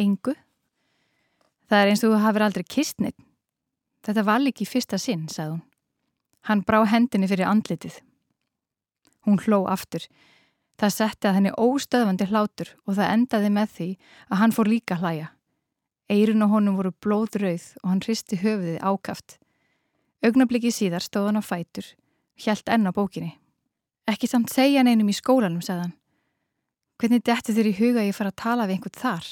Engu. 0.00 0.34
Það 1.66 1.80
er 1.82 1.92
eins 1.92 2.04
og 2.04 2.12
þú 2.12 2.20
hafið 2.24 2.46
aldrei 2.46 2.66
kistnit. 2.76 3.16
Þetta 4.06 4.24
var 4.26 4.42
líki 4.42 4.66
fyrsta 4.68 4.98
sinn, 5.00 5.26
sagði 5.32 5.56
hún. 5.56 5.64
Hann 6.46 6.62
brá 6.62 6.82
hendinni 6.86 7.28
fyrir 7.30 7.48
andlitið. 7.48 7.96
Hún 9.26 9.40
hló 9.42 9.64
aftur. 9.66 10.04
Það 10.76 10.92
setti 10.94 11.28
að 11.28 11.38
henni 11.38 11.54
óstöðvandi 11.56 12.28
hlátur 12.30 12.74
og 12.84 12.98
það 12.98 13.12
endaði 13.14 13.50
með 13.56 13.72
því 13.78 13.88
að 14.28 14.40
hann 14.42 14.54
fór 14.54 14.70
líka 14.70 15.00
hlæja. 15.00 15.32
Eirun 16.12 16.44
á 16.44 16.46
honum 16.46 16.76
voru 16.78 16.92
blóðrauð 17.02 17.66
og 17.82 17.90
hann 17.90 18.02
hristi 18.04 18.38
höfuðið 18.38 18.82
ákaft. 18.82 19.38
Augnabliki 20.22 20.70
síðar 20.70 21.02
stóð 21.02 21.30
hann 21.30 21.40
á 21.40 21.44
fætur, 21.44 21.86
hjælt 22.38 22.70
enn 22.70 22.86
á 22.86 22.92
bókinni. 22.94 23.34
Ekki 24.06 24.30
samt 24.30 24.52
segja 24.54 24.84
neinum 24.86 25.10
í 25.10 25.16
skólanum, 25.16 25.62
sagðan. 25.64 25.96
Hvernig 26.96 27.24
detti 27.26 27.52
þér 27.56 27.70
í 27.72 27.78
huga 27.80 28.04
ég 28.06 28.16
fara 28.16 28.30
að 28.30 28.40
tala 28.42 28.66
við 28.68 28.78
einhvern 28.78 29.00
þar? 29.00 29.26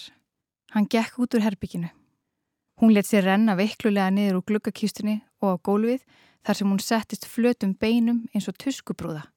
Hann 0.74 0.88
gekk 0.90 1.20
út 1.22 1.36
úr 1.38 1.44
herbygginu. 1.46 1.90
Hún 2.82 2.90
let 2.92 3.06
sér 3.06 3.28
renna 3.28 3.54
veiklulega 3.54 4.10
niður 4.10 4.40
úr 4.40 4.46
glukkakýstunni 4.50 5.20
og 5.40 5.54
á 5.54 5.56
gólfið 5.62 6.02
þar 6.44 6.58
sem 6.58 6.72
hún 6.72 6.82
settist 6.82 7.28
flötum 7.30 7.76
beinum 7.78 8.24
eins 8.34 8.50
og 8.50 8.58
tuskubrúða. 8.58 9.28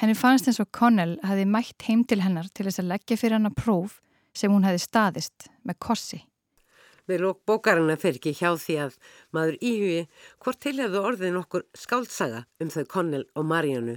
Henni 0.00 0.16
fannst 0.16 0.48
eins 0.48 0.60
og 0.62 0.70
Connell 0.72 1.18
hafi 1.22 1.44
mætt 1.44 1.84
heim 1.84 2.06
til 2.08 2.22
hennar 2.24 2.48
til 2.48 2.64
þess 2.64 2.80
að 2.80 2.88
leggja 2.94 3.20
fyrir 3.20 3.36
hann 3.36 3.50
að 3.50 3.58
próf 3.60 4.00
sem 4.36 4.52
hún 4.52 4.66
hefði 4.66 4.82
staðist 4.84 5.48
með 5.66 5.80
kossi. 5.86 6.24
Við 7.10 7.24
lók 7.24 7.40
bókarina 7.48 7.96
fyrir 7.98 8.20
ekki 8.20 8.32
hjá 8.38 8.52
því 8.60 8.74
að 8.84 8.96
maður 9.34 9.56
íhugi 9.66 10.02
hvort 10.44 10.60
til 10.62 10.76
hefðu 10.78 11.00
orðið 11.08 11.32
nokkur 11.34 11.64
skáltsaga 11.74 12.44
um 12.62 12.70
þau 12.70 12.84
Connell 12.92 13.24
og 13.34 13.48
Mariannu 13.50 13.96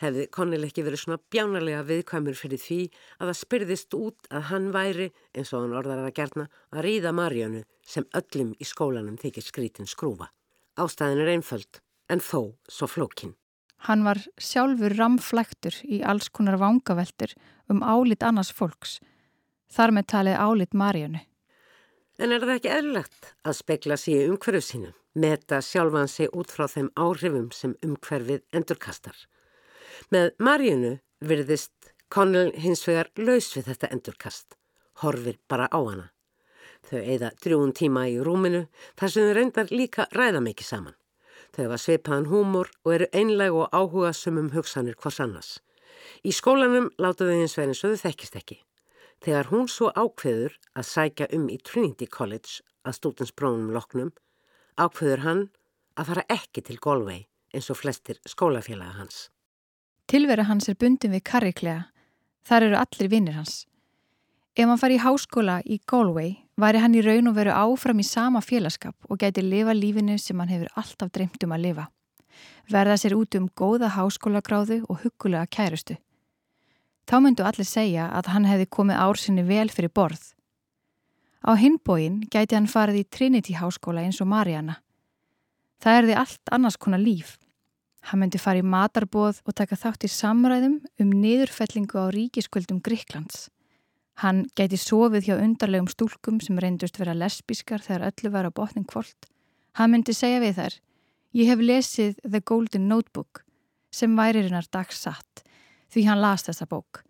hefði 0.00 0.24
Connell 0.32 0.64
ekki 0.64 0.86
verið 0.86 1.02
svona 1.02 1.20
bjánarlega 1.34 1.82
viðkvæmur 1.90 2.38
fyrir 2.38 2.62
því 2.62 2.80
að 3.18 3.28
það 3.28 3.40
spyrðist 3.42 3.98
út 3.98 4.30
að 4.32 4.48
hann 4.52 4.72
væri, 4.72 5.10
eins 5.36 5.52
og 5.52 5.66
hann 5.66 5.76
orðar 5.76 6.06
að 6.06 6.16
gerna, 6.16 6.48
að 6.72 6.86
ríða 6.88 7.12
Mariannu 7.20 7.64
sem 7.84 8.08
öllum 8.16 8.54
í 8.56 8.68
skólanum 8.68 9.20
þykir 9.20 9.48
skrítin 9.50 9.90
skrúfa. 9.90 10.30
Ástæðin 10.80 11.20
er 11.26 11.34
einföld, 11.36 11.82
en 12.08 12.24
þó 12.24 12.54
svo 12.64 12.88
flókin. 12.88 13.36
Hann 13.84 14.06
var 14.06 14.22
sjálfur 14.40 14.94
ramflæktur 14.96 15.76
í 15.84 16.00
alls 16.00 16.30
konar 16.32 16.56
vangaveltur 16.56 17.34
um 17.68 17.84
álit 17.84 18.24
annars 18.24 18.54
fólks. 18.56 19.02
Þar 19.74 19.90
með 19.96 20.04
talið 20.12 20.36
álit 20.38 20.74
Mariannu. 20.78 21.20
En 22.22 22.30
er 22.30 22.44
það 22.44 22.52
ekki 22.54 22.70
eðlilegt 22.70 23.30
að 23.42 23.56
spekla 23.58 23.96
sig 23.98 24.20
í 24.20 24.26
umhverfu 24.30 24.62
sínu, 24.62 24.90
meta 25.18 25.58
sjálfan 25.58 26.10
sig 26.10 26.28
út 26.30 26.52
frá 26.54 26.68
þeim 26.70 26.92
áhrifum 26.94 27.48
sem 27.50 27.72
umhverfið 27.82 28.44
endurkastar? 28.54 29.16
Með 30.14 30.30
Marjunu 30.38 30.92
virðist 31.26 31.94
Connell 32.14 32.52
hins 32.54 32.84
vegar 32.86 33.10
laus 33.18 33.48
við 33.56 33.72
þetta 33.72 33.90
endurkast, 33.96 34.54
horfir 35.02 35.40
bara 35.50 35.66
á 35.66 35.80
hana. 35.80 36.06
Þau 36.86 37.00
eigða 37.00 37.30
drjúun 37.42 37.72
tíma 37.74 38.04
í 38.12 38.20
rúminu 38.22 38.68
þar 39.00 39.10
sem 39.10 39.26
þau 39.26 39.34
reyndar 39.38 39.72
líka 39.74 40.06
ræða 40.14 40.44
mikið 40.44 40.68
saman. 40.68 40.94
Þau 41.54 41.64
hafa 41.64 41.80
sveipaðan 41.82 42.28
húmor 42.30 42.70
og 42.84 42.92
eru 42.94 43.10
einleg 43.10 43.58
og 43.58 43.74
áhuga 43.74 44.12
sumum 44.14 44.52
hugsanir 44.54 44.94
hvers 45.00 45.18
annars. 45.24 45.50
Í 46.22 46.30
skólanum 46.30 46.92
láta 47.02 47.26
þau 47.26 47.40
hins 47.40 47.58
eins 47.58 47.82
og 47.82 47.96
þau 47.96 48.04
þekkist 48.04 48.38
ekki. 48.38 48.60
Þegar 49.22 49.50
hún 49.52 49.68
svo 49.68 49.90
ákveður 49.94 50.56
að 50.74 50.88
sækja 50.88 51.28
um 51.36 51.46
í 51.52 51.58
Trinity 51.62 52.06
College 52.06 52.64
að 52.84 52.98
stúdensbrónum 52.98 53.70
loknum, 53.74 54.10
ákveður 54.76 55.24
hann 55.24 55.44
að 55.94 56.10
fara 56.10 56.26
ekki 56.32 56.64
til 56.66 56.80
Galway 56.82 57.24
eins 57.54 57.70
og 57.70 57.78
flestir 57.78 58.18
skólafélaga 58.28 58.98
hans. 58.98 59.28
Tilvera 60.10 60.44
hans 60.48 60.68
er 60.68 60.76
bundin 60.76 61.14
við 61.14 61.24
Karriklega. 61.30 61.86
Þar 62.44 62.66
eru 62.66 62.76
allir 62.76 63.08
vinnir 63.08 63.38
hans. 63.38 63.64
Ef 64.54 64.68
hann 64.68 64.78
fari 64.78 64.98
í 64.98 65.02
háskóla 65.02 65.60
í 65.64 65.80
Galway 65.90 66.36
væri 66.60 66.82
hann 66.82 66.94
í 66.94 67.02
raun 67.02 67.30
og 67.30 67.38
veru 67.38 67.54
áfram 67.54 68.02
í 68.02 68.06
sama 68.06 68.42
félagskap 68.44 69.08
og 69.08 69.18
gæti 69.18 69.42
lifa 69.42 69.74
lífinu 69.74 70.18
sem 70.20 70.38
hann 70.38 70.52
hefur 70.52 70.70
alltaf 70.78 71.10
dreymt 71.14 71.42
um 71.46 71.54
að 71.56 71.64
lifa. 71.64 71.86
Verða 72.70 72.98
sér 73.00 73.16
út 73.16 73.34
um 73.38 73.48
góða 73.48 73.90
háskólagráðu 73.96 74.84
og 74.88 75.00
hugulega 75.02 75.46
kærustu. 75.50 75.96
Þá 77.04 77.16
myndu 77.20 77.44
allir 77.44 77.68
segja 77.68 78.08
að 78.16 78.30
hann 78.32 78.48
hefði 78.48 78.70
komið 78.72 79.00
ársinni 79.04 79.44
vel 79.44 79.68
fyrir 79.68 79.92
borð. 79.92 80.32
Á 81.44 81.52
hinbóin 81.60 82.22
gæti 82.32 82.56
hann 82.56 82.70
farið 82.70 83.02
í 83.02 83.08
Trinity 83.12 83.56
háskóla 83.58 84.00
eins 84.06 84.22
og 84.24 84.30
Mariana. 84.30 84.78
Það 85.84 85.98
er 85.98 86.06
því 86.08 86.14
allt 86.22 86.52
annars 86.56 86.78
konar 86.80 87.02
líf. 87.02 87.36
Hann 88.08 88.22
myndi 88.22 88.40
farið 88.40 88.64
í 88.64 88.70
matarbóð 88.72 89.42
og 89.44 89.56
taka 89.56 89.76
þátt 89.76 90.08
í 90.08 90.12
samræðum 90.12 90.78
um 91.00 91.12
niðurfellingu 91.20 92.00
á 92.00 92.08
ríkisköldum 92.12 92.80
Gríklands. 92.84 93.50
Hann 94.24 94.44
gæti 94.56 94.78
sofið 94.80 95.28
hjá 95.28 95.36
undarlegum 95.36 95.90
stúlkum 95.92 96.40
sem 96.40 96.56
reyndust 96.60 96.96
vera 97.00 97.16
lesbískar 97.16 97.84
þegar 97.84 98.08
öllu 98.08 98.32
var 98.32 98.48
á 98.48 98.56
botning 98.56 98.88
kvöld. 98.88 99.28
Hann 99.76 99.92
myndi 99.92 100.14
segja 100.16 100.40
við 100.40 100.60
þær, 100.60 100.74
ég 101.34 101.50
hef 101.50 101.60
lesið 101.60 102.20
The 102.22 102.40
Golden 102.40 102.88
Notebook 102.88 103.42
sem 103.92 104.16
væririnnar 104.16 104.70
dagsatt 104.72 105.43
því 105.94 106.06
hann 106.08 106.22
las 106.22 106.46
þessa 106.48 106.66
bók. 106.70 107.04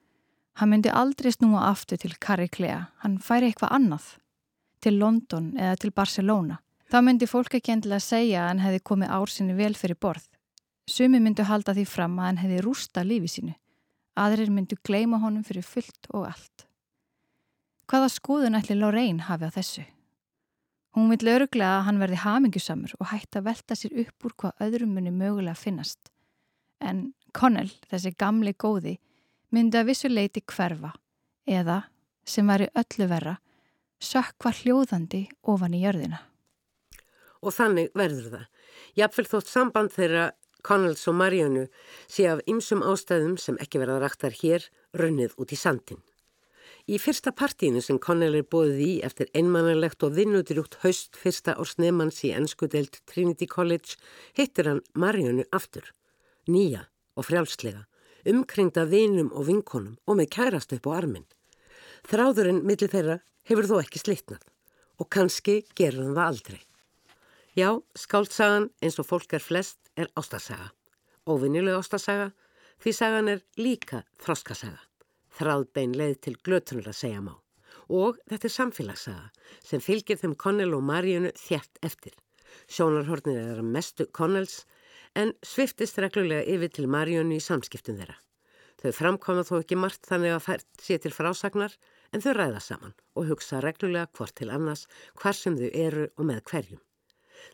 Hann 0.60 0.70
myndi 0.70 0.92
aldrei 0.92 1.32
snúa 1.34 1.64
aftur 1.70 1.98
til 1.98 2.12
Karriklea, 2.20 2.90
hann 3.02 3.16
færi 3.18 3.48
eitthvað 3.50 3.72
annað, 3.78 4.04
til 4.84 5.00
London 5.00 5.54
eða 5.56 5.80
til 5.82 5.90
Barcelona. 5.96 6.60
Þá 6.92 6.98
myndi 7.02 7.26
fólk 7.26 7.56
ekki 7.58 7.72
endilega 7.74 8.04
segja 8.04 8.44
að 8.44 8.50
hann 8.52 8.62
hefði 8.62 8.82
komið 8.90 9.14
ársinni 9.16 9.56
vel 9.58 9.72
fyrir 9.74 9.98
borð. 9.98 10.28
Sumi 10.86 11.18
myndi 11.18 11.46
halda 11.48 11.72
því 11.74 11.86
fram 11.88 12.18
að 12.20 12.28
hann 12.28 12.42
hefði 12.42 12.60
rústa 12.66 13.02
lífi 13.02 13.32
sínu. 13.32 13.56
Aðrir 14.20 14.52
myndi 14.52 14.76
gleima 14.84 15.18
honum 15.18 15.42
fyrir 15.42 15.64
fullt 15.66 16.10
og 16.12 16.28
allt. 16.28 16.68
Hvaða 17.90 18.12
skoðun 18.12 18.60
ætli 18.60 18.76
Lorraine 18.78 19.26
hafi 19.26 19.48
á 19.48 19.56
þessu? 19.56 19.84
Hún 20.94 21.10
vil 21.10 21.32
öruglega 21.32 21.80
að 21.80 21.86
hann 21.88 21.98
verði 21.98 22.20
hamingjusamur 22.22 22.94
og 23.00 23.08
hætti 23.10 23.40
að 23.40 23.48
velta 23.48 23.76
sér 23.78 23.96
upp 24.04 24.28
úr 24.28 24.34
hvað 24.38 24.66
öðrum 24.68 24.92
muni 24.94 25.10
mögulega 25.10 25.58
finnast. 25.58 26.12
En 26.78 27.08
Connell, 27.34 27.72
þessi 27.90 28.14
gamli 28.18 28.54
góði, 28.54 28.98
myndi 29.50 29.80
að 29.80 29.90
vissu 29.90 30.10
leiti 30.10 30.42
hverfa 30.46 30.92
eða, 31.50 31.82
sem 32.24 32.46
væri 32.48 32.70
öllu 32.78 33.08
verra, 33.10 33.34
sökva 34.00 34.52
hljóðandi 34.54 35.26
ofan 35.50 35.74
í 35.74 35.82
jörðina. 35.82 36.22
Og 37.44 37.52
þannig 37.52 37.90
verður 37.98 38.30
það. 38.32 38.46
Jafnvel 38.96 39.26
þótt 39.28 39.50
samband 39.50 39.92
þeirra 39.92 40.30
Connells 40.64 41.04
og 41.10 41.18
Mariannu 41.18 41.66
sé 42.08 42.24
af 42.30 42.40
ymsum 42.48 42.80
ástæðum 42.86 43.36
sem 43.40 43.58
ekki 43.60 43.82
verða 43.82 43.98
rættar 44.00 44.32
hér 44.38 44.64
runnið 44.96 45.34
út 45.36 45.52
í 45.52 45.58
sandin. 45.60 46.00
Í 46.88 46.96
fyrsta 47.00 47.32
partíinu 47.36 47.82
sem 47.84 47.98
Connell 48.00 48.38
er 48.38 48.48
bóðið 48.48 48.80
í 48.84 48.94
eftir 49.04 49.28
einmannalegt 49.36 50.04
og 50.04 50.16
vinnudrjúkt 50.16 50.78
haust 50.84 51.16
fyrsta 51.20 51.56
ársnefans 51.60 52.22
í 52.24 52.32
ennskudelt 52.36 53.02
Trinity 53.10 53.48
College 53.48 53.98
hittir 54.36 54.68
hann 54.70 54.82
Mariannu 54.96 55.44
aftur, 55.52 55.92
nýja 56.48 56.86
og 57.14 57.28
frjálslega, 57.28 57.84
umkringda 58.28 58.84
vinum 58.90 59.30
og 59.32 59.48
vinkonum 59.48 59.96
og 60.06 60.18
með 60.18 60.30
kærast 60.36 60.74
upp 60.76 60.88
á 60.88 60.92
armin. 60.98 61.26
Þráðurinn 62.08 62.62
millir 62.66 62.92
þeirra 62.92 63.18
hefur 63.48 63.68
þó 63.68 63.76
ekki 63.80 64.02
slitnað 64.02 64.44
og 65.00 65.10
kannski 65.10 65.62
gerur 65.76 66.06
hann 66.06 66.16
það 66.16 66.30
aldrei. 66.30 66.60
Já, 67.54 67.68
skáldsagan 67.94 68.70
eins 68.82 68.98
og 68.98 69.06
fólk 69.06 69.36
er 69.36 69.42
flest 69.42 69.78
er 69.96 70.10
ástasaga. 70.18 70.72
Óvinnileg 71.26 71.78
ástasaga 71.78 72.32
því 72.82 72.92
sagan 72.92 73.30
er 73.30 73.44
líka 73.56 74.02
þroskasaga. 74.22 74.80
Þráðbein 75.34 75.94
leið 75.98 76.18
til 76.26 76.34
glötunar 76.46 76.90
að 76.90 76.98
segja 76.98 77.22
má. 77.22 77.34
Og 77.90 78.18
þetta 78.30 78.48
er 78.48 78.54
samfélagssaga 78.54 79.30
sem 79.62 79.82
fylgir 79.82 80.18
þeim 80.20 80.34
Connell 80.40 80.76
og 80.76 80.84
Marjunu 80.86 81.32
þjætt 81.38 81.80
eftir. 81.86 82.14
Sjónarhornir 82.70 83.40
er 83.54 83.62
mestu 83.62 84.06
Connells 84.06 84.64
en 85.14 85.32
sviftist 85.46 85.98
reglulega 86.02 86.46
yfir 86.54 86.72
til 86.74 86.88
Marjónu 86.90 87.38
í 87.38 87.42
samskiptum 87.42 87.98
þeirra. 88.00 88.16
Þau 88.82 88.92
framkoma 88.92 89.44
þó 89.48 89.54
ekki 89.62 89.78
margt 89.80 90.08
þannig 90.08 90.34
að 90.34 90.42
fært 90.44 90.66
sé 90.82 90.98
til 91.00 91.14
frásagnar 91.14 91.76
en 92.12 92.24
þau 92.24 92.32
ræða 92.36 92.60
saman 92.60 92.96
og 93.16 93.30
hugsa 93.30 93.62
reglulega 93.64 94.10
hvort 94.18 94.34
til 94.36 94.50
annars 94.52 94.88
hvar 95.20 95.36
sem 95.38 95.56
þau 95.56 95.70
eru 95.70 96.10
og 96.18 96.28
með 96.28 96.42
hverjum. 96.50 96.82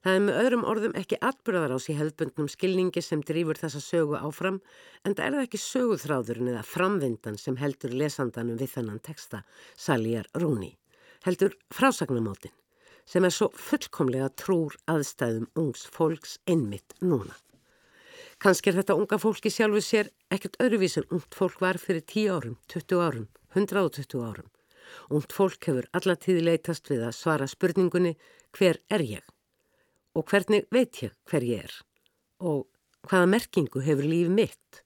Það 0.04 0.16
er 0.16 0.24
með 0.24 0.38
öðrum 0.40 0.64
orðum 0.70 0.96
ekki 1.00 1.18
atbyrðar 1.28 1.74
ás 1.76 1.88
í 1.90 1.96
hefðbundnum 1.98 2.48
skilningi 2.50 3.02
sem 3.04 3.22
drýfur 3.26 3.58
þessa 3.58 3.80
sögu 3.84 4.16
áfram 4.18 4.60
en 5.04 5.16
það 5.16 5.24
er 5.26 5.36
það 5.36 5.46
ekki 5.46 5.60
söguþráðurinn 5.64 6.52
eða 6.52 6.64
framvindan 6.66 7.38
sem 7.40 7.58
heldur 7.60 7.96
lesandanum 8.02 8.60
við 8.60 8.74
þennan 8.76 9.02
texta 9.06 9.42
Saljar 9.76 10.30
Rúni. 10.38 10.72
Heldur 11.26 11.56
frásagnamótin 11.74 12.54
sem 13.10 13.26
er 13.26 13.34
svo 13.34 13.50
fullkomlega 13.58 14.30
trúr 14.38 14.76
aðstæðum 14.90 15.48
ungs 15.58 15.86
fólks 15.90 16.38
einmitt 16.46 16.94
núna. 17.02 17.34
Kanski 18.41 18.70
er 18.70 18.78
þetta 18.78 18.95
unga 18.97 19.18
fólki 19.20 19.51
sjálfu 19.53 19.82
sér 19.84 20.09
ekkert 20.32 20.55
öðruvísin 20.64 21.05
ungt 21.12 21.36
fólk 21.36 21.59
var 21.61 21.76
fyrir 21.76 22.01
10 22.09 22.30
árum, 22.32 22.55
20 22.72 23.03
árum, 23.05 23.26
120 23.53 24.22
árum. 24.24 24.47
Ungt 25.12 25.34
fólk 25.36 25.66
hefur 25.68 25.88
alla 25.93 26.16
tíði 26.16 26.47
leytast 26.47 26.88
við 26.88 27.05
að 27.05 27.18
svara 27.18 27.49
spurningunni 27.51 28.14
hver 28.57 28.80
er 28.88 29.05
ég? 29.05 29.26
Og 30.16 30.24
hvernig 30.32 30.64
veit 30.72 31.03
ég 31.05 31.12
hver 31.28 31.45
ég 31.45 31.66
er? 31.68 31.74
Og 32.41 32.64
hvaða 33.11 33.28
merkingu 33.28 33.82
hefur 33.84 34.09
líf 34.09 34.32
mitt? 34.32 34.80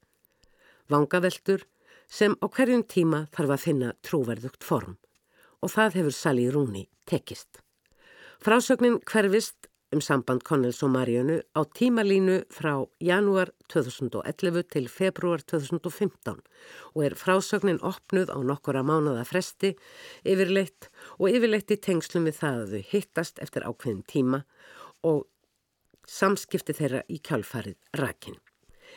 Vangaveltur 0.91 1.63
sem 2.11 2.35
á 2.43 2.47
hverjum 2.51 2.83
tíma 2.83 3.29
þarf 3.31 3.55
að 3.55 3.65
finna 3.69 3.93
trúverðugt 4.03 4.67
form 4.67 4.99
og 5.63 5.71
það 5.71 6.01
hefur 6.01 6.19
Sally 6.19 6.49
Rooney 6.51 6.89
tekist. 7.07 7.63
Frásögnin 8.43 8.99
hverfist 9.07 9.71
um 9.95 10.01
samband 10.03 10.43
Connells 10.43 10.83
og 10.83 10.91
Marjónu 10.91 11.39
á 11.55 11.61
tímalínu 11.63 12.43
frá 12.51 12.83
janúar 13.01 13.53
2011 13.71 14.65
til 14.75 14.89
februar 14.89 15.43
2015 15.47 16.41
og 16.95 17.05
er 17.05 17.15
frásögnin 17.15 17.79
opnuð 17.79 18.33
á 18.35 18.39
nokkura 18.43 18.83
mánada 18.83 19.23
fresti 19.25 19.75
yfirleitt 20.27 20.89
og 21.19 21.31
yfirleitt 21.31 21.71
í 21.71 21.79
tengslum 21.79 22.27
við 22.27 22.41
það 22.41 22.63
að 22.63 22.73
þau 22.73 22.89
hittast 22.91 23.39
eftir 23.45 23.67
ákveðin 23.69 24.03
tíma 24.11 24.41
og 25.07 25.29
samskipti 26.11 26.75
þeirra 26.75 27.05
í 27.09 27.21
kjálfarið 27.23 27.79
rakin. 28.01 28.41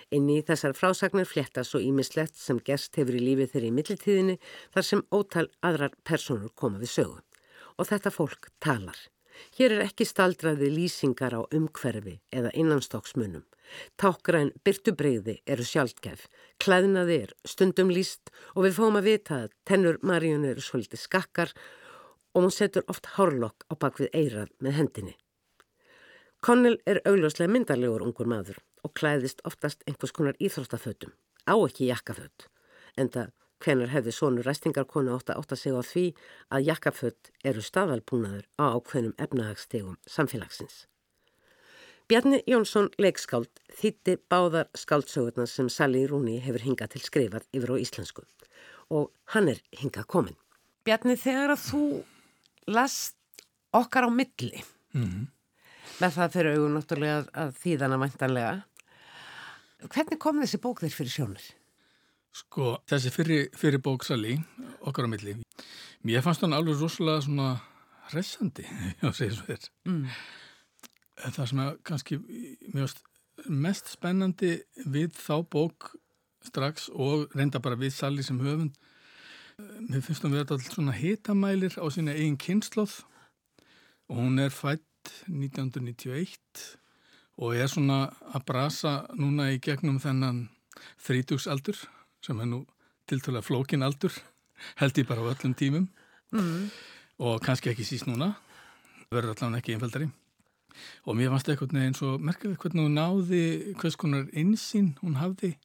Inn 0.10 0.30
í 0.32 0.40
þessar 0.46 0.74
frásagnir 0.78 1.28
flétta 1.30 1.64
svo 1.68 1.82
ímislegt 1.84 2.38
sem 2.40 2.60
gerst 2.64 2.98
hefur 2.98 3.18
í 3.18 3.22
lífið 3.22 3.54
þeirri 3.54 3.70
í 3.70 3.76
millitíðinni 3.78 4.40
þar 4.74 4.90
sem 4.90 5.06
ótal 5.12 5.46
aðrar 5.62 5.94
personur 6.04 6.54
koma 6.56 6.82
við 6.82 6.94
sögu. 6.96 7.22
Og 7.78 7.86
þetta 7.92 8.14
fólk 8.14 8.50
talar. 8.64 8.98
Hér 9.58 9.78
er 9.78 9.86
ekki 9.88 10.06
staldraði 10.08 10.70
lýsingar 10.74 11.36
á 11.38 11.42
umhverfi 11.54 12.18
eða 12.34 12.54
innanstokksmunum. 12.54 13.46
Tákgræn 14.00 14.54
byrtubreyði 14.64 15.42
eru 15.46 15.66
sjálfgef, 15.68 16.28
klæðnaði 16.64 17.18
er 17.26 17.34
stundum 17.44 17.92
líst 17.92 18.32
og 18.56 18.64
við 18.66 18.78
fáum 18.80 19.00
að 19.00 19.10
vita 19.12 19.40
að 19.44 19.56
tennur 19.68 20.00
Maríun 20.02 20.48
eru 20.48 20.64
svolítið 20.64 21.04
skakkar 21.04 21.54
og 22.34 22.46
hún 22.46 22.54
setur 22.54 22.86
oft 22.88 23.10
hárlokk 23.18 23.66
á 23.68 23.74
bakvið 23.76 24.14
eirað 24.14 24.54
með 24.64 24.78
hendinni. 24.80 25.16
Connell 26.40 26.78
er 26.86 27.02
augljóslega 27.10 27.52
myndarlegur 27.52 28.06
ungur 28.06 28.30
maður 28.30 28.62
og 28.86 28.94
klæðist 28.96 29.42
oftast 29.50 29.82
einhvers 29.90 30.14
konar 30.14 30.38
íþróttafötum, 30.40 31.12
á 31.50 31.56
ekki 31.58 31.90
jakkaföt, 31.90 32.48
en 32.96 33.10
það 33.10 33.34
hvenar 33.64 33.92
hefði 33.94 34.14
svonur 34.14 34.48
ræstingarkonu 34.48 35.16
átt 35.16 35.32
að 35.32 35.42
átta 35.42 35.58
sig 35.60 35.74
á 35.74 35.82
því 35.82 36.06
að 36.54 36.68
jakkaföt 36.70 37.32
eru 37.44 37.64
staðalbúnaður 37.66 38.46
á 38.62 38.66
ákveðnum 38.78 39.18
efnahagstegum 39.18 39.98
samfélagsins. 40.06 40.86
Bjarni 42.08 42.40
Jónsson 42.48 42.88
leikskáld 43.02 43.52
þýtti 43.76 44.14
báðar 44.32 44.70
skáldsögurnar 44.80 45.50
sem 45.52 45.68
Sally 45.68 46.06
Rooney 46.08 46.40
hefur 46.40 46.64
hingað 46.64 46.94
til 46.94 47.02
skrifað 47.04 47.48
yfir 47.52 47.74
á 47.74 47.76
íslensku 47.84 48.24
og 48.96 49.10
hann 49.34 49.50
er 49.52 49.60
hingað 49.76 50.08
komin. 50.08 50.38
Bjarni, 50.88 51.18
þegar 51.20 51.58
að 51.58 51.66
þú 51.66 51.82
last 52.72 53.18
okkar 53.76 54.08
á 54.08 54.10
milli 54.10 54.64
mm 54.96 55.04
-hmm. 55.04 55.28
með 56.00 56.12
það 56.16 56.32
fyrir 56.32 56.56
augun 56.56 56.76
náttúrulega 56.78 57.20
að 57.34 57.50
þýðana 57.64 58.00
vantanlega, 58.00 58.64
hvernig 59.92 60.20
kom 60.20 60.40
þessi 60.42 60.58
bók 60.64 60.82
þér 60.82 60.96
fyrir 60.96 61.12
sjónir? 61.12 61.46
Sko, 62.38 62.76
þessi 62.90 63.12
fyrir, 63.14 63.48
fyrir 63.58 63.82
bók 63.82 64.06
Sally, 64.06 64.36
okkar 64.86 65.08
á 65.08 65.10
milli, 65.10 65.38
mér 66.06 66.26
fannst 66.26 66.44
hann 66.46 66.54
alveg 66.54 66.78
rosalega 66.78 67.24
svona 67.26 67.54
hressandi, 68.12 68.66
já, 69.02 69.10
segir 69.10 69.38
svo 69.38 69.48
þér. 69.48 69.70
Mm. 69.90 70.04
Það 71.18 71.48
sem 71.50 71.62
er 71.64 71.80
kannski 71.88 72.20
mest 73.48 73.90
spennandi 73.90 74.52
við 74.86 75.16
þá 75.18 75.42
bók 75.50 75.96
strax 76.46 76.92
og 76.94 77.34
reynda 77.36 77.62
bara 77.64 77.80
við 77.80 77.96
Sally 77.96 78.26
sem 78.26 78.38
höfund 78.42 78.78
mér 79.58 80.04
finnst 80.06 80.22
hún 80.22 80.36
verið 80.36 80.54
alltaf 80.54 80.76
svona 80.76 80.94
hitamælir 80.94 81.80
á 81.82 81.86
sína 81.90 82.14
eigin 82.14 82.38
kynnslóð 82.38 83.00
og 84.12 84.20
hún 84.20 84.38
er 84.44 84.54
fætt 84.54 85.14
1991 85.26 86.78
og 87.42 87.58
er 87.58 87.70
svona 87.72 88.00
að 88.30 88.46
brasa 88.52 88.94
núna 89.18 89.50
í 89.56 89.58
gegnum 89.64 89.98
þennan 90.04 90.44
þrítugsaldur 91.02 91.80
sem 92.28 92.44
er 92.44 92.50
nú 92.52 92.62
tiltalega 93.08 93.46
flókin 93.46 93.86
aldur 93.88 94.14
held 94.82 95.00
ég 95.00 95.08
bara 95.08 95.24
á 95.24 95.32
öllum 95.32 95.56
tímum. 95.56 95.88
Mm. 96.36 96.68
og 97.24 97.40
kannski 97.40 97.72
ekki 97.72 97.86
síst 97.88 98.04
núna 98.04 98.34
verður 99.08 99.32
allavega 99.32 99.62
ekki 99.62 99.76
einfaldari. 99.78 100.10
Og 101.08 101.16
mér 101.16 101.32
fannst 101.32 101.48
eitthvað 101.50 101.78
eins 101.80 102.02
og 102.06 102.20
merkjaði 102.22 102.60
hvernig 102.62 102.84
hún 102.84 102.98
náði 103.00 103.44
hvers 103.80 103.96
konar 103.98 104.28
einsinn 104.36 104.92
hún 105.00 105.16
hafði 105.18 105.56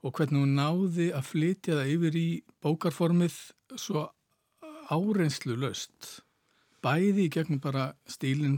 og 0.00 0.14
hvernig 0.16 0.40
hún 0.40 0.54
náði 0.56 1.10
að 1.12 1.26
flytja 1.28 1.76
það 1.80 1.92
yfir 1.96 2.16
í 2.16 2.28
bókarformið 2.64 3.36
svo 3.74 4.06
árenslu 4.90 5.58
löst 5.60 6.22
bæði 6.84 7.26
í 7.26 7.32
gegnum 7.34 7.60
bara 7.60 7.90
stílinn, 8.08 8.56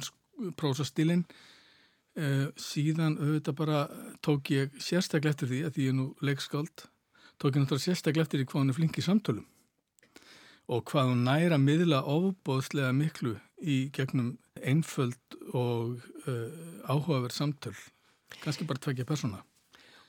prósastílinn 0.61 1.25
uh, 1.27 2.49
síðan 2.55 3.19
auðvitað 3.19 3.59
bara 3.59 3.83
tók 4.23 4.53
ég 4.55 4.79
sérstaklega 4.79 5.35
eftir 5.35 5.51
því 5.51 5.63
að 5.67 5.75
því 5.75 5.89
ég 5.89 5.95
er 5.95 5.99
nú 5.99 6.09
leikskáld 6.23 6.87
tók 7.43 7.57
ég 7.57 7.65
náttúrulega 7.65 7.87
sérstaklega 7.89 8.27
eftir 8.27 8.43
því 8.43 8.49
hvað 8.51 8.61
hún 8.61 8.73
er 8.73 8.79
flink 8.79 8.99
í 9.01 9.05
samtölum 9.07 9.47
og 10.71 10.85
hvað 10.91 11.11
hún 11.11 11.25
næra 11.27 11.59
miðla 11.59 12.05
ofbóðslega 12.07 12.93
miklu 12.95 13.35
í 13.59 13.79
gegnum 13.95 14.37
einföld 14.63 15.39
og 15.51 15.99
uh, 16.29 16.87
áhugaverð 16.87 17.35
samtöl 17.35 17.75
kannski 18.43 18.67
bara 18.69 18.83
tvekja 18.83 19.09
persóna 19.09 19.43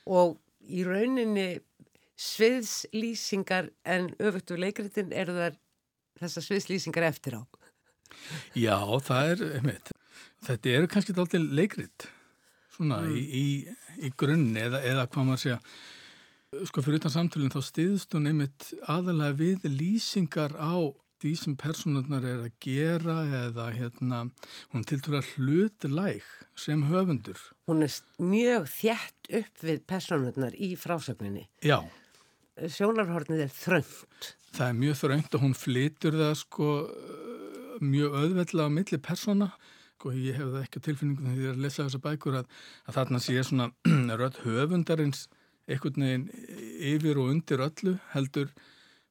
og 0.06 0.38
í 0.62 0.84
rauninni 0.86 1.58
sviðslýsingar 2.14 3.72
en 3.82 4.12
öfugt 4.22 4.54
og 4.54 4.62
leikritin 4.62 5.10
eru 5.12 5.34
þar 5.34 5.58
þessar 6.22 6.46
sviðslýsingar 6.48 7.08
eftir 7.10 7.40
á 7.40 7.42
Já, 8.54 8.78
það 9.02 9.32
er 9.32 9.40
einmitt. 9.58 9.90
þetta 10.46 10.76
eru 10.78 10.90
kannski 10.92 11.16
alltaf 11.16 11.50
leikrit 11.50 12.06
svona 12.76 13.00
mm. 13.02 13.10
í, 13.10 13.24
í, 13.42 14.06
í 14.06 14.12
grunni 14.14 14.62
eða, 14.62 14.84
eða 14.86 15.08
hvað 15.10 15.28
maður 15.28 15.42
segja 15.42 15.58
sko 16.68 16.82
fyrir 16.84 17.00
utan 17.00 17.12
samtölinn 17.14 17.52
þá 17.52 17.60
stiðst 17.64 18.14
hún 18.16 18.28
einmitt 18.30 18.70
aðalega 18.90 19.38
við 19.38 19.66
lýsingar 19.70 20.54
á 20.58 20.76
því 21.22 21.32
sem 21.40 21.56
personurnar 21.56 22.24
er 22.28 22.40
að 22.44 22.56
gera 22.60 23.18
eða 23.46 23.68
hérna, 23.72 24.22
hún 24.74 24.84
tiltur 24.84 25.18
að 25.20 25.30
hlutlæg 25.34 26.26
sem 26.58 26.82
höfundur. 26.90 27.40
Hún 27.70 27.86
er 27.86 27.94
mjög 28.20 28.66
þjætt 28.74 29.30
upp 29.40 29.62
við 29.64 29.84
personurnar 29.88 30.56
í 30.58 30.74
frásögninni. 30.76 31.46
Já. 31.64 31.78
Sjónarhornið 32.60 33.46
er 33.46 33.54
þröngt. 33.54 34.34
Það 34.54 34.68
er 34.68 34.76
mjög 34.82 34.98
þröngt 35.00 35.38
og 35.38 35.46
hún 35.46 35.56
flytur 35.58 36.18
það 36.20 36.34
sko 36.42 36.68
mjög 37.80 38.20
öðveld 38.20 38.60
á 38.60 38.68
milli 38.70 39.00
persona 39.02 39.48
og 40.04 40.04
sko, 40.04 40.12
ég 40.20 40.36
hef 40.36 40.50
það 40.52 40.64
ekki 40.66 40.80
á 40.80 40.86
tilfinningum 40.86 41.28
þegar 41.30 41.40
ég 41.40 41.48
er 41.48 41.56
að 41.56 41.64
lesa 41.64 41.84
þessa 41.86 42.00
bækur 42.04 42.34
að, 42.42 42.48
að 42.84 42.96
þarna 42.98 43.20
sé 43.24 43.44
svona 43.48 43.70
rödd 44.20 44.40
höfundarins 44.44 45.28
einhvern 45.68 46.06
veginn 46.06 46.28
yfir 46.94 47.20
og 47.20 47.32
undir 47.32 47.62
öllu 47.64 47.96
heldur 48.12 48.52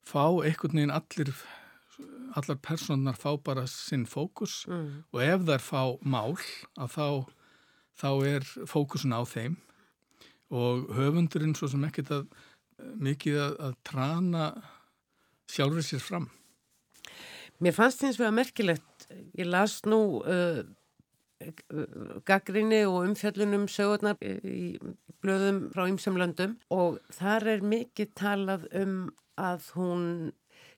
fá 0.05 0.25
einhvern 0.43 0.77
veginn 0.79 0.95
allir 0.95 1.33
allar 2.33 2.57
personar 2.65 3.17
fá 3.17 3.35
bara 3.37 3.65
sinn 3.69 4.05
fókus 4.09 4.63
mm. 4.67 5.03
og 5.13 5.21
ef 5.21 5.45
þær 5.49 5.63
fá 5.63 5.81
mál 6.01 6.33
að 6.77 6.95
þá, 6.95 7.07
þá 8.01 8.09
er 8.29 8.47
fókusun 8.69 9.13
á 9.13 9.21
þeim 9.29 9.59
og 10.53 10.89
höfundurinn 10.97 11.55
svo 11.57 11.69
sem 11.71 11.85
ekkert 11.87 12.11
að 12.13 12.25
mikið 13.01 13.39
að, 13.41 13.57
að 13.67 13.75
trana 13.87 14.45
sjálfur 15.49 15.85
sér 15.85 16.01
fram. 16.03 16.29
Mér 17.63 17.75
fannst 17.75 18.03
eins 18.03 18.19
og 18.19 18.27
að 18.27 18.37
merkilegt, 18.39 19.05
ég 19.37 19.47
las 19.47 19.79
nú 19.87 20.19
uh, 20.21 20.63
gaggrinni 22.27 22.83
og 22.89 23.07
umfjöllunum 23.07 23.65
sögurnar 23.71 24.19
í 24.23 24.77
blöðum 25.23 25.65
frá 25.73 25.87
ymsamlöndum 25.87 26.57
og 26.73 26.99
þar 27.15 27.49
er 27.55 27.65
mikið 27.73 28.13
talað 28.19 28.67
um 28.79 28.95
að 29.39 29.67
hún 29.77 30.05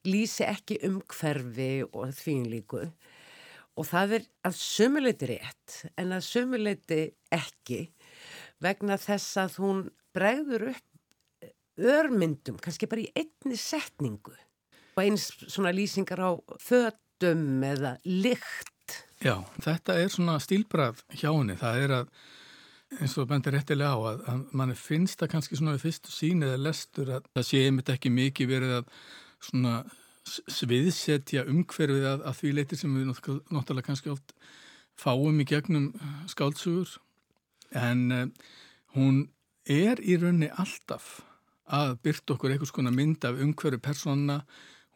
lýsi 0.05 0.45
ekki 0.47 0.79
um 0.87 1.01
hverfi 1.11 1.83
og 1.89 2.13
þvínlíku 2.15 2.85
og 3.75 3.87
það 3.89 4.17
er 4.19 4.27
að 4.47 4.59
sömuleiti 4.61 5.31
rétt 5.33 5.79
en 5.99 6.15
að 6.15 6.27
sömuleiti 6.29 7.01
ekki 7.35 7.81
vegna 8.63 8.97
þess 9.01 9.39
að 9.41 9.57
hún 9.61 9.81
bregður 10.15 10.69
upp 10.71 10.91
örmyndum, 11.75 12.59
kannski 12.63 12.87
bara 12.87 13.03
í 13.03 13.11
einni 13.19 13.57
setningu 13.59 14.35
og 14.95 15.01
eins 15.03 15.27
svona 15.43 15.73
lýsingar 15.75 16.21
á 16.23 16.31
födum 16.63 17.63
eða 17.67 17.97
lykt. 18.07 18.74
Já, 19.23 19.35
þetta 19.63 19.99
er 20.01 20.09
svona 20.11 20.39
stílbrað 20.43 20.99
hjá 21.15 21.29
henni, 21.31 21.55
það 21.59 21.83
er 21.83 21.93
að 22.01 22.09
eins 22.99 23.15
og 23.19 23.27
bendir 23.29 23.55
réttilega 23.55 23.95
á 23.95 23.99
að, 24.11 24.23
að 24.31 24.41
mann 24.55 24.73
finnst 24.77 25.19
það 25.19 25.31
kannski 25.33 25.59
svona 25.59 25.75
við 25.75 25.85
fyrstu 25.87 26.13
sín 26.13 26.43
eða 26.45 26.61
lestur 26.61 27.11
að 27.17 27.29
það 27.33 27.47
sé 27.47 27.61
einmitt 27.65 27.91
ekki 27.91 28.11
mikið 28.13 28.51
verið 28.51 28.75
að 28.79 28.91
svona 29.45 29.77
sviðsetja 30.25 31.45
umhverfið 31.49 32.07
að, 32.09 32.23
að 32.25 32.37
því 32.39 32.53
leytir 32.57 32.79
sem 32.81 32.93
við 32.95 33.09
náttúrulega 33.09 33.87
kannski 33.89 34.13
oft 34.13 34.35
fáum 34.99 35.41
í 35.41 35.47
gegnum 35.47 35.89
uh, 35.93 36.21
skáltsugur 36.31 36.95
en 37.75 38.05
uh, 38.13 38.27
hún 38.95 39.25
er 39.69 39.99
í 40.01 40.17
raunni 40.21 40.49
alltaf 40.53 41.19
að 41.65 41.97
byrta 42.05 42.35
okkur 42.35 42.53
einhvers 42.53 42.73
konar 42.73 42.93
mynd 42.95 43.25
af 43.25 43.39
umhverfi 43.41 43.81
persóna, 43.81 44.43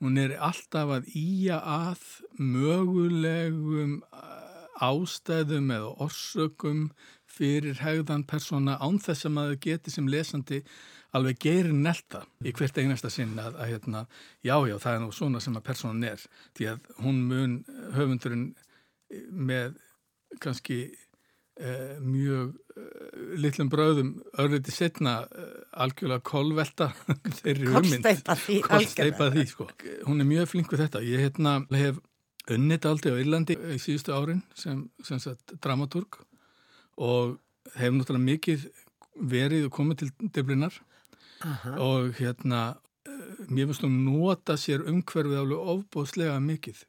hún 0.03 0.19
er 0.21 0.35
alltaf 0.39 0.93
að 0.99 1.09
íja 1.17 1.59
að 1.59 2.03
mögulegum 2.39 3.99
uh, 4.09 4.39
ástæðum 4.79 5.73
eða 5.75 5.89
orsökum 6.05 6.85
fyrir 7.29 7.81
hegðan 7.83 8.23
persóna 8.27 8.77
án 8.79 8.99
þess 9.03 9.27
að 9.27 9.35
maður 9.35 9.59
geti 9.65 9.93
sem 9.93 10.07
lesandi 10.09 10.61
alveg 11.15 11.39
geirir 11.41 11.73
nelta 11.73 12.23
í 12.45 12.53
hvert 12.53 12.77
einasta 12.77 13.09
sinn 13.11 13.37
að, 13.41 13.57
að 13.57 13.73
hérna, 13.73 14.05
já, 14.45 14.55
já, 14.69 14.75
það 14.77 14.95
er 14.95 15.03
nú 15.03 15.11
svona 15.15 15.41
sem 15.43 15.57
að 15.57 15.67
personan 15.69 16.07
er, 16.07 16.25
því 16.57 16.71
að 16.73 16.89
hún 17.03 17.21
mun 17.29 17.55
höfundurinn 17.97 18.49
með 19.33 19.77
kannski 20.43 20.81
eh, 21.59 21.97
mjög 22.03 22.53
eh, 22.75 22.88
litlum 23.39 23.69
bröðum 23.71 24.11
örliti 24.39 24.73
setna 24.73 25.21
eh, 25.25 25.49
algjörlega 25.83 26.23
kolvelta 26.25 26.91
þeirri 27.41 27.73
hugmynd. 27.73 28.07
Kolsteipa 28.65 29.29
því, 29.33 29.45
sko. 29.49 29.69
Hún 30.07 30.23
er 30.23 30.29
mjög 30.29 30.51
flink 30.53 30.73
við 30.73 30.85
þetta. 30.85 31.03
Ég 31.05 31.25
hérna, 31.27 31.59
hef 31.75 32.01
unnit 32.49 32.87
aldrei 32.89 33.13
á 33.13 33.21
Írlandi 33.21 33.57
í 33.75 33.77
síðustu 33.81 34.13
árin 34.15 34.43
sem, 34.57 34.83
sem 35.05 35.21
sagt, 35.21 35.55
dramaturg 35.61 36.21
og 36.99 37.37
hef 37.77 37.93
náttúrulega 37.93 38.25
mikið 38.25 38.67
verið 39.29 39.67
og 39.67 39.73
komið 39.75 40.03
til 40.03 40.29
Dublinar 40.35 40.75
Aha. 41.45 41.75
og 41.83 42.13
hérna 42.19 42.61
eh, 43.05 43.43
mér 43.47 43.69
finnst 43.69 43.85
hún 43.85 43.99
nota 44.07 44.57
sér 44.59 44.85
umhverfið 44.89 45.41
alveg 45.43 45.73
ofbóðslega 45.75 46.39
mikið. 46.43 46.83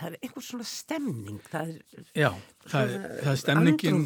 Það 0.00 0.14
er 0.14 0.16
einhver 0.24 0.44
svona 0.46 0.64
stemning, 0.64 1.40
það 1.50 1.74
er 1.74 2.06
Já, 2.16 2.30
það, 2.72 2.94
er- 2.94 3.10
það 3.20 3.32
er 3.34 3.40
stemningin 3.42 3.98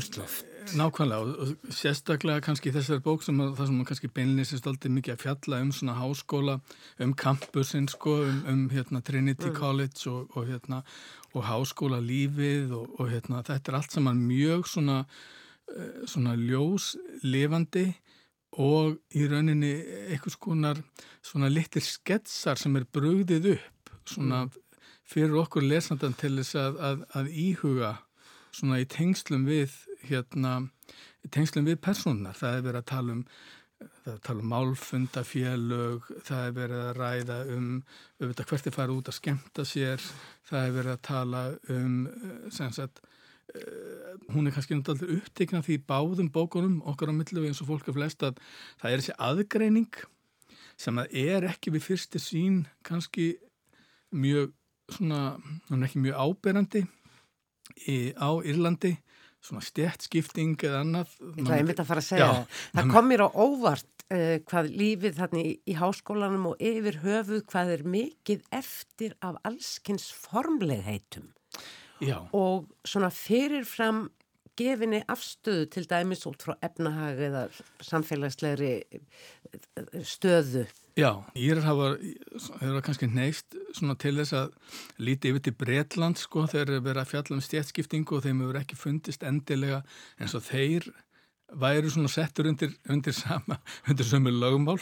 nákvæmlega 0.75 1.19
og, 1.45 1.53
sérstaklega 1.77 2.43
kannski 2.45 2.71
í 2.71 2.75
þessari 2.75 3.03
bók 3.05 3.23
sem 3.23 3.41
að, 3.45 3.51
það 3.59 3.69
sem 3.71 3.83
kannski 3.91 4.11
beinlega 4.17 4.49
sérst 4.49 4.69
aldrei 4.71 4.91
mikið 4.97 5.15
að 5.15 5.23
fjalla 5.27 5.61
um 5.63 5.73
svona 5.77 5.97
háskóla, 5.99 6.55
um 7.05 7.13
campusinn 7.21 7.89
sko, 7.93 8.17
um, 8.25 8.41
um 8.51 8.63
hérna 8.73 9.03
Trinity 9.05 9.53
College 9.55 10.11
og, 10.11 10.35
og 10.35 10.49
hérna 10.49 10.81
og 11.35 11.45
háskóla 11.51 12.01
lífið 12.03 12.73
og, 12.79 12.95
og 12.99 13.13
hérna 13.13 13.43
þetta 13.47 13.73
er 13.73 13.79
allt 13.81 13.95
saman 13.95 14.23
mjög 14.25 14.67
svona 14.71 14.99
eh, 15.05 16.03
svona 16.11 16.35
ljós 16.39 16.95
lifandi 17.23 17.91
og 18.63 19.01
í 19.19 19.27
rauninni 19.29 19.73
einhvers 20.15 20.37
konar 20.39 20.79
svona 21.25 21.51
litir 21.51 21.83
sketsar 21.85 22.59
sem 22.61 22.77
er 22.79 22.87
brugðið 22.87 23.53
upp 23.57 23.95
svona 24.07 24.45
fyrir 25.09 25.37
okkur 25.43 25.67
lesandan 25.67 26.17
til 26.19 26.37
þess 26.39 26.59
að, 26.61 26.79
að, 26.89 27.03
að 27.21 27.33
íhuga 27.33 27.97
svona 28.55 28.81
í 28.83 28.87
tengslum 28.89 29.45
við 29.49 29.75
hérna, 30.07 30.61
í 31.25 31.31
tengslum 31.35 31.67
við 31.69 31.81
personar. 31.85 32.37
Það 32.39 32.59
er 32.59 32.67
verið 32.69 32.83
að 32.83 32.91
tala 32.93 33.19
um 33.19 33.27
það 33.85 34.11
er 34.13 34.15
að 34.15 34.23
tala 34.27 34.45
um 34.45 34.53
málfundafélög, 34.53 36.07
það 36.25 36.47
er 36.47 36.55
verið 36.59 36.83
að 36.83 36.99
ræða 36.99 37.39
um 37.55 37.67
auðvitað 38.21 38.49
hvert 38.51 38.69
er 38.69 38.77
farið 38.77 39.01
út 39.01 39.11
að 39.11 39.19
skemta 39.19 39.67
sér, 39.69 40.07
það 40.49 40.69
er 40.69 40.75
verið 40.79 40.95
að 40.95 41.05
tala 41.09 41.43
um 41.75 41.95
sem 42.55 42.75
sagt 42.77 43.03
eh, 43.55 44.17
hún 44.33 44.49
er 44.49 44.57
kannski 44.57 44.79
náttúrulega 44.79 45.21
upptekna 45.21 45.63
því 45.67 45.79
báðum 45.91 46.33
bókunum 46.33 46.81
okkar 46.91 47.13
á 47.13 47.15
millu 47.17 47.47
eins 47.49 47.63
og 47.65 47.71
fólk 47.73 47.89
er 47.91 47.99
flest 47.99 48.27
að 48.27 48.41
það 48.81 48.91
er 48.91 49.03
þessi 49.03 49.17
aðgreining 49.29 50.03
sem 50.81 51.01
að 51.01 51.19
er 51.25 51.49
ekki 51.53 51.75
við 51.75 51.89
fyrsti 51.89 52.23
sín 52.23 52.63
kannski 52.87 53.35
mjög 54.15 54.55
svona, 54.93 55.37
hún 55.71 55.81
er 55.81 55.89
ekki 55.89 56.03
mjög 56.05 56.21
áberandi 56.21 56.85
í, 57.89 57.97
á 58.17 58.29
Írlandi 58.45 58.95
svona 59.45 59.65
stjættskipting 59.65 60.57
eða 60.65 60.83
annað 60.85 61.13
Það 61.21 61.51
er 61.51 61.59
einmitt 61.59 61.83
að 61.83 61.91
fara 61.91 62.03
að 62.05 62.09
segja 62.09 62.29
Já, 62.29 62.61
það. 62.77 62.91
Kom 62.95 63.09
mér 63.11 63.25
á 63.25 63.29
óvart 63.33 64.05
uh, 64.09 64.37
hvað 64.49 64.71
lífið 64.81 65.19
þannig 65.21 65.49
í, 65.51 65.55
í 65.69 65.79
háskólanum 65.79 66.51
og 66.53 66.67
yfir 66.73 67.01
höfuð 67.05 67.47
hvað 67.53 67.73
er 67.77 67.87
mikið 67.97 68.45
eftir 68.57 69.17
af 69.25 69.41
allskins 69.45 70.11
formlegheitum 70.25 71.31
Já, 72.03 72.19
og 72.35 72.71
svona 72.89 73.13
fyrirfram 73.15 74.09
gefinni 74.59 75.03
afstöðu 75.11 75.67
til 75.73 75.85
dæmis 75.91 76.25
út 76.29 76.45
frá 76.47 76.55
efnahag 76.63 77.21
eða 77.29 77.45
samfélagslegri 77.83 78.73
eh, 78.87 80.03
stöðu. 80.07 80.65
Já, 80.99 81.11
Írar 81.35 81.65
hafa, 81.67 81.89
hafa 82.61 82.83
kannski 82.87 83.09
svona 83.75 83.97
til 83.99 84.15
þess 84.21 84.37
að 84.39 84.53
líti 84.99 85.33
yfir 85.33 85.45
til 85.47 85.57
Bretland 85.59 86.21
sko 86.21 86.47
þeir 86.51 86.77
vera 86.85 87.03
að 87.03 87.11
fjalla 87.13 87.39
um 87.39 87.43
stjættskiptingu 87.45 88.19
og 88.19 88.27
þeim 88.27 88.45
hefur 88.45 88.61
ekki 88.61 88.79
fundist 88.79 89.27
endilega 89.27 89.83
eins 90.19 90.37
og 90.39 90.45
þeir 90.47 90.91
væru 91.55 91.91
svona 91.93 92.11
settur 92.11 92.49
undir, 92.51 92.73
undir 92.91 93.15
sama, 93.15 93.59
undir 93.89 94.07
sömu 94.07 94.33
lögumál 94.35 94.81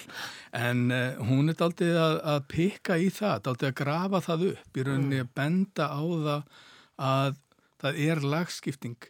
en 0.56 0.90
uh, 0.90 1.20
hún 1.28 1.52
er 1.52 1.58
daldið 1.58 1.96
að, 2.00 2.18
að 2.34 2.44
pikka 2.52 2.98
í 3.00 3.08
það, 3.12 3.46
daldið 3.48 3.70
að 3.70 3.78
grafa 3.82 4.22
það 4.28 4.46
upp 4.52 4.78
í 4.78 4.86
rauninni 4.86 5.22
að 5.24 5.32
benda 5.36 5.88
á 5.92 6.02
það 6.02 6.44
að 7.02 7.40
það 7.82 7.98
er 8.06 8.20
lagskipting 8.22 9.08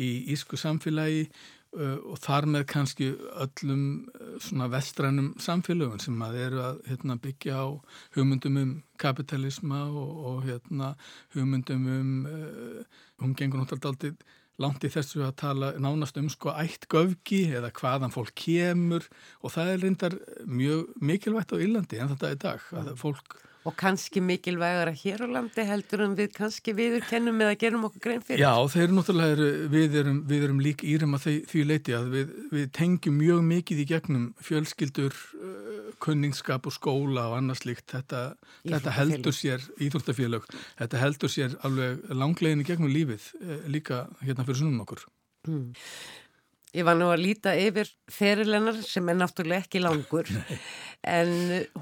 í 0.00 0.08
ísku 0.32 0.56
samfélagi 0.60 1.26
og 1.74 2.20
þar 2.22 2.46
með 2.50 2.66
kannski 2.70 3.10
öllum 3.42 3.82
uh, 4.14 4.36
svona 4.42 4.68
vestrænum 4.72 5.32
samfélögum 5.42 6.02
sem 6.02 6.22
að 6.26 6.38
eru 6.44 6.62
að 6.62 6.80
hérna, 6.90 7.18
byggja 7.22 7.58
á 7.58 7.66
hugmyndum 8.16 8.60
um 8.60 8.72
kapitalisma 9.00 9.84
og, 9.90 10.14
og 10.30 10.38
hérna, 10.46 10.94
hugmyndum 11.34 11.86
um, 11.96 12.14
uh, 12.30 13.04
hún 13.22 13.36
gengur 13.38 13.62
náttúrulega 13.62 13.94
aldrei 13.94 14.14
langt 14.62 14.84
í 14.86 14.90
þessu 14.92 15.24
að 15.26 15.34
tala 15.40 15.72
nánast 15.82 16.18
um 16.20 16.28
sko 16.30 16.52
ætt 16.54 16.86
göfgi 16.92 17.40
eða 17.58 17.72
hvaðan 17.74 18.14
fólk 18.14 18.34
kemur. 18.38 19.06
Og 19.42 19.50
það 19.54 19.72
er 19.72 19.82
reyndar 19.82 20.18
mjög 20.46 20.92
mikilvægt 21.02 21.54
á 21.54 21.58
Írlandi 21.58 21.98
en 21.98 22.12
þetta 22.12 22.30
er 22.30 22.40
dag 22.44 22.68
að 22.78 22.94
fólk 23.00 23.34
Og 23.64 23.72
kannski 23.80 24.20
mikilvægara 24.20 24.92
hér 24.92 25.22
á 25.24 25.28
landi 25.38 25.64
heldur 25.64 26.02
en 26.04 26.16
við 26.18 26.34
kannski 26.36 26.74
viður 26.76 27.06
kennum 27.08 27.38
eða 27.40 27.54
gerum 27.62 27.86
okkur 27.88 28.02
grein 28.04 28.24
fyrir. 28.24 28.42
Já, 28.42 28.52
þeir 28.68 28.82
eru 28.84 28.96
náttúrulega, 28.98 29.46
við, 29.72 29.96
erum, 30.02 30.18
við 30.28 30.44
erum 30.48 30.60
lík 30.66 30.84
írum 30.84 31.16
að 31.16 31.24
því, 31.48 31.62
leiti 31.70 31.94
að 31.96 32.10
við, 32.12 32.34
við 32.52 32.66
tengjum 32.76 33.16
mjög 33.22 33.40
mikið 33.48 33.80
í 33.80 33.86
gegnum 33.94 34.26
fjölskyldur, 34.44 35.16
uh, 35.40 35.86
kunningskap 36.04 36.68
og 36.68 36.76
skóla 36.76 37.30
og 37.30 37.38
annars 37.38 37.64
líkt. 37.64 37.86
Þetta, 37.94 38.24
þetta 38.68 38.96
heldur 38.98 39.36
sér, 39.36 39.64
íþróttafélög, 39.80 40.50
þetta 40.82 41.00
heldur 41.00 41.32
sér 41.32 41.56
alveg 41.64 42.04
langlegin 42.12 42.60
í 42.60 42.68
gegnum 42.68 42.92
lífið 42.92 43.30
uh, 43.40 43.56
líka 43.72 44.04
hérna 44.20 44.44
fyrir 44.44 44.60
sunnum 44.60 44.84
okkur. 44.84 45.06
Mm. 45.48 45.72
Ég 46.74 46.86
var 46.86 46.96
nú 46.98 47.10
að 47.12 47.22
líta 47.22 47.52
yfir 47.54 47.90
ferilennar 48.10 48.80
sem 48.82 49.06
er 49.10 49.18
náttúrulega 49.18 49.62
ekki 49.62 49.82
langur 49.82 50.26
en 51.18 51.30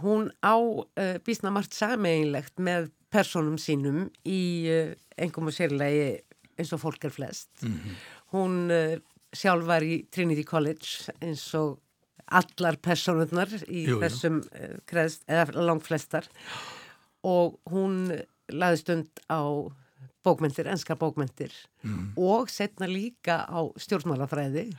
hún 0.02 0.28
á 0.44 0.56
uh, 0.56 1.16
býstna 1.24 1.52
margt 1.54 1.76
sameinlegt 1.76 2.60
með 2.60 2.90
personum 3.12 3.56
sínum 3.60 4.04
í 4.28 4.42
uh, 4.72 4.92
engum 5.16 5.48
og 5.48 5.56
sérlegi 5.56 6.20
eins 6.60 6.72
og 6.76 6.82
fólk 6.82 7.06
er 7.08 7.14
flest. 7.14 7.50
Mm 7.62 7.72
-hmm. 7.72 7.96
Hún 8.36 8.52
uh, 8.70 8.98
sjálf 9.32 9.64
var 9.66 9.82
í 9.82 10.04
Trinity 10.10 10.44
College 10.44 11.12
eins 11.20 11.46
og 11.54 11.80
allar 12.26 12.76
personurnar 12.76 13.48
í 13.68 13.86
Jú, 13.88 14.00
þessum 14.00 14.40
uh, 14.40 14.76
kreðst, 14.86 15.24
eða 15.28 15.64
langflestar 15.68 16.28
og 17.22 17.60
hún 17.70 18.12
laði 18.52 18.76
stund 18.76 19.08
á 19.30 19.40
bókmyndir, 20.24 20.68
enska 20.70 20.96
bókmyndir 20.96 21.52
Mm. 21.82 22.12
og 22.16 22.48
setna 22.50 22.86
líka 22.86 23.46
á 23.46 23.60
stjórnmálafræði. 23.76 24.72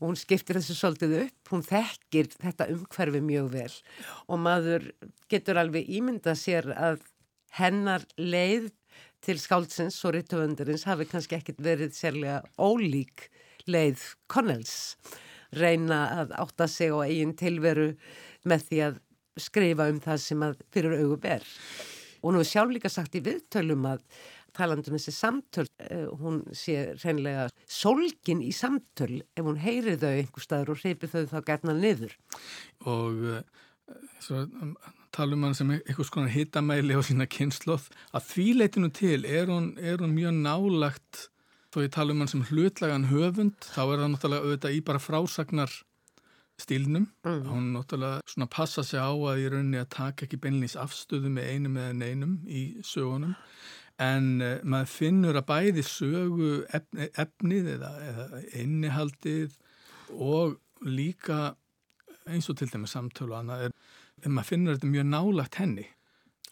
Og 0.00 0.08
hún 0.10 0.16
skiptir 0.16 0.54
þessu 0.54 0.74
svolítið 0.78 1.24
upp, 1.24 1.48
hún 1.50 1.62
þekkir 1.66 2.28
þetta 2.38 2.68
umhverfi 2.70 3.20
mjög 3.20 3.48
vel. 3.50 3.72
Og 4.28 4.38
maður 4.38 4.92
getur 5.28 5.58
alveg 5.58 5.88
ímynda 5.88 6.34
sér 6.38 6.68
að 6.76 7.00
hennar 7.58 8.04
leið 8.18 8.70
til 9.20 9.38
skáldsins 9.40 9.96
og 10.04 10.14
rittöfundarins 10.14 10.84
hafi 10.86 11.06
kannski 11.10 11.38
ekkit 11.38 11.58
verið 11.58 11.90
sérlega 11.96 12.44
ólík 12.58 13.28
leið 13.66 13.98
Connells. 14.28 14.96
Reyna 15.54 16.22
að 16.22 16.36
átta 16.38 16.68
sig 16.68 16.90
á 16.90 16.98
eigin 17.06 17.34
tilveru 17.34 17.96
með 18.44 18.68
því 18.68 18.78
að 18.88 19.00
skrifa 19.40 19.88
um 19.90 20.00
það 20.00 20.18
sem 20.22 20.40
að 20.46 20.56
fyrir 20.70 20.98
augu 21.02 21.16
ber. 21.18 21.42
Og 22.22 22.32
nú 22.34 22.44
sjálf 22.46 22.70
líka 22.70 22.88
sagt 22.90 23.14
í 23.18 23.22
viðtölum 23.24 23.86
að 23.90 24.00
talandum 24.56 24.96
þessi 24.96 25.14
samtöl, 25.14 25.66
uh, 25.88 26.08
hún 26.20 26.42
sé 26.56 26.94
reynlega 27.02 27.48
solgin 27.66 28.42
í 28.44 28.52
samtöl 28.54 29.22
ef 29.22 29.44
hún 29.44 29.60
heyri 29.62 29.96
þau 30.00 30.10
einhver 30.12 30.46
staður 30.46 30.74
og 30.74 30.82
hreipi 30.82 31.10
þau 31.10 31.24
þá 31.32 31.38
gætna 31.50 31.76
niður. 31.78 32.16
Og 32.90 33.24
uh, 33.36 33.40
svo, 34.24 34.44
um, 34.46 34.74
tala 35.14 35.36
um 35.36 35.46
hann 35.46 35.56
sem 35.56 35.70
einhvers 35.76 36.12
konar 36.14 36.32
hitamæli 36.34 36.96
á 36.98 37.02
sína 37.06 37.28
kynnslóð, 37.30 37.88
að 38.16 38.28
því 38.32 38.48
leitinu 38.60 38.90
til 38.94 39.22
er 39.24 39.50
hún, 39.52 39.72
er 39.78 40.02
hún 40.02 40.14
mjög 40.16 40.38
nálagt, 40.42 41.26
þó 41.74 41.82
ég 41.84 41.94
tala 41.94 42.14
um 42.14 42.22
hann 42.22 42.30
sem 42.30 42.46
hlutlagan 42.50 43.10
höfund, 43.10 43.58
þá 43.74 43.82
er 43.84 43.98
það 43.98 44.14
náttúrulega 44.14 44.46
auðvitað 44.48 44.78
í 44.78 44.86
bara 44.86 45.02
frásagnar 45.02 45.82
stílnum. 46.60 47.08
Mm. 47.26 47.46
Hún 47.50 47.72
náttúrulega 47.74 48.20
svona 48.30 48.50
passa 48.50 48.84
sig 48.86 49.00
á 49.00 49.10
að 49.10 49.42
í 49.42 49.48
rauninni 49.50 49.80
að 49.80 49.90
taka 49.96 50.26
ekki 50.26 50.38
beinlýns 50.42 50.76
afstöðu 50.78 51.32
með 51.34 51.50
einum 51.50 51.80
eða 51.82 51.96
neinum 51.98 52.36
í 52.46 52.62
sögunum 52.86 53.34
en 54.02 54.30
uh, 54.42 54.54
maður 54.66 54.90
finnur 54.90 55.38
að 55.38 55.46
bæði 55.50 55.84
sögu 55.86 56.52
efni, 56.74 57.08
efnið 57.20 57.68
eða, 57.76 57.90
eða 58.10 58.40
innihaldið 58.62 59.58
og 60.14 60.56
líka 60.84 61.54
eins 62.26 62.48
og 62.50 62.58
til 62.58 62.70
dæmis 62.72 62.94
samtölu 62.96 63.34
og 63.34 63.42
annað 63.42 63.68
er, 63.68 63.76
maður 64.26 64.50
finnur 64.50 64.78
þetta 64.78 64.94
mjög 64.94 65.10
nálagt 65.12 65.60
henni 65.62 65.88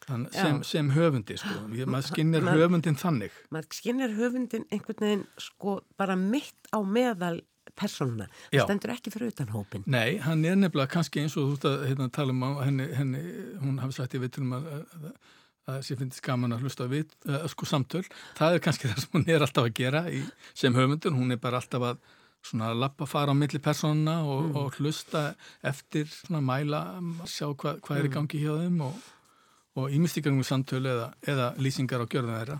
Þann, 0.03 0.24
sem, 0.34 0.57
sem 0.66 0.88
höfundi 0.97 1.36
sko, 1.38 1.61
Ég, 1.78 1.86
maður 1.86 2.09
skinnir 2.11 2.43
Ma- 2.43 2.57
höfundin 2.59 2.99
þannig 2.99 3.36
Maður 3.55 3.78
skinnir 3.78 4.14
höfundin 4.16 4.66
einhvern 4.74 5.05
veginn 5.05 5.24
sko 5.38 5.78
bara 6.01 6.16
mitt 6.18 6.70
á 6.74 6.82
meðal 6.82 7.38
persónuna. 7.78 8.26
Það 8.51 8.64
stendur 8.66 8.93
ekki 8.93 9.12
fyrir 9.14 9.30
utan 9.32 9.53
hópin. 9.53 9.84
Nei, 9.90 10.18
hann 10.22 10.43
er 10.45 10.57
nefnilega 10.59 10.90
kannski 10.93 11.22
eins 11.22 11.36
og 11.38 11.53
þú 11.53 11.55
ert 11.57 11.68
að 11.70 11.84
hérna, 11.90 12.09
tala 12.12 12.34
um 12.34 12.43
henni, 12.59 12.88
henni 12.99 13.22
hún 13.62 13.78
hafi 13.80 13.97
sagt 13.97 14.16
í 14.18 14.20
vittunum 14.22 14.57
að, 14.59 14.66
að, 14.74 14.97
að, 14.99 15.36
að 15.70 15.82
sér 15.86 15.98
finnst 16.00 16.22
gaman 16.26 16.52
að 16.56 16.64
hlusta 16.66 16.84
á 16.84 16.88
vit, 16.90 17.12
uh, 17.28 17.44
sko 17.52 17.66
samtöl, 17.70 18.02
það 18.38 18.56
er 18.56 18.64
kannski 18.64 18.88
það 18.90 18.98
sem 19.04 19.12
hún 19.14 19.28
er 19.30 19.44
alltaf 19.46 19.68
að 19.68 19.74
gera 19.78 20.02
í, 20.10 20.22
sem 20.58 20.74
höfundur, 20.74 21.14
hún 21.14 21.30
er 21.32 21.38
bara 21.42 21.60
alltaf 21.62 21.82
að 21.92 22.00
svona 22.42 22.72
lappa 22.74 23.06
fara 23.06 23.30
á 23.30 23.36
milli 23.38 23.60
persónuna 23.62 24.16
og, 24.26 24.40
Mm. 24.48 24.56
og 24.58 24.78
hlusta 24.80 25.20
eftir 25.62 26.08
svona 26.10 26.40
mæla, 26.42 26.80
sjá 27.30 27.46
hva, 27.54 27.76
hvað 27.78 27.98
er 28.00 28.08
í 28.08 28.10
Mm. 28.10 28.14
gangi 28.16 28.40
hjá 28.42 28.56
þeim 28.58 28.80
og, 28.88 28.96
og 29.78 29.90
ímyndstikarnum 29.94 30.42
samtöl 30.44 30.82
eða, 30.90 31.12
eða 31.22 31.46
lýsingar 31.62 32.02
á 32.02 32.06
gjörðum 32.10 32.34
þeirra. 32.40 32.58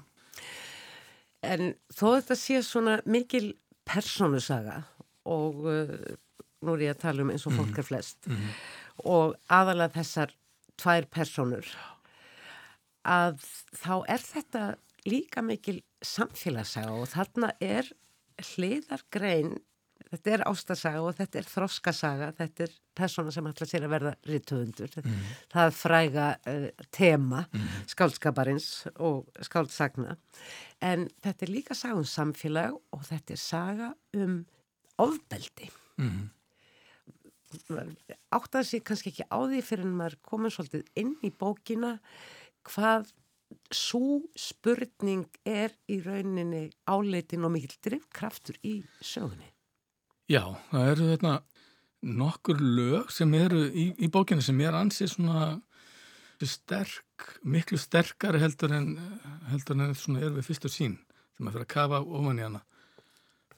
En 1.43 1.73
þó 1.91 2.05
þetta 2.21 2.37
sé 2.39 2.61
svona 2.63 3.01
mikil 3.11 3.55
persónusaga 3.89 4.85
og 5.27 5.65
uh, 5.67 5.97
nú 6.63 6.77
er 6.77 6.85
ég 6.87 6.95
að 6.95 7.01
tala 7.03 7.25
um 7.27 7.33
eins 7.35 7.47
og 7.51 7.57
fólk 7.59 7.81
er 7.83 7.87
flest 7.87 8.29
og 9.03 9.35
aðalega 9.51 9.97
þessar 9.99 10.31
tvær 10.79 11.09
personur 11.11 11.67
að 13.09 13.43
þá 13.75 13.95
er 14.15 14.25
þetta 14.27 14.65
líka 15.09 15.43
mikil 15.43 15.81
samfélagsaga 16.05 16.95
og 16.95 17.11
þarna 17.11 17.53
er 17.63 17.89
hliðargrein 18.53 19.57
þetta 20.13 20.33
er 20.35 20.45
ástasaga 20.49 21.03
og 21.07 21.15
þetta 21.17 21.41
er 21.41 21.49
þroskasaga, 21.49 22.29
þetta 22.37 22.67
er 22.67 22.75
persóna 22.99 23.33
sem 23.33 23.49
ætla 23.49 23.69
sér 23.69 23.87
að 23.87 23.95
verða 23.95 24.13
rítuðundur. 24.29 24.97
Mm. 25.01 25.31
Það 25.55 25.73
fræga 25.79 26.27
uh, 26.53 26.67
tema 26.93 27.45
mm. 27.49 27.71
skálskaparins 27.93 28.69
og 28.99 29.43
skáldsagna. 29.49 30.19
En 30.85 31.09
þetta 31.25 31.47
er 31.47 31.55
líka 31.55 31.79
saga 31.79 32.01
um 32.01 32.09
samfélag 32.09 32.77
og 32.77 33.09
þetta 33.09 33.37
er 33.37 33.43
saga 33.43 33.91
um 34.19 34.43
ofbeldi. 35.03 35.71
Mm. 36.03 36.29
Áttaði 38.33 38.69
sér 38.69 38.87
kannski 38.89 39.13
ekki 39.13 39.29
á 39.29 39.39
því 39.41 39.65
fyrir 39.65 39.89
en 39.89 39.97
maður 39.97 40.21
komið 40.29 40.57
svolítið 40.57 41.03
inn 41.03 41.17
í 41.25 41.33
bókina 41.33 41.97
hvað 42.69 43.11
svo 43.73 44.21
spurning 44.39 45.27
er 45.49 45.75
í 45.91 45.99
rauninni 46.05 46.69
áleitin 46.89 47.45
og 47.47 47.55
mikil 47.55 47.75
drivkraftur 47.85 48.59
í 48.65 48.81
sögunni. 49.01 49.49
Já, 50.31 50.45
það 50.71 50.93
eru 50.93 51.09
þetta 51.11 51.35
nokkur 52.03 52.63
lög 52.63 53.13
sem 53.15 53.33
eru 53.39 53.67
í, 53.69 53.93
í 53.99 54.09
bókinu 54.13 54.43
sem 54.45 54.61
er 54.65 54.77
ansið 54.77 55.15
svona 55.15 55.47
sterk, 56.43 57.39
miklu 57.47 57.79
sterkari 57.79 58.41
heldur 58.43 58.73
en, 58.75 58.95
heldur 59.53 59.79
en 59.79 59.95
svona 59.95 60.25
er 60.27 60.33
við 60.35 60.49
fyrstur 60.49 60.73
sín 60.73 60.97
þegar 60.99 61.45
maður 61.45 61.55
fyrir 61.55 61.67
að 61.67 61.75
kafa 61.75 62.01
ofan 62.03 62.41
í 62.41 62.47
hana. 62.47 62.63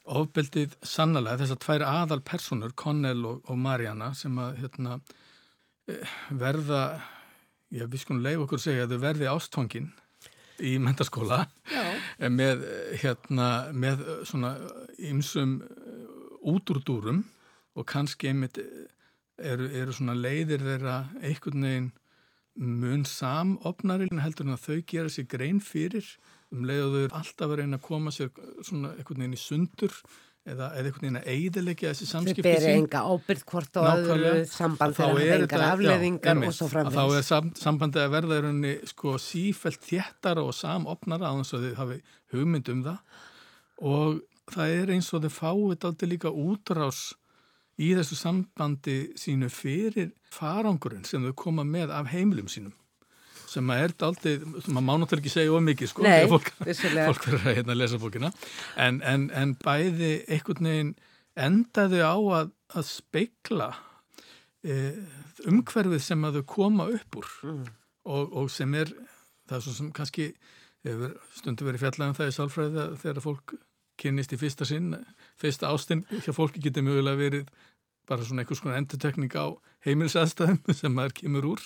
Ofbeldið 0.05 0.75
sannlega 0.85 1.39
þessar 1.41 1.61
tvær 1.65 1.85
aðal 1.89 2.21
personur, 2.29 2.75
Connell 2.77 3.25
og, 3.25 3.41
og 3.49 3.57
Mariana 3.57 4.11
sem 4.17 4.37
að 4.37 4.59
hérna, 4.61 4.99
eh, 5.89 6.13
verða, 6.43 6.83
já 7.73 7.87
við 7.87 8.01
skulum 8.03 8.25
leif 8.25 8.45
okkur 8.45 8.63
segja 8.63 8.87
að 8.87 8.95
þau 8.95 9.05
verði 9.05 9.31
ástfangin 9.31 9.93
í 10.63 10.77
mentaskóla 10.79 11.45
með, 12.31 12.65
hérna, 13.03 13.49
með 13.73 14.05
svona 14.29 14.55
ymsum 14.99 15.59
útúrdúrum 16.45 17.25
og 17.75 17.87
kannski 17.91 18.31
einmitt 18.31 18.61
eru, 19.39 19.69
eru 19.71 19.95
svona 19.95 20.15
leiðir 20.19 20.63
þeirra 20.63 20.99
einhvern 21.23 21.67
veginn 21.67 21.93
mun 22.55 23.03
samopnari 23.09 24.07
heldur 24.23 24.47
en 24.47 24.55
að 24.55 24.67
þau 24.69 24.77
gera 24.87 25.11
sér 25.11 25.27
grein 25.31 25.59
fyrir. 25.63 26.07
Um 26.55 26.67
leið 26.69 26.85
og 26.85 26.95
þau 26.95 27.19
alltaf 27.19 27.49
að 27.49 27.57
reyna 27.61 27.81
að 27.81 27.87
koma 27.89 28.13
sér 28.15 28.31
svona 28.63 28.93
einhvern 28.95 29.25
veginn 29.25 29.35
í 29.35 29.43
sundur 29.43 29.97
eða, 30.45 30.69
eða 30.77 30.91
einhvern 30.91 31.07
veginn 31.07 31.19
að 31.21 31.29
eidilegja 31.33 31.93
þessi 31.93 32.09
samskipti. 32.11 32.45
Þau 32.45 32.49
beri 32.51 32.73
enga 32.75 33.03
ábyrð 33.09 33.45
hvort 33.51 33.81
og 33.81 33.89
öðru 33.93 34.35
samband 34.51 34.99
þeirra 34.99 35.15
hafa 35.15 35.39
engar 35.39 35.65
afleðingar 35.71 36.43
og 36.43 36.55
svo 36.57 36.69
framvegs. 36.73 36.99
Þá 36.99 37.19
er 37.19 37.27
sam, 37.29 37.51
sambandið 37.61 38.05
að 38.05 38.15
verða 38.19 38.39
í 38.39 38.45
rauninni 38.45 38.75
sko 38.91 39.17
sífælt 39.23 39.83
þéttara 39.89 40.45
og 40.45 40.55
samopnara 40.57 41.33
á 41.33 41.35
þess 41.41 41.59
að 41.59 41.67
þau 41.67 41.75
hafi 41.81 41.99
hugmynd 42.35 42.71
um 42.75 42.87
það 42.91 43.21
og 43.95 44.23
það 44.55 44.79
er 44.79 44.95
eins 44.95 45.11
og 45.17 45.25
þau 45.25 45.35
fáið 45.41 45.89
aldrei 45.89 46.11
líka 46.13 46.33
útrás 46.33 47.03
í 47.81 47.91
þessu 47.97 48.19
sambandi 48.19 48.99
sínu 49.19 49.51
fyrir 49.51 50.13
farangurinn 50.31 51.07
sem 51.09 51.25
þau 51.25 51.35
koma 51.47 51.65
með 51.67 51.95
af 51.97 52.13
heimilum 52.13 52.51
sínum 52.51 52.75
sem 53.55 53.73
að 53.73 53.83
er 53.85 53.95
aldrei, 54.09 54.35
maður 54.45 54.85
má 54.87 54.93
náttúrulega 54.93 55.23
ekki 55.23 55.33
segja 55.33 55.55
of 55.55 55.65
mikið 55.65 55.91
sko, 55.93 56.05
Nei, 56.07 56.27
fólk, 56.31 56.51
fólk 56.59 57.27
verður 57.29 57.49
að 57.49 57.59
hérna, 57.61 57.79
lesa 57.79 58.01
bókina. 58.03 58.31
En, 58.81 59.01
en, 59.07 59.29
en 59.35 59.57
bæði 59.63 60.13
einhvern 60.27 60.71
veginn 60.71 60.93
endaðu 61.47 62.03
á 62.03 62.17
að, 62.41 62.53
að 62.75 62.91
speikla 62.91 63.71
e, 64.67 64.79
umhverfið 65.51 66.05
sem 66.05 66.27
að 66.27 66.41
þau 66.41 66.47
koma 66.55 66.89
upp 66.95 67.21
úr. 67.23 67.33
Mm. 67.49 67.65
og, 68.05 68.39
og 68.43 68.53
sem 68.53 68.75
er 68.79 68.93
það 69.49 69.57
er 69.59 69.65
svo 69.65 69.77
sem 69.77 69.93
kannski 69.95 70.29
stundu 71.39 71.65
verið 71.65 71.85
fjallega 71.85 72.11
um 72.11 72.17
það 72.19 72.31
í 72.31 72.35
sálfræði 72.37 72.89
þegar 73.01 73.25
fólk 73.25 73.55
kynnist 74.01 74.35
í 74.35 74.39
fyrsta 74.41 74.67
sinn, 74.69 74.91
fyrsta 75.41 75.71
ástinn 75.71 76.03
hjá 76.11 76.33
fólki 76.35 76.63
getur 76.63 76.85
mögulega 76.85 77.21
verið 77.21 77.53
bara 78.09 78.27
svona 78.27 78.45
einhvers 78.45 78.63
konar 78.63 78.81
endutekning 78.81 79.33
á 79.37 79.47
heimilsæðstæðum 79.87 80.61
sem 80.81 80.95
maður 80.97 81.17
kemur 81.21 81.51
úr 81.55 81.63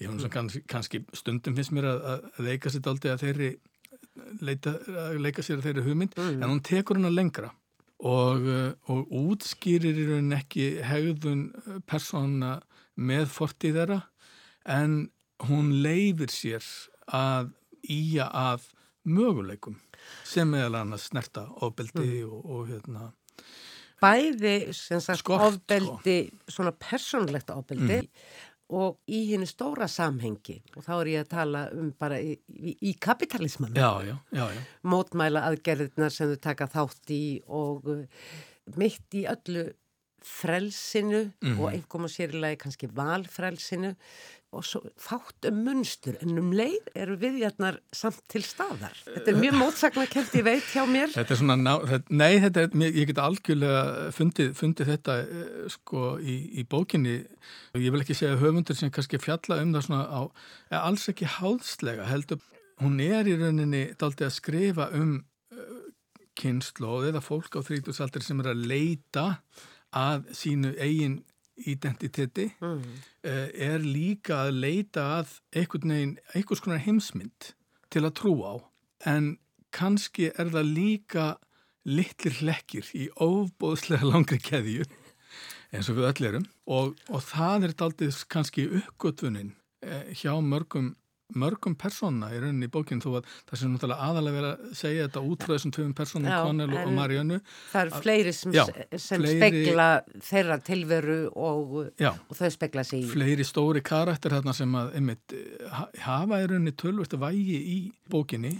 ég 0.00 0.08
finnst 0.08 0.24
svona 0.24 0.34
kannski, 0.36 0.62
kannski 0.68 1.02
stundum 1.16 1.56
finnst 1.58 1.74
mér 1.76 1.90
að, 1.92 2.06
að 2.10 2.48
leika 2.48 2.72
sér 2.72 2.92
aldrei 2.92 3.12
að 3.12 3.24
þeirri 3.26 3.50
leita, 4.44 4.76
að 5.06 5.18
leika 5.24 5.44
sér 5.44 5.60
að 5.60 5.68
þeirri 5.68 5.86
hugmynd 5.88 6.16
mm. 6.18 6.38
en 6.40 6.48
hún 6.50 6.62
tekur 6.66 7.00
hana 7.00 7.12
lengra 7.12 7.52
og, 8.02 8.46
og 8.90 9.16
útskýrir 9.22 9.98
í 10.02 10.06
raunin 10.10 10.36
ekki 10.36 10.68
hegðun 10.84 11.48
persóna 11.88 12.58
með 12.98 13.28
fortið 13.32 13.78
þeirra 13.80 14.00
en 14.68 14.96
hún 15.48 15.72
leifir 15.82 16.32
sér 16.32 16.66
að 17.12 17.52
íja 17.82 18.28
að 18.28 18.68
möguleikum 19.08 19.78
sem 20.26 20.50
meðal 20.50 20.82
annars 20.82 21.08
snerta 21.10 21.46
ofbeldi 21.64 22.22
mm. 22.22 22.30
og, 22.30 22.50
og 22.54 22.70
hérna 22.70 23.08
Bæði, 24.02 24.56
sagt, 24.74 25.20
Skort, 25.20 25.44
ofbeldi, 25.46 26.16
sko. 26.28 26.54
svona 26.56 26.72
persónlegt 26.74 27.52
ofbeldi 27.54 28.00
mm. 28.00 28.08
og 28.78 28.98
í 29.12 29.24
henni 29.32 29.46
stóra 29.46 29.88
samhengi 29.90 30.58
og 30.76 30.86
þá 30.86 30.92
er 30.96 31.12
ég 31.12 31.26
að 31.26 31.32
tala 31.36 31.66
um 31.76 31.92
bara 31.98 32.18
í, 32.22 32.34
í, 32.50 32.76
í 32.90 32.94
kapitalisman 33.02 33.76
já, 33.78 33.90
já, 34.08 34.16
já, 34.34 34.46
mótmæla 34.82 35.44
aðgerðnar 35.50 36.14
sem 36.14 36.32
þau 36.32 36.42
taka 36.48 36.70
þátt 36.72 37.14
í 37.14 37.22
og 37.46 37.86
uh, 37.92 38.02
mitt 38.78 39.18
í 39.18 39.26
öllu 39.30 39.68
frelsinu 40.26 41.24
mm. 41.30 41.58
og 41.58 41.72
einhverjum 41.72 42.08
að 42.08 42.14
sérilega 42.16 42.62
kannski 42.64 42.90
valfrelsinu 42.96 43.92
og 44.52 44.64
svo 44.68 44.82
fátt 45.00 45.46
um 45.48 45.62
munstur 45.64 46.18
en 46.20 46.36
um 46.36 46.50
leið 46.52 46.90
eru 46.98 47.14
viðjarnar 47.20 47.78
samt 47.96 48.20
til 48.28 48.42
staðar. 48.44 48.92
Þetta 49.06 49.32
er 49.32 49.38
mjög 49.40 49.56
mótsakna 49.62 50.04
kent 50.12 50.34
ég 50.36 50.44
veit 50.44 50.66
hjá 50.74 50.82
mér. 50.88 51.08
Þetta 51.14 51.32
er 51.32 51.40
svona, 51.40 51.56
ná, 51.56 51.72
þetta, 51.88 52.16
nei, 52.20 52.34
þetta 52.42 52.66
er, 52.66 52.76
ég 52.90 53.08
get 53.08 53.22
algjörlega 53.22 54.10
fundið, 54.12 54.52
fundið 54.58 54.92
þetta 54.92 55.16
eh, 55.22 55.48
sko 55.72 56.04
í, 56.20 56.36
í 56.60 56.66
bókinni 56.68 57.16
ég 57.80 57.88
vil 57.94 58.04
ekki 58.04 58.18
segja 58.18 58.36
höfundur 58.42 58.76
sem 58.76 58.92
kannski 58.92 59.22
fjalla 59.22 59.62
um 59.64 59.72
það 59.72 59.86
svona 59.88 60.04
á, 60.04 60.22
er 60.68 60.80
alls 60.82 61.08
ekki 61.08 61.32
háðslega 61.38 62.10
heldur. 62.12 62.44
Hún 62.82 63.00
er 63.00 63.28
í 63.30 63.38
rauninni 63.40 63.86
daldi 63.96 64.26
að 64.28 64.36
skrifa 64.36 64.90
um 64.98 65.14
uh, 65.54 65.76
kynnslóð 66.36 67.12
eða 67.12 67.24
fólk 67.24 67.56
á 67.56 67.64
þrítusaldir 67.64 68.24
sem 68.26 68.40
er 68.44 68.52
að 68.52 68.66
leita 68.68 69.26
að 69.92 70.30
sínu 70.36 70.72
eigin 70.80 71.20
identiteti 71.68 72.48
mm. 72.62 72.84
er 73.22 73.82
líka 73.84 74.46
að 74.46 74.60
leita 74.64 75.04
að 75.18 75.34
einhvers 75.52 76.62
konar 76.64 76.80
heimsmynd 76.82 77.52
til 77.92 78.04
að 78.06 78.16
trú 78.18 78.32
á 78.40 78.54
en 79.12 79.34
kannski 79.74 80.30
er 80.32 80.50
það 80.52 80.72
líka 80.76 81.26
litlir 81.88 82.38
hlekkir 82.40 82.88
í 82.94 83.08
óbóðslega 83.20 84.08
langri 84.08 84.38
keðju 84.42 84.86
eins 85.72 85.88
og 85.90 85.98
við 85.98 86.08
öll 86.10 86.28
erum 86.30 86.48
og, 86.70 86.96
og 87.08 87.24
það 87.26 87.68
er 87.68 87.76
aldrei 87.86 88.10
kannski 88.32 88.66
uppgötvunin 88.80 89.54
eh, 89.84 90.12
hjá 90.16 90.34
mörgum 90.44 90.92
mörgum 91.38 91.74
persóna 91.78 92.30
í 92.34 92.40
rauninni 92.42 92.68
í 92.68 92.72
bókinn 92.72 93.02
þó 93.02 93.08
að 93.20 93.30
það 93.48 93.60
sem 93.60 93.72
náttúrulega 93.72 94.08
aðalega 94.08 94.36
verið 94.38 94.50
að 94.50 94.76
segja 94.80 95.06
þetta 95.08 95.22
út 95.28 95.46
frá 95.46 95.52
þessum 95.54 95.74
tvöfum 95.76 95.94
persónum, 95.98 96.34
Connell 96.46 96.76
og 96.82 96.92
Mariannu 96.96 97.40
Það 97.72 97.82
eru 97.82 98.02
fleiri 98.04 98.34
sem, 98.36 98.54
já, 98.56 98.62
sem 98.96 99.24
fleiri, 99.24 99.40
spekla 99.40 99.88
þeirra 100.28 100.60
tilveru 100.68 101.18
og, 101.32 101.74
og 101.82 102.38
þau 102.38 102.52
spekla 102.56 102.86
sig 102.86 103.02
í. 103.02 103.10
Fleiri 103.12 103.48
stóri 103.48 103.82
karakter 103.86 104.36
þarna 104.36 104.56
sem 104.56 104.78
að 104.78 104.94
einmitt, 105.00 105.36
hafa 106.04 106.42
í 106.42 106.48
rauninni 106.50 106.76
tölvist 106.78 107.16
að 107.16 107.26
vægi 107.26 107.58
í 107.76 107.80
bókinni. 108.12 108.56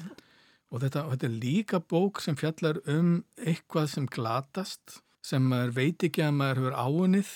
Og 0.73 0.81
þetta, 0.81 1.05
þetta 1.13 1.29
er 1.29 1.35
líka 1.37 1.83
bók 1.85 2.23
sem 2.25 2.37
fjallar 2.41 2.79
um 2.89 3.19
eitthvað 3.37 3.91
sem 3.93 4.07
glatast 4.09 5.03
sem 5.23 5.45
maður 5.47 5.75
veit 5.77 6.05
ekki 6.09 6.25
að 6.25 6.39
maður 6.39 6.63
hefur 6.63 6.79
áunnið 6.81 7.33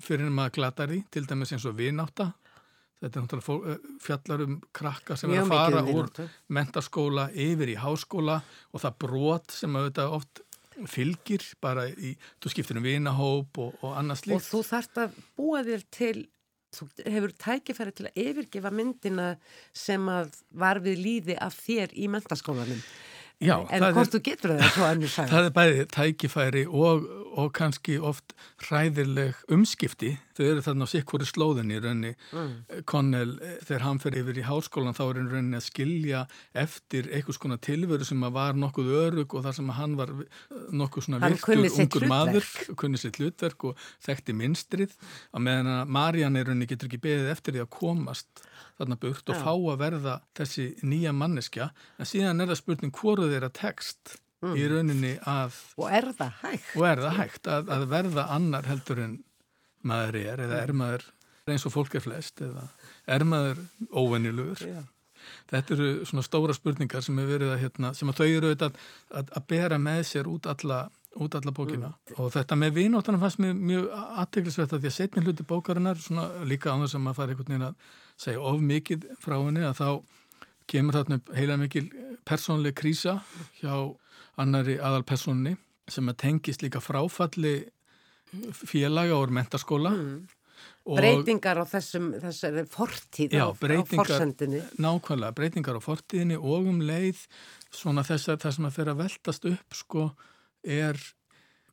fyrir 0.00 0.28
en 0.28 0.36
maður 0.36 0.54
glatar 0.60 0.92
því, 0.92 1.00
til 1.12 1.26
dæmis 1.28 1.52
eins 1.54 1.66
og 1.68 1.76
vináta 1.78 2.30
Þetta 3.00 3.16
er 3.16 3.24
náttúrulega 3.24 3.72
eh, 3.72 3.92
fjallar 4.04 4.42
um 4.44 4.56
krakka 4.76 5.16
sem 5.16 5.32
er 5.32 5.42
að 5.44 5.52
fara 5.54 5.82
úr 5.88 6.10
mentaskóla 6.52 7.30
yfir 7.32 7.72
í 7.72 7.76
háskóla 7.80 8.40
og 8.70 8.82
það 8.82 8.98
brot 9.06 9.54
sem 9.56 9.78
auðvitað 9.78 10.16
oft 10.18 10.42
fylgir 10.88 11.44
bara 11.64 11.86
í, 11.90 12.12
þú 12.40 12.52
skiptir 12.52 12.80
um 12.80 12.84
vinahóp 12.84 13.60
og, 13.60 13.72
og 13.80 13.96
annars 13.96 14.26
líkt. 14.26 14.36
Og 14.38 14.44
þú 14.44 14.60
þarfst 14.68 15.00
að 15.02 15.16
búa 15.40 15.62
þér 15.66 15.86
til, 15.96 16.14
þú 16.76 16.88
hefur 17.16 17.34
tækifæri 17.44 17.96
til 17.96 18.08
að 18.10 18.20
yfirgefa 18.24 18.72
myndina 18.74 19.30
sem 19.76 20.08
að 20.12 20.36
var 20.62 20.80
við 20.84 21.02
líði 21.04 21.38
af 21.40 21.56
þér 21.56 21.96
í 21.96 22.10
mentaskólanum. 22.12 22.84
Já, 23.40 23.54
en 23.72 23.82
er- 23.86 23.94
hvort 23.96 24.12
þú 24.12 24.18
getur 24.26 24.52
það 24.58 24.74
svo 24.74 24.84
annars 24.84 25.14
sagði. 25.16 25.30
Það 25.34 25.46
er 25.48 25.54
bæði 25.56 25.84
tækifæri 25.94 26.64
og, 26.68 27.06
og 27.40 27.46
kannski 27.56 27.94
oft 28.04 28.34
hræðileg 28.66 29.38
umskipti. 29.54 30.10
Þau 30.36 30.42
eru 30.50 30.64
þarna 30.64 30.84
á 30.88 30.92
sikkvori 30.92 31.26
slóðinni 31.28 31.78
í 31.78 31.80
raunni. 31.84 32.10
Mm. 32.36 32.50
Connell, 32.88 33.32
eh, 33.44 33.54
þegar 33.64 33.84
hann 33.86 34.00
fer 34.02 34.18
yfir 34.20 34.40
í 34.40 34.44
háskólan 34.44 34.96
þá 34.96 35.02
er 35.06 35.20
hann 35.22 35.30
rauninni 35.32 35.58
að 35.60 35.66
skilja 35.70 36.22
eftir 36.66 37.08
einhvers 37.16 37.40
konar 37.40 37.60
tilveru 37.64 38.04
sem 38.08 38.22
að 38.28 38.36
var 38.36 38.60
nokkuð 38.60 38.92
örug 39.00 39.36
og 39.40 39.44
þar 39.48 39.56
sem 39.60 39.72
að 39.72 39.78
hann 39.80 39.96
var 40.00 40.12
eh, 40.16 40.38
nokkuð 40.82 41.06
svona 41.08 41.22
Hann 41.24 41.36
virtur 41.40 41.64
ungur 41.86 42.08
maður, 42.12 42.44
hlutverk. 42.44 42.76
kunni 42.84 43.00
sitt 43.00 43.20
hlutverk 43.20 43.68
og 43.72 43.84
þekkti 44.04 44.36
minstrið. 44.36 44.96
Á 45.32 45.36
meðan 45.40 45.72
að 45.78 45.92
Marianne 45.96 46.40
er 46.44 46.52
rauninni 46.52 46.68
getur 46.70 46.92
ekki 46.92 47.00
beðið 47.08 47.32
eftir 47.38 47.56
því 47.56 47.64
að 47.64 47.72
komast 47.80 48.44
þarna 48.80 48.96
burt 48.96 49.28
og 49.28 49.36
Já. 49.36 49.42
fá 49.44 49.52
að 49.52 49.80
verða 49.82 50.12
þessi 50.38 50.64
nýja 50.88 51.10
manneskja 51.12 51.66
en 52.00 52.08
síðan 52.08 52.40
er 52.40 52.48
það 52.48 52.58
spurning 52.62 52.94
hvort 52.96 53.26
þeirra 53.34 53.52
tekst 53.62 54.18
Mm. 54.40 54.54
í 54.56 54.62
rauninni 54.72 55.08
að 55.28 55.52
Og 55.76 55.90
er 55.92 56.06
það 56.16 56.30
hægt? 56.40 56.68
er 56.88 57.00
það 57.04 57.16
hægt 57.18 57.48
að, 57.52 57.66
að 57.74 57.82
verða 57.90 58.22
annar 58.32 58.64
heldur 58.64 59.00
en 59.04 59.18
maður 59.84 60.16
er 60.16 60.40
eða 60.46 60.60
er 60.64 60.70
maður 60.72 61.02
eins 61.50 61.66
og 61.68 61.74
fólk 61.74 61.98
er 61.98 62.04
flest 62.06 62.40
eða 62.46 62.62
er 63.04 63.24
maður 63.28 63.60
óvenjulegur 64.00 64.62
Já. 64.64 64.78
þetta 65.52 65.74
eru 65.76 65.88
svona 66.08 66.24
stóra 66.24 66.54
spurningar 66.56 67.04
sem, 67.04 67.18
er 67.20 67.44
að, 67.50 67.58
hérna, 67.60 67.90
sem 67.92 68.08
að 68.08 68.22
þau 68.22 68.28
eru 68.38 68.52
að, 68.54 68.78
að, 69.12 69.28
að 69.36 69.44
bera 69.52 69.78
með 69.82 70.00
sér 70.08 70.30
út 70.32 70.48
alla, 70.54 70.78
út 71.20 71.36
alla 71.36 71.52
bókina 71.60 71.90
og 72.16 72.30
þetta 72.32 72.56
með 72.62 72.78
vinóttanum 72.78 73.20
fannst 73.20 73.42
mér 73.44 73.52
mjög 73.60 73.90
aðteglisvert 74.24 74.72
að 74.72 74.86
því 74.86 74.92
að 74.94 74.96
setni 74.96 75.26
hluti 75.26 75.44
bókarinnar 75.52 76.00
svona 76.00 76.30
líka 76.48 76.72
á 76.72 76.80
þess 76.80 76.96
að 76.96 77.04
maður 77.04 77.20
fari 77.20 77.36
einhvern 77.36 77.52
veginn 77.52 77.68
að 77.68 77.92
segja 78.24 78.40
of 78.40 78.64
mikið 78.72 79.04
frá 79.20 79.36
henni 79.36 79.68
að 79.68 79.76
þá 79.82 79.90
kemur 80.70 80.98
þarna 80.98 81.20
upp 81.20 81.32
heila 81.36 81.58
mikil 81.60 81.88
persónleg 82.28 82.76
krísa 82.78 83.18
hjá 83.60 83.74
annari 84.40 84.78
aðalpersonni 84.78 85.56
sem 85.90 86.10
að 86.10 86.20
tengist 86.24 86.62
líka 86.62 86.82
fráfalli 86.82 87.56
félaga 88.54 89.18
úr 89.18 89.32
mentaskóla 89.34 89.94
og 90.90 90.98
Breytingar 90.98 91.60
á 91.60 91.64
þessum, 91.68 92.10
þessari 92.20 92.64
fortíð 92.68 93.36
Já, 93.36 93.46
á, 93.46 93.52
á 93.52 93.82
forsendinni. 93.90 94.60
nákvæmlega, 94.80 95.36
breytingar 95.36 95.78
á 95.78 95.82
fortíðinni 95.82 96.36
og 96.36 96.68
um 96.70 96.82
leið 96.84 97.24
svona 97.72 98.04
þess 98.06 98.32
að 98.32 98.44
það 98.44 98.56
sem 98.56 98.68
að 98.68 98.78
að 98.84 99.00
veltast 99.00 99.48
upp 99.50 99.76
sko 99.76 100.04
er 100.64 101.00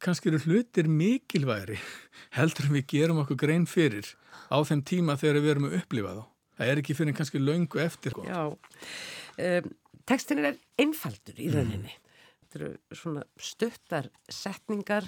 kannski 0.03 0.31
eru 0.31 0.41
hlutir 0.45 0.89
mikilværi 0.91 1.79
heldur 2.37 2.69
en 2.69 2.77
við 2.77 2.87
gerum 2.93 3.21
okkur 3.23 3.39
grein 3.43 3.67
fyrir 3.69 4.09
á 4.51 4.57
þeim 4.63 4.83
tíma 4.85 5.17
þegar 5.19 5.41
við 5.41 5.53
erum 5.55 5.69
að 5.69 5.79
upplifa 5.81 6.15
þá. 6.17 6.23
Það 6.57 6.71
er 6.71 6.81
ekki 6.81 6.97
fyrir 6.97 7.17
kannski 7.17 7.41
löngu 7.41 7.81
eftir. 7.83 8.15
Sko. 8.15 8.25
Já, 8.25 8.41
um, 8.49 9.71
tekstin 10.09 10.43
er 10.45 10.57
einfaldur 10.81 11.39
í 11.41 11.51
rauninni. 11.53 11.93
Þetta 12.41 12.59
eru 12.61 12.97
svona 12.97 13.23
stuttar 13.43 14.09
setningar, 14.31 15.05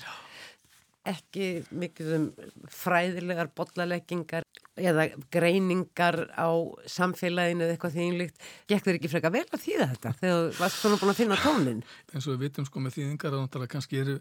ekki 1.09 1.63
mikið 1.71 2.09
um 2.17 2.25
fræðilegar 2.69 3.49
bollaleggingar 3.57 4.45
eða 4.79 5.07
greiningar 5.33 6.19
á 6.35 6.49
samfélaginu 6.91 7.65
eða 7.65 7.75
eitthvað 7.75 7.97
þínlíkt. 7.97 8.47
Gekk 8.69 8.85
þér 8.85 8.99
ekki 8.99 9.11
freka 9.15 9.33
vel 9.33 9.45
að 9.47 9.63
þýða 9.63 9.89
þetta 9.95 10.13
þegar 10.19 10.39
þú 10.43 10.59
varst 10.59 10.81
svona 10.83 10.99
búin 11.01 11.13
að 11.13 11.21
finna 11.23 11.39
tónin? 11.41 11.83
eins 12.13 12.27
og 12.27 12.35
við 12.35 12.45
vitum 12.45 12.67
sko 12.67 12.83
með 12.83 12.97
þýðingar 12.99 13.39
að 13.39 13.69
kannski 13.71 14.01
eru 14.03 14.17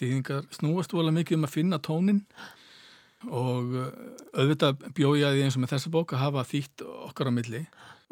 þýðingar 0.00 0.48
snúast 0.54 0.94
vola 0.94 1.14
mikið 1.14 1.38
um 1.38 1.48
að 1.48 1.54
finna 1.58 1.82
tónin 1.82 2.22
og 2.24 2.63
uh, 3.30 3.90
auðvitað 4.36 4.84
bjóði 4.96 5.20
ég 5.22 5.28
að 5.28 5.36
því 5.38 5.44
eins 5.46 5.56
og 5.58 5.62
með 5.64 5.72
þessa 5.74 5.92
bók 5.94 6.12
að 6.14 6.22
hafa 6.24 6.44
þýtt 6.50 6.84
okkar 7.08 7.30
á 7.30 7.32
milli. 7.36 7.62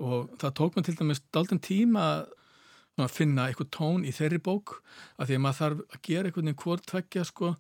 Og 0.03 0.31
það 0.41 0.55
tók 0.59 0.77
mér 0.79 0.87
til 0.89 0.95
dæmis 0.99 1.21
daldin 1.35 1.61
tíma 1.63 2.05
að 3.01 3.13
finna 3.13 3.47
eitthvað 3.49 3.71
tón 3.73 4.05
í 4.05 4.13
þeirri 4.13 4.39
bók 4.45 4.77
að 5.19 5.31
því 5.31 5.37
að 5.39 5.43
maður 5.47 5.59
þarf 5.61 5.81
að 5.97 6.03
gera 6.09 6.33
veginn 6.37 6.59
hvort 6.63 6.87
tveggja 6.91 7.25
sko. 7.29 7.55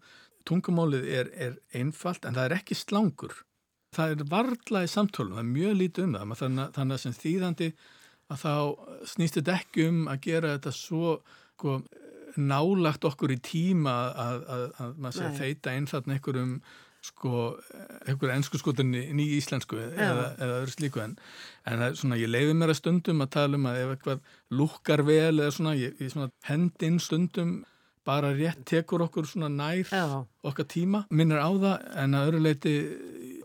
Tungumálið 0.48 1.05
er, 1.07 1.28
er 1.38 1.53
einfalt 1.78 2.24
en 2.26 2.34
það 2.34 2.48
er 2.48 2.55
ekki 2.59 2.74
slangur. 2.74 3.34
Það 3.94 4.14
er 4.16 4.24
varla 4.32 4.80
í 4.82 4.88
samtölum, 4.90 5.36
það 5.36 5.44
er 5.44 5.50
mjög 5.53 5.74
lítið 5.78 6.05
um 6.09 6.14
það. 6.16 6.32
Þannig, 6.40 6.62
að- 6.64 6.72
þannig 6.78 6.96
að 6.96 7.03
sem 7.05 7.16
þýðandi 7.20 7.68
að 8.32 8.42
þá 8.42 8.55
snýst 9.12 9.36
þetta 9.38 9.55
ekki 9.61 9.86
um 9.90 10.00
að 10.09 10.20
gera 10.24 10.55
þetta 10.57 10.72
svo 10.74 11.12
sko, 11.53 11.76
nálagt 12.40 13.05
okkur 13.05 13.34
í 13.34 13.38
tíma 13.44 13.92
að, 14.16 14.38
að, 14.48 14.62
að 14.80 14.94
maður 15.05 15.16
sé 15.18 15.26
að 15.28 15.38
þeita 15.42 15.74
inn 15.76 15.88
þarna 15.90 16.14
einhverjum 16.16 16.55
sko, 17.03 17.57
einhverju 18.07 18.30
ennsku 18.36 18.61
skotunni 18.61 19.00
ný 19.16 19.24
íslensku 19.38 19.76
eða, 19.80 20.28
eða 20.38 20.61
öðru 20.61 20.74
slíku 20.76 21.00
en, 21.03 21.16
en 21.66 21.80
það 21.82 21.96
svona, 21.98 22.18
ég 22.20 22.30
leiði 22.30 22.55
mér 22.55 22.70
að 22.74 22.78
stundum 22.78 23.24
að 23.24 23.32
tala 23.34 23.59
um 23.59 23.66
að 23.66 23.80
ef 23.82 23.92
eitthvað 23.96 24.20
lukkar 24.61 25.03
vel 25.09 25.34
eða 25.42 25.55
svona, 25.57 25.74
ég, 25.80 25.96
ég 25.98 26.12
svona 26.14 26.30
hendinn 26.46 27.00
stundum 27.03 27.57
bara 28.07 28.32
rétt 28.34 28.62
tekur 28.66 29.03
okkur 29.05 29.26
svona 29.30 29.50
nær 29.50 29.86
Já. 29.90 30.22
okkar 30.46 30.66
tíma, 30.70 31.05
minnir 31.11 31.38
á 31.42 31.50
það 31.50 31.84
en 32.03 32.16
að 32.18 32.30
öðru 32.30 32.40
leiti, 32.46 32.72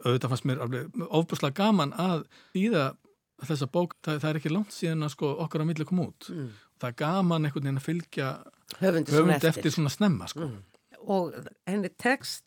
auðvitað 0.05 0.31
fannst 0.33 0.47
mér 0.49 0.63
alveg 0.65 1.03
ofbúslega 1.09 1.57
gaman 1.59 1.93
að 1.97 2.23
þýða 2.55 2.85
þessa 3.45 3.67
bók, 3.69 3.93
það, 4.05 4.21
það 4.23 4.29
er 4.31 4.39
ekki 4.39 4.53
langt 4.53 4.73
síðan 4.73 5.05
að 5.05 5.13
sko 5.13 5.29
okkar 5.45 5.61
á 5.61 5.69
milli 5.69 5.85
kom 5.85 6.01
út 6.07 6.29
Mm. 6.33 6.47
það 6.81 6.87
er 6.89 6.95
gaman 7.01 7.45
einhvern 7.45 7.67
veginn 7.67 7.81
að 7.81 7.85
fylgja 7.85 8.29
höfund 8.81 9.11
eftir. 9.35 9.49
eftir 9.49 9.71
svona 9.73 9.89
snemma 9.93 10.27
sko. 10.29 10.45
Mm. 10.45 10.63
Og 11.07 11.37
henni 11.69 11.89
tekst 11.97 12.43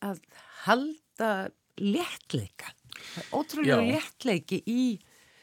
að 0.00 0.18
halda 0.66 1.50
léttleika. 1.80 2.72
Er 3.16 3.28
ótrúlega 3.32 3.80
Já. 3.80 3.86
léttleiki 3.94 4.62
í 4.66 4.82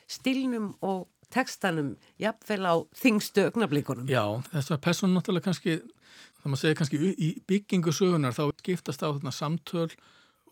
stilnum 0.07 0.73
og 0.85 1.07
tekstanum 1.33 1.95
jafnvel 2.21 2.63
á 2.63 2.75
þingstu 2.95 3.47
augnablíkunum. 3.49 4.07
Já, 4.07 4.23
þess 4.53 4.75
að 4.75 4.83
person 4.85 5.15
náttúrulega 5.15 5.49
kannski, 5.49 5.79
það 6.39 6.51
maður 6.51 6.61
segja 6.61 6.79
kannski 6.79 7.01
í 7.11 7.31
byggingu 7.49 7.93
sögunar 7.95 8.35
þá 8.37 8.45
skiptast 8.61 9.03
á 9.03 9.11
þarna 9.11 9.33
samtöl 9.35 9.89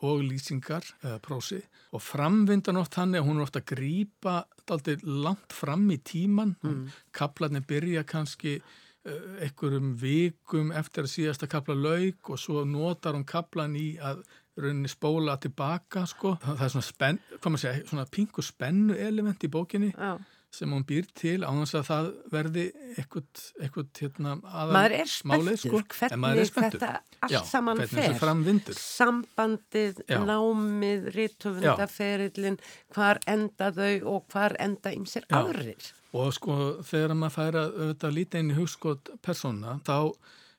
og 0.03 0.23
lýsingar 0.27 0.85
eða 1.03 1.19
prósi 1.23 1.61
og 1.95 2.03
framvindan 2.03 2.79
oft 2.81 2.97
þannig 2.97 3.21
að 3.21 3.29
hún 3.29 3.37
er 3.39 3.45
ofta 3.45 3.61
að 3.61 3.69
grípa 3.71 4.33
daldið 4.67 5.05
langt 5.05 5.55
fram 5.55 5.85
í 5.93 5.99
tíman 6.03 6.55
mm. 6.59 6.81
kaplarnir 7.15 7.63
byrja 7.67 8.03
kannski 8.07 8.57
uh, 8.59 9.37
einhverjum 9.45 9.93
vikum 10.01 10.73
eftir 10.75 11.05
að 11.05 11.13
síðasta 11.13 11.49
kapla 11.51 11.77
lauk 11.77 12.33
og 12.33 12.41
svo 12.41 12.65
notar 12.67 13.15
hún 13.15 13.27
kaplan 13.27 13.77
í 13.79 13.93
að 14.03 14.25
rauninni 14.57 14.87
spóla 14.91 15.35
tilbaka 15.41 16.05
sko. 16.07 16.37
það 16.43 16.61
er 16.63 16.71
svona 16.75 16.87
spenn, 16.87 17.19
hvað 17.39 17.51
maður 17.51 17.63
segja, 17.65 17.83
svona 17.89 18.05
pingu 18.11 18.41
spennu 18.45 18.95
element 18.97 19.43
í 19.43 19.49
bókinni 19.51 19.91
Já. 19.91 20.13
sem 20.55 20.71
hún 20.71 20.85
býr 20.87 21.09
til 21.13 21.41
á 21.43 21.51
þess 21.51 21.75
að 21.75 21.87
það 21.89 22.05
verði 22.31 22.63
eitthvað 22.95 23.89
hérna 23.99 24.37
aðal 24.47 24.71
Maður 24.77 24.95
er 25.01 25.11
málið, 25.27 25.57
spenntur 25.59 25.59
sko. 25.59 26.07
En 26.07 26.21
maður 26.23 26.39
hvernig 26.39 26.45
er 26.45 26.51
spenntur. 26.51 26.79
þetta 26.79 27.27
allt 27.27 27.49
saman 27.49 27.81
fer. 27.91 28.77
Sambandið, 28.79 29.99
Já. 30.07 30.19
námið, 30.23 31.09
rítufundaferillin, 31.17 32.57
hvar 32.95 33.19
enda 33.27 33.71
þau 33.75 34.15
og 34.15 34.25
hvar 34.31 34.55
enda 34.59 34.93
ymsir 34.95 35.25
aðrir. 35.31 35.91
og 36.15 36.31
sko 36.33 36.55
þegar 36.87 37.11
maður 37.19 37.35
fær 37.35 37.55
að 37.59 37.73
auðvitað 37.81 38.13
líta 38.15 38.39
inn 38.39 38.51
í 38.53 38.55
hugskot 38.55 39.09
persóna 39.21 39.81
þá 39.83 40.13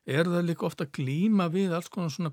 er 0.06 0.24
það 0.28 0.44
líka 0.50 0.66
ofta 0.68 0.84
glíma 0.84 1.48
við 1.50 1.72
alls 1.72 1.88
konar 1.88 2.10
svona 2.12 2.32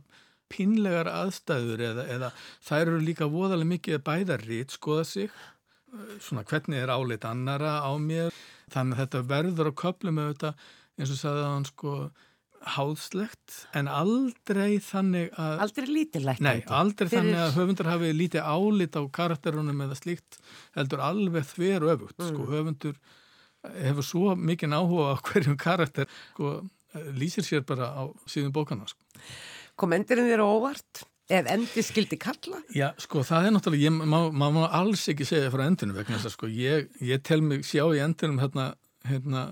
pinlegar 0.54 1.10
aðstæður 1.12 1.86
eða, 1.89 2.06
eða 2.16 2.32
þær 2.68 2.84
eru 2.84 2.99
líka 3.04 3.30
voðalega 3.32 3.72
mikið 3.74 3.99
að 3.99 4.06
bæða 4.10 4.39
rít 4.43 4.76
skoða 4.76 5.08
sig 5.10 5.30
eh, 5.30 6.14
svona 6.24 6.45
hvernig 6.49 6.84
er 6.84 6.93
álit 6.93 7.26
annara 7.30 7.80
á 7.82 7.91
mér 7.97 8.36
þannig 8.74 8.97
að 8.97 9.01
þetta 9.04 9.26
verður 9.34 9.74
á 9.74 9.80
köplum 9.84 10.22
auðvitað 10.22 10.70
eins 10.99 11.12
og 11.14 11.20
sagði 11.20 11.49
hann 11.49 11.68
sko 11.68 11.95
háðslegt 12.74 13.56
en 13.76 13.89
aldrei 13.91 14.78
þannig 14.84 15.34
að 15.39 15.64
Aldrei 15.66 15.88
lítilægt. 15.89 16.43
Nei, 16.43 16.64
aldrei 16.72 17.10
þannig 17.12 17.39
að 17.39 17.58
höfundur 17.58 17.89
hafi 17.91 18.12
lítið 18.16 18.47
álit 18.47 18.95
á 18.95 19.01
karakterunum 19.18 19.84
eða 19.86 19.97
slíkt 19.99 20.39
heldur 20.78 21.04
alveg 21.04 21.47
þver 21.51 21.88
öfugt. 21.93 22.22
Sko, 22.22 22.47
höfundur 22.51 22.95
hefur 23.84 24.08
svo 24.08 24.38
mikið 24.39 24.78
áhuga 24.78 25.12
á 25.12 25.16
hverjum 25.28 25.58
karakter 25.60 26.08
sko, 26.32 26.56
lýsir 27.18 27.45
sér 27.47 27.66
bara 27.68 27.91
á 27.91 28.04
síðan 28.30 28.56
bókana. 28.56 28.88
Sko. 28.88 29.01
Kom 29.80 29.95
endurinn 29.95 30.30
þér 30.30 30.43
óvart? 30.45 31.03
Ef 31.32 31.47
endi 31.49 31.82
skildi 31.86 32.17
kalla? 32.19 32.59
Já, 32.76 32.89
sko, 32.99 33.24
það 33.26 33.47
er 33.47 33.53
náttúrulega, 33.55 33.88
ég 33.88 33.93
má, 33.95 34.17
má, 34.36 34.47
má 34.51 34.63
alls 34.67 35.05
ekki 35.09 35.26
segja 35.26 35.51
frá 35.53 35.63
endinu 35.65 35.95
vegna 35.95 36.17
þess 36.17 36.30
að 36.30 36.36
sko, 36.36 36.49
ég, 36.51 36.89
ég 37.01 37.21
tel 37.24 37.39
mig 37.45 37.63
sjá 37.65 37.86
í 37.95 38.01
endinum 38.03 38.41
hérna, 38.43 38.74
hérna, 39.07 39.43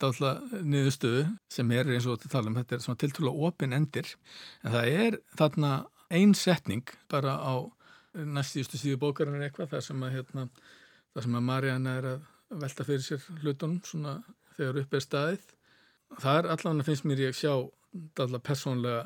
dálta 0.00 0.32
niðurstöðu 0.64 1.26
sem 1.52 1.74
er 1.76 1.92
eins 1.92 2.08
og 2.08 2.16
þetta 2.16 2.32
tala 2.32 2.50
um, 2.50 2.56
þetta 2.58 2.78
er 2.78 2.82
svona 2.82 3.00
tiltrúlega 3.02 3.48
opin 3.50 3.76
endir, 3.76 4.08
en 4.64 4.74
það 4.74 4.96
er 5.04 5.18
þarna 5.38 5.74
ein 6.16 6.32
setning 6.34 6.96
bara 7.12 7.36
á 7.38 7.54
næstíðustu 8.12 8.80
síðu 8.80 9.02
bókarinn 9.04 9.44
eitthvað, 9.44 9.76
þar 9.76 9.84
sem 9.86 10.02
að, 10.02 10.16
hérna, 10.16 10.46
þar 11.12 11.26
sem 11.28 11.36
að 11.38 11.46
Marianne 11.52 11.94
er 12.00 12.08
að 12.16 12.26
velta 12.64 12.88
fyrir 12.88 13.04
sér 13.04 13.28
hlutunum 13.44 13.78
svona 13.86 14.16
þegar 14.56 14.82
upp 14.82 14.96
er 14.96 15.04
staðið. 15.04 15.46
Það 16.20 16.38
er 16.40 16.50
allavega 16.52 16.88
finnst 16.88 17.06
mér 17.08 17.22
ég 17.28 17.36
sjá 17.36 17.54
dalla 18.16 18.38
persónlega 18.40 19.02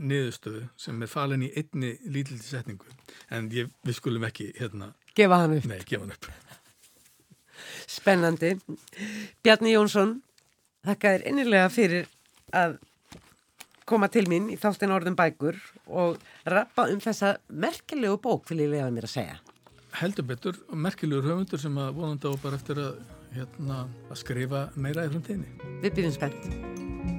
niðurstöðu 0.00 0.62
sem 0.80 1.02
er 1.04 1.10
falin 1.12 1.44
í 1.44 1.50
einni 1.56 1.94
lítildi 2.08 2.44
setningu 2.46 2.88
en 3.30 3.50
ég, 3.52 3.68
við 3.84 3.98
skulum 3.98 4.24
ekki 4.28 4.52
hérna, 4.58 4.92
Gefa 5.14 5.42
hann 5.42 5.58
upp. 5.58 5.66
nei, 5.68 5.80
gefa 5.84 6.06
hann 6.06 6.14
upp 6.16 6.30
Spennandi. 7.86 8.56
Bjarni 9.44 9.74
Jónsson, 9.74 10.16
Þakka 10.82 11.12
þér 11.14 11.24
innilega 11.30 11.68
fyrir 11.70 12.08
að 12.58 12.72
koma 13.86 14.08
til 14.10 14.24
mín 14.30 14.48
í 14.50 14.56
þáttin 14.58 14.90
orðum 14.94 15.14
bækur 15.18 15.58
og 15.86 16.18
rappa 16.50 16.88
um 16.90 16.98
þessa 17.02 17.36
merkilegu 17.54 18.18
bók, 18.24 18.48
vil 18.50 18.64
ég 18.64 18.72
lega 18.74 18.90
mér 18.90 19.06
að 19.06 19.14
segja. 19.14 19.38
Heldur 20.00 20.26
betur 20.26 20.58
merkilegur 20.74 21.28
höfundur 21.30 21.62
sem 21.62 21.78
að 21.78 21.94
vonandi 22.00 22.26
á 22.26 22.34
bara 22.42 22.58
eftir 22.58 22.82
að, 22.82 22.98
hérna, 23.36 23.84
að 24.10 24.22
skrifa 24.24 24.66
meira 24.74 25.06
í 25.06 25.12
framtíðinni. 25.14 25.74
Við 25.84 25.98
byrjum 26.00 26.16
spennt. 26.18 27.11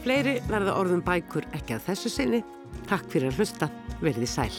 Fleiri 0.00 0.38
verða 0.48 0.78
orðum 0.80 1.02
bækur 1.04 1.48
ekki 1.56 1.76
að 1.76 1.90
þessu 1.90 2.12
sinni. 2.14 2.40
Takk 2.88 3.10
fyrir 3.12 3.32
að 3.32 3.42
hlusta. 3.42 3.68
Verði 4.00 4.28
sæl. 4.30 4.52